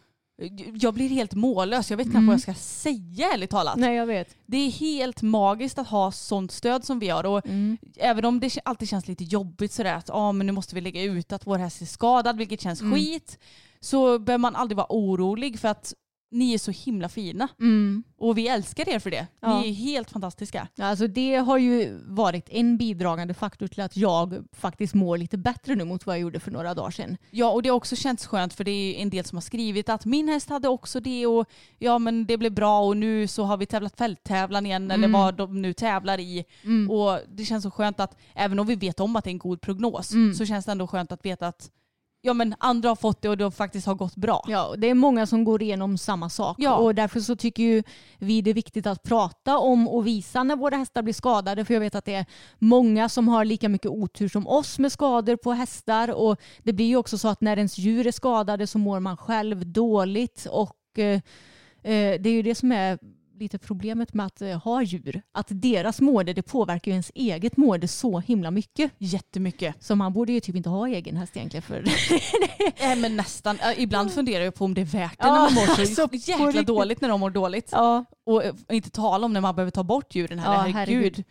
jag 0.74 0.94
blir 0.94 1.08
helt 1.08 1.34
mållös. 1.34 1.90
Jag 1.90 1.96
vet 1.96 2.10
knappt 2.10 2.26
vad 2.26 2.34
jag 2.34 2.40
ska 2.40 2.54
säga 2.54 3.32
ärligt 3.32 3.50
talat. 3.50 3.76
Nej 3.76 3.96
jag 3.96 4.06
vet. 4.06 4.36
Det 4.46 4.56
är 4.56 4.70
helt 4.70 5.22
magiskt 5.22 5.78
att 5.78 5.88
ha 5.88 6.12
sånt 6.12 6.52
stöd 6.52 6.84
som 6.84 6.98
vi 6.98 7.08
har. 7.08 7.26
Och 7.26 7.46
Mm. 7.46 7.78
Även 7.96 8.24
om 8.24 8.40
det 8.40 8.58
alltid 8.64 8.88
känns 8.88 9.08
lite 9.08 9.24
jobbigt 9.24 9.72
sådär 9.72 9.94
att 9.94 10.10
ah, 10.10 10.32
men 10.32 10.46
nu 10.46 10.52
måste 10.52 10.74
vi 10.74 10.80
lägga 10.80 11.02
ut 11.02 11.32
att 11.32 11.46
vår 11.46 11.58
häst 11.58 11.82
är 11.82 11.86
skadad 11.86 12.36
vilket 12.38 12.60
känns 12.60 12.80
Mm. 12.80 12.94
skit. 12.94 13.38
Så 13.80 14.18
behöver 14.18 14.38
man 14.42 14.56
aldrig 14.56 14.76
vara 14.76 14.86
orolig 14.90 15.58
för 15.60 15.68
att 15.68 15.94
ni 16.30 16.54
är 16.54 16.58
så 16.58 16.70
himla 16.70 17.08
fina. 17.08 17.48
Mm. 17.60 18.02
Och 18.18 18.38
vi 18.38 18.48
älskar 18.48 18.88
er 18.88 18.98
för 18.98 19.10
det. 19.10 19.26
Ja. 19.40 19.60
Ni 19.60 19.68
är 19.68 19.72
helt 19.72 20.10
fantastiska. 20.10 20.68
Alltså 20.78 21.06
det 21.06 21.36
har 21.36 21.58
ju 21.58 21.98
varit 22.04 22.48
en 22.50 22.76
bidragande 22.76 23.34
faktor 23.34 23.66
till 23.66 23.80
att 23.80 23.96
jag 23.96 24.44
faktiskt 24.52 24.94
mår 24.94 25.18
lite 25.18 25.38
bättre 25.38 25.74
nu 25.74 25.84
mot 25.84 26.06
vad 26.06 26.16
jag 26.16 26.20
gjorde 26.20 26.40
för 26.40 26.50
några 26.50 26.74
dagar 26.74 26.90
sedan. 26.90 27.16
Ja 27.30 27.50
och 27.50 27.62
det 27.62 27.68
har 27.68 27.76
också 27.76 27.96
känts 27.96 28.26
skönt 28.26 28.54
för 28.54 28.64
det 28.64 28.70
är 28.70 29.02
en 29.02 29.10
del 29.10 29.24
som 29.24 29.36
har 29.36 29.42
skrivit 29.42 29.88
att 29.88 30.04
min 30.04 30.28
häst 30.28 30.48
hade 30.48 30.68
också 30.68 31.00
det 31.00 31.26
och 31.26 31.48
ja 31.78 31.98
men 31.98 32.26
det 32.26 32.36
blev 32.36 32.52
bra 32.52 32.80
och 32.80 32.96
nu 32.96 33.26
så 33.26 33.42
har 33.44 33.56
vi 33.56 33.66
tävlat 33.66 33.96
fälttävlan 33.96 34.66
igen 34.66 34.90
eller 34.90 35.08
vad 35.08 35.34
de 35.34 35.62
nu 35.62 35.72
tävlar 35.72 36.20
i. 36.20 36.44
Och 36.88 37.18
det 37.28 37.44
känns 37.44 37.62
så 37.62 37.70
skönt 37.70 38.00
att 38.00 38.16
även 38.34 38.58
om 38.58 38.66
vi 38.66 38.74
vet 38.74 39.00
om 39.00 39.16
att 39.16 39.24
det 39.24 39.30
är 39.30 39.32
en 39.32 39.38
god 39.38 39.60
prognos 39.60 40.12
så 40.38 40.46
känns 40.46 40.64
det 40.64 40.72
ändå 40.72 40.86
skönt 40.86 41.12
att 41.12 41.24
veta 41.24 41.48
att 41.48 41.70
ja 42.22 42.32
men 42.34 42.54
andra 42.58 42.88
har 42.88 42.96
fått 42.96 43.22
det 43.22 43.28
och 43.28 43.36
det 43.36 43.50
faktiskt 43.50 43.86
har 43.86 43.94
gått 43.94 44.16
bra. 44.16 44.44
Ja, 44.48 44.74
det 44.78 44.90
är 44.90 44.94
många 44.94 45.26
som 45.26 45.44
går 45.44 45.62
igenom 45.62 45.98
samma 45.98 46.28
sak 46.30 46.56
Ja. 46.58 46.74
och 46.76 46.94
därför 46.94 47.20
så 47.20 47.36
tycker 47.36 47.62
ju 47.62 47.82
vi 48.18 48.42
det 48.42 48.50
är 48.50 48.54
viktigt 48.54 48.86
att 48.86 49.02
prata 49.02 49.58
om 49.58 49.88
och 49.88 50.06
visa 50.06 50.42
när 50.42 50.56
våra 50.56 50.76
hästar 50.76 51.02
blir 51.02 51.14
skadade 51.14 51.64
för 51.64 51.74
jag 51.74 51.80
vet 51.80 51.94
att 51.94 52.04
det 52.04 52.14
är 52.14 52.26
många 52.58 53.08
som 53.08 53.28
har 53.28 53.44
lika 53.44 53.68
mycket 53.68 53.90
otur 53.90 54.28
som 54.28 54.46
oss 54.46 54.78
med 54.78 54.92
skador 54.92 55.36
på 55.36 55.52
hästar 55.52 56.10
och 56.10 56.40
det 56.62 56.72
blir 56.72 56.86
ju 56.86 56.96
också 56.96 57.18
så 57.18 57.28
att 57.28 57.40
när 57.40 57.56
ens 57.56 57.78
djur 57.78 58.06
är 58.06 58.12
skadade 58.12 58.66
så 58.66 58.78
mår 58.78 59.00
man 59.00 59.16
själv 59.16 59.66
dåligt 59.72 60.46
och 60.50 60.98
eh, 60.98 61.20
eh, 61.82 62.20
det 62.20 62.26
är 62.28 62.32
ju 62.32 62.42
det 62.42 62.54
som 62.54 62.72
är 62.72 62.98
lite 63.40 63.58
problemet 63.58 64.14
med 64.14 64.26
att 64.26 64.42
eh, 64.42 64.58
ha 64.62 64.82
djur. 64.82 65.22
Att 65.34 65.46
deras 65.50 66.00
mående 66.00 66.32
det 66.32 66.42
påverkar 66.42 66.90
ju 66.90 66.92
ens 66.92 67.10
eget 67.14 67.56
mående 67.56 67.88
så 67.88 68.20
himla 68.20 68.50
mycket. 68.50 68.92
Jättemycket. 68.98 69.74
Så 69.80 69.94
man 69.96 70.12
borde 70.12 70.32
ju 70.32 70.40
typ 70.40 70.56
inte 70.56 70.68
ha 70.68 70.88
egen 70.88 71.16
häst 71.16 71.36
egentligen 71.36 71.62
för 71.62 71.84
Äh, 72.76 72.96
men 72.96 73.16
nästan. 73.16 73.58
Ibland 73.76 74.12
funderar 74.12 74.44
jag 74.44 74.54
på 74.54 74.64
om 74.64 74.74
det 74.74 74.80
är 74.80 74.84
värt 74.84 75.18
det 75.18 75.26
Ja, 75.26 75.34
när 75.34 75.40
man 75.40 75.54
mår 75.54 75.66
så 75.66 76.02
alltså, 76.02 76.30
jäkla 76.30 76.62
dåligt 76.62 77.00
när 77.00 77.08
de 77.08 77.20
mår 77.20 77.30
dåligt. 77.30 77.68
ja. 77.72 78.04
Och 78.26 78.44
eh, 78.44 78.54
inte 78.72 78.90
tala 78.90 79.26
om 79.26 79.32
när 79.32 79.40
man 79.40 79.54
behöver 79.56 79.70
ta 79.70 79.82
bort 79.82 80.14
djuren 80.14 80.38
här. 80.38 80.52
Ja, 80.52 80.58
herregud. 80.60 80.74
herregud. 80.76 81.24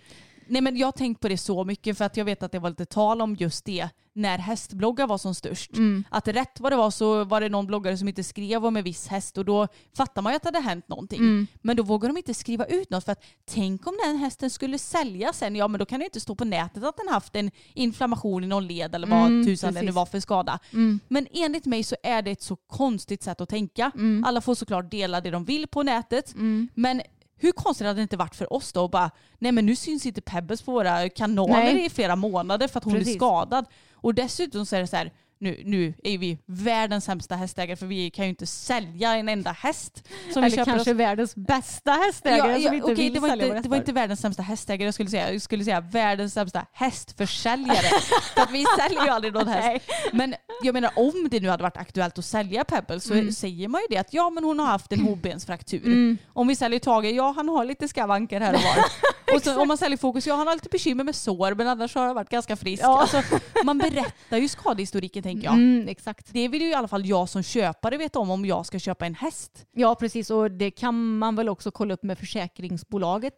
Nej 0.50 0.62
men 0.62 0.78
jag 0.78 0.88
har 0.88 0.92
tänkt 0.92 1.22
på 1.22 1.28
det 1.28 1.38
så 1.38 1.64
mycket 1.64 1.98
för 1.98 2.06
att 2.06 2.18
jag 2.18 2.26
vet 2.26 2.44
att 2.44 2.52
det 2.52 2.60
var 2.60 2.70
lite 2.70 2.86
tal 2.86 3.22
om 3.22 3.36
just 3.36 3.66
det 3.66 3.90
när 4.14 4.38
hästbloggar 4.38 5.08
var 5.08 5.18
som 5.18 5.36
störst. 5.36 5.78
Mm. 5.78 6.04
Att 6.10 6.28
rätt 6.28 6.60
vad 6.60 6.72
det 6.72 6.76
var 6.76 6.92
så 6.92 7.24
var 7.24 7.42
det 7.42 7.50
någon 7.50 7.68
bloggare 7.68 7.98
som 7.98 8.08
inte 8.08 8.24
skrev 8.24 8.66
om 8.66 8.78
en 8.78 8.84
viss 8.84 9.08
häst 9.08 9.38
och 9.38 9.46
då 9.46 9.68
fattar 9.98 10.22
man 10.22 10.34
ju 10.34 10.36
att 10.36 10.44
det 10.44 10.48
hade 10.48 10.60
hänt 10.60 10.88
någonting. 10.88 11.20
Mm. 11.20 11.48
Men 11.62 11.78
då 11.78 11.84
vågar 11.84 12.10
de 12.10 12.18
inte 12.18 12.34
skriva 12.34 12.66
ut 12.66 12.90
något 12.90 13.06
för 13.06 13.12
att 13.12 13.24
tänk 13.46 13.88
om 13.88 13.98
den 14.06 14.18
hästen 14.18 14.50
skulle 14.50 14.78
säljas 14.78 15.38
sen, 15.38 15.56
ja 15.56 15.68
men 15.68 15.80
då 15.80 15.86
kan 15.86 16.00
det 16.00 16.04
ju 16.04 16.08
inte 16.08 16.20
stå 16.20 16.36
på 16.36 16.46
nätet 16.46 16.84
att 16.84 16.98
den 16.98 17.08
haft 17.14 17.36
en 17.36 17.52
inflammation 17.74 18.44
i 18.44 18.48
någon 18.48 18.68
led 18.68 18.96
eller 18.96 19.08
vad 19.08 19.20
Mm, 19.20 19.46
tusan 19.46 19.74
det 19.74 19.82
nu 19.82 19.92
var 19.92 20.06
för 20.06 20.20
skada. 20.20 20.60
Mm. 20.74 21.00
Men 21.08 21.28
enligt 21.32 21.66
mig 21.66 21.84
så 21.84 21.96
är 22.04 22.22
det 22.22 22.32
ett 22.32 22.42
så 22.42 22.56
konstigt 22.56 23.24
sätt 23.24 23.42
att 23.42 23.50
tänka. 23.50 23.92
Mm. 23.96 24.24
Alla 24.24 24.42
får 24.42 24.56
såklart 24.56 24.92
dela 24.92 25.22
det 25.22 25.32
de 25.32 25.46
vill 25.46 25.68
på 25.68 25.84
nätet. 25.84 26.34
Mm. 26.34 26.70
Men 26.74 27.02
hur 27.40 27.52
konstigt 27.52 27.88
hade 27.88 28.00
det 28.00 28.04
inte 28.04 28.18
varit 28.18 28.36
för 28.36 28.54
oss 28.54 28.74
då 28.74 28.84
och 28.84 28.90
bara, 28.90 29.12
nej 29.38 29.52
men 29.52 29.66
nu 29.66 29.76
syns 29.76 30.06
inte 30.06 30.22
Pebbles 30.22 30.62
på 30.62 30.72
våra 30.72 31.10
kanaler 31.10 31.74
Nej. 31.74 31.86
i 31.86 31.90
flera 31.90 32.16
månader 32.16 32.68
för 32.68 32.78
att 32.78 32.84
hon 32.84 32.94
Precis. 32.94 33.16
är 33.16 33.20
skadad. 33.20 33.66
Och 33.94 34.14
dessutom 34.14 34.66
så 34.66 34.76
är 34.76 34.80
det 34.80 34.88
så 34.88 34.96
här, 34.96 35.12
nu, 35.42 35.62
nu 35.66 35.94
är 36.04 36.18
vi 36.18 36.38
världens 36.46 37.06
sämsta 37.06 37.36
hästägare 37.36 37.76
för 37.78 37.86
vi 37.86 38.10
kan 38.10 38.26
ju 38.26 38.30
inte 38.30 38.46
sälja 38.48 39.16
en 39.16 39.30
enda 39.30 39.52
häst. 39.52 40.04
Som 40.34 40.42
vi 40.42 40.48
Eller 40.48 40.50
köper 40.58 40.72
kanske 40.72 40.92
oss. 40.92 40.98
världens 40.98 41.36
bästa 41.36 41.92
hästägare 41.92 42.38
Ja, 42.52 42.54
som 42.56 42.64
ja, 42.64 42.74
inte 42.74 42.84
okej, 42.86 42.96
vill 42.96 43.14
det, 43.14 43.20
var 43.20 43.30
sälja 43.30 43.46
inte, 43.48 43.60
det 43.62 43.70
var 43.70 43.78
inte 43.78 43.92
världens 43.94 44.20
sämsta 44.20 44.44
hästägare 44.44 44.88
jag 44.88 44.94
skulle 44.94 45.10
säga. 45.10 45.32
Jag 45.34 45.42
skulle 45.42 45.64
säga 45.64 45.82
världens 45.82 46.34
sämsta 46.34 46.66
hästförsäljare. 46.74 47.78
för 48.36 48.42
att 48.42 48.52
vi 48.52 48.66
säljer 48.80 49.04
ju 49.04 49.10
aldrig 49.10 49.34
någon 49.34 49.48
häst. 49.48 49.86
Men 50.14 50.36
jag 50.64 50.74
menar 50.74 50.92
om 50.96 51.28
det 51.32 51.40
nu 51.40 51.50
hade 51.50 51.64
varit 51.64 51.78
aktuellt 51.78 52.18
att 52.18 52.26
sälja 52.26 52.64
Pebble 52.64 53.00
så 53.00 53.14
Mm. 53.14 53.32
säger 53.32 53.68
man 53.68 53.82
ju 53.82 53.88
det 53.90 53.98
att 53.98 54.14
ja 54.14 54.30
men 54.30 54.44
hon 54.44 54.60
har 54.60 54.66
haft 54.66 54.92
en 54.94 55.00
hovbensfraktur. 55.02 56.18
Om 56.34 56.48
vi 56.48 56.56
säljer 56.56 56.80
Tage, 56.80 57.06
ja 57.06 57.34
han 57.36 57.50
har 57.50 57.66
lite 57.66 57.88
skavanker 57.88 58.40
här 58.42 58.54
och 58.54 58.60
var. 58.62 58.86
och 59.36 59.42
så, 59.44 59.62
om 59.62 59.68
man 59.68 59.78
säljer 59.78 59.98
Fokus, 59.98 60.28
ja 60.28 60.36
han 60.36 60.48
har 60.48 60.54
lite 60.56 60.70
bekymmer 60.70 61.04
med 61.04 61.16
sår 61.16 61.54
men 61.56 61.68
annars 61.68 61.96
har 61.96 62.06
han 62.06 62.16
varit 62.16 62.30
ganska 62.30 62.56
frisk. 62.56 62.84
Ja. 62.84 63.02
Alltså, 63.02 63.22
man 63.64 63.78
berättar 63.78 64.38
ju 64.38 64.48
skadehistoriken 64.48 65.24
tänker 65.30 65.48
jag. 65.48 65.54
Mm, 65.54 65.88
exakt. 65.88 66.34
Det 66.34 66.48
vill 66.48 66.62
ju 66.62 66.70
i 66.70 66.74
alla 66.74 66.88
fall 66.88 67.06
jag 67.06 67.30
som 67.30 67.44
köpare 67.44 67.98
veta 67.98 68.20
om 68.20 68.30
om 68.30 68.46
jag 68.46 68.66
ska 68.66 68.80
köpa 68.80 69.06
en 69.06 69.16
häst. 69.16 69.66
Ja 69.72 69.96
precis 69.96 70.30
och 70.30 70.52
det 70.52 70.72
kan 70.72 71.18
man 71.18 71.36
väl 71.36 71.50
också 71.50 71.72
kolla 71.72 71.94
upp 71.94 72.04
med 72.04 72.18
försäkringsbolaget 72.18 73.34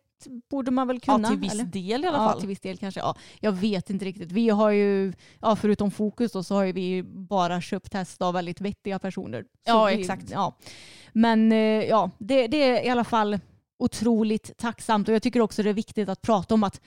borde 0.49 0.71
man 0.71 0.87
väl 0.87 0.99
kunna? 0.99 1.27
ja 1.27 1.29
till 1.29 1.39
viss 1.39 1.53
eller? 1.53 1.63
del 1.63 2.03
i 2.03 2.07
alla 2.07 2.17
ja, 2.17 2.29
fall. 2.29 2.39
till 2.39 2.47
viss 2.47 2.59
del 2.59 2.77
kanske. 2.77 2.99
Ja, 2.99 3.15
jag 3.39 3.51
vet 3.51 3.89
inte 3.89 4.05
riktigt. 4.05 4.31
Vi 4.31 4.49
har 4.49 4.69
ju, 4.69 5.13
ja, 5.39 5.55
förutom 5.55 5.91
Fokus 5.91 6.31
då, 6.31 6.43
så 6.43 6.55
har 6.55 6.63
ju 6.63 6.71
vi 6.71 7.03
bara 7.03 7.61
köpt 7.61 7.93
häst 7.93 8.21
av 8.21 8.33
väldigt 8.33 8.61
vettiga 8.61 8.99
personer. 8.99 9.41
Så 9.41 9.47
Ja, 9.65 9.85
vi, 9.85 10.01
exakt. 10.01 10.31
Ja. 10.31 10.57
Men 11.13 11.51
eh, 11.51 11.57
ja, 11.57 12.11
det, 12.17 12.47
det 12.47 12.57
är 12.57 12.85
i 12.85 12.89
alla 12.89 13.03
fall 13.03 13.39
otroligt 13.79 14.57
tacksamt 14.57 15.07
och 15.07 15.15
jag 15.15 15.23
tycker 15.23 15.41
också 15.41 15.63
det 15.63 15.69
är 15.69 15.73
viktigt 15.73 16.09
att 16.09 16.21
prata 16.21 16.53
om 16.53 16.63
att 16.63 16.81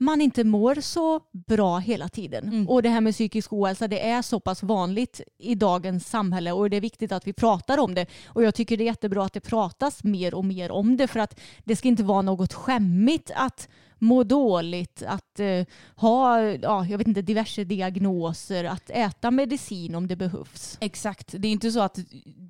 man 0.00 0.20
inte 0.20 0.44
mår 0.44 0.74
så 0.80 1.20
bra 1.32 1.78
hela 1.78 2.08
tiden. 2.08 2.48
Mm. 2.48 2.68
Och 2.68 2.82
det 2.82 2.88
här 2.88 3.00
med 3.00 3.14
psykisk 3.14 3.52
ohälsa 3.52 3.88
det 3.88 4.08
är 4.08 4.22
så 4.22 4.40
pass 4.40 4.62
vanligt 4.62 5.20
i 5.38 5.54
dagens 5.54 6.08
samhälle 6.08 6.52
och 6.52 6.70
det 6.70 6.76
är 6.76 6.80
viktigt 6.80 7.12
att 7.12 7.26
vi 7.26 7.32
pratar 7.32 7.78
om 7.78 7.94
det. 7.94 8.06
Och 8.26 8.42
jag 8.42 8.54
tycker 8.54 8.76
det 8.76 8.84
är 8.84 8.86
jättebra 8.86 9.24
att 9.24 9.32
det 9.32 9.40
pratas 9.40 10.04
mer 10.04 10.34
och 10.34 10.44
mer 10.44 10.70
om 10.70 10.96
det 10.96 11.06
för 11.06 11.20
att 11.20 11.40
det 11.64 11.76
ska 11.76 11.88
inte 11.88 12.02
vara 12.02 12.22
något 12.22 12.52
skämmigt 12.52 13.30
att 13.34 13.68
må 14.00 14.24
dåligt, 14.24 15.02
att 15.06 15.40
eh, 15.40 15.64
ha 15.96 16.42
ja, 16.42 16.86
jag 16.86 16.98
vet 16.98 17.06
inte, 17.06 17.22
diverse 17.22 17.64
diagnoser, 17.64 18.64
att 18.64 18.90
äta 18.90 19.30
medicin 19.30 19.94
om 19.94 20.08
det 20.08 20.16
behövs. 20.16 20.78
Exakt. 20.80 21.34
Det 21.38 21.48
är 21.48 21.52
inte 21.52 21.72
så 21.72 21.80
att 21.80 21.98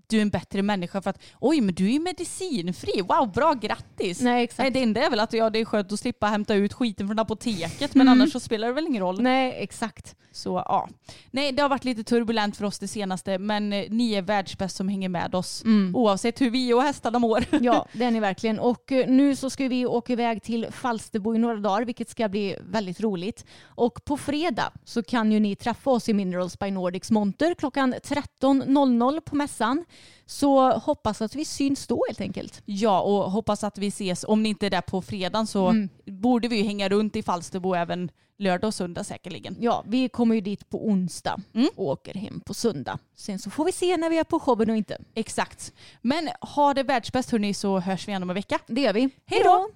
du 0.06 0.16
är 0.16 0.22
en 0.22 0.30
bättre 0.30 0.62
människa 0.62 1.02
för 1.02 1.10
att 1.10 1.22
oj 1.40 1.60
men 1.60 1.74
du 1.74 1.94
är 1.94 2.00
medicinfri. 2.00 3.00
Wow 3.02 3.32
bra 3.32 3.54
grattis. 3.54 4.20
Nej 4.20 4.44
exakt. 4.44 4.58
Nej, 4.58 4.70
det 4.70 4.82
enda 4.82 5.06
är 5.06 5.10
väl 5.10 5.20
att 5.20 5.32
ja, 5.32 5.50
det 5.50 5.58
är 5.58 5.64
skönt 5.64 5.92
att 5.92 6.00
slippa 6.00 6.26
hämta 6.26 6.54
ut 6.54 6.72
skiten 6.72 7.06
från 7.06 7.18
apoteket 7.18 7.94
men 7.94 8.08
annars 8.08 8.32
så 8.32 8.40
spelar 8.40 8.68
det 8.68 8.74
väl 8.74 8.86
ingen 8.86 9.02
roll. 9.02 9.22
Nej 9.22 9.54
exakt. 9.58 10.16
Så 10.32 10.62
ja. 10.66 10.88
Nej 11.30 11.52
det 11.52 11.62
har 11.62 11.68
varit 11.68 11.84
lite 11.84 12.04
turbulent 12.04 12.56
för 12.56 12.64
oss 12.64 12.78
det 12.78 12.88
senaste 12.88 13.38
men 13.38 13.72
eh, 13.72 13.84
ni 13.90 14.12
är 14.12 14.22
världsbäst 14.22 14.76
som 14.76 14.88
hänger 14.88 15.08
med 15.08 15.34
oss 15.34 15.62
oavsett 15.94 16.40
hur 16.40 16.50
vi 16.50 16.72
och 16.74 16.82
hästarna 16.82 17.18
mår. 17.18 17.44
Ja, 17.60 17.86
det 17.92 18.04
är 18.04 18.10
ni 18.10 18.20
verkligen. 18.20 18.58
Och 18.58 18.92
eh, 18.92 19.08
nu 19.08 19.36
så 19.36 19.50
ska 19.50 19.68
vi 19.68 19.86
åka 19.86 20.12
iväg 20.12 20.42
till 20.42 20.66
Falsterbo 20.70 21.34
i 21.34 21.38
några 21.38 21.56
dagar, 21.56 21.84
vilket 21.84 22.08
ska 22.08 22.28
bli 22.28 22.56
väldigt 22.60 23.00
roligt. 23.00 23.44
Och 23.64 24.04
på 24.04 24.16
fredag 24.16 24.72
så 24.84 25.02
kan 25.02 25.32
ju 25.32 25.40
ni 25.40 25.56
träffa 25.56 25.90
oss 25.90 26.08
i 26.08 26.14
Minerals 26.14 26.58
by 26.58 26.70
Nordics 26.70 27.10
monter 27.10 27.54
klockan 27.54 27.94
13.00 27.94 29.20
på 29.20 29.36
mässan. 29.36 29.84
Så 30.26 30.72
hoppas 30.72 31.22
att 31.22 31.34
vi 31.34 31.44
syns 31.44 31.86
då 31.86 32.04
helt 32.08 32.20
enkelt. 32.20 32.62
Ja 32.64 33.00
och 33.00 33.30
hoppas 33.30 33.64
att 33.64 33.78
vi 33.78 33.86
ses. 33.86 34.24
Om 34.24 34.42
ni 34.42 34.48
inte 34.48 34.66
är 34.66 34.70
där 34.70 34.80
på 34.80 35.02
fredagen 35.02 35.46
så 35.46 35.74
borde 36.06 36.48
vi 36.48 36.56
ju 36.56 36.64
hänga 36.64 36.88
runt 36.88 37.16
i 37.16 37.22
Falsterbo 37.22 37.74
även 37.74 38.10
lördag 38.40 38.68
och 38.68 38.74
söndag 38.74 39.04
säkerligen. 39.04 39.56
Ja, 39.60 39.84
vi 39.86 40.08
kommer 40.08 40.34
ju 40.34 40.40
dit 40.40 40.68
på 40.70 40.86
onsdag 40.86 41.40
och 41.76 41.84
åker 41.84 42.14
hem 42.14 42.40
på 42.40 42.54
söndag. 42.54 42.98
Sen 43.14 43.38
så 43.38 43.50
får 43.50 43.64
vi 43.64 43.72
se 43.72 43.96
när 43.96 44.10
vi 44.10 44.18
är 44.18 44.24
på 44.24 44.40
showen 44.40 44.70
och 44.70 44.76
inte. 44.76 44.98
Exakt. 45.14 45.72
Men 46.02 46.28
ha 46.40 46.74
det 46.74 46.82
världsbäst 46.82 47.30
hörni 47.30 47.54
så 47.54 47.78
hörs 47.78 48.08
vi 48.08 48.10
igen 48.10 48.22
om 48.22 48.30
en 48.30 48.34
vecka. 48.34 48.58
Det 48.66 48.80
gör 48.80 48.92
vi. 48.92 49.10
Hej 49.26 49.42
då! 49.44 49.68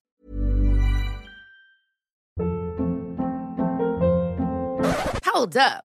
Hold 5.35 5.57
up. 5.57 5.94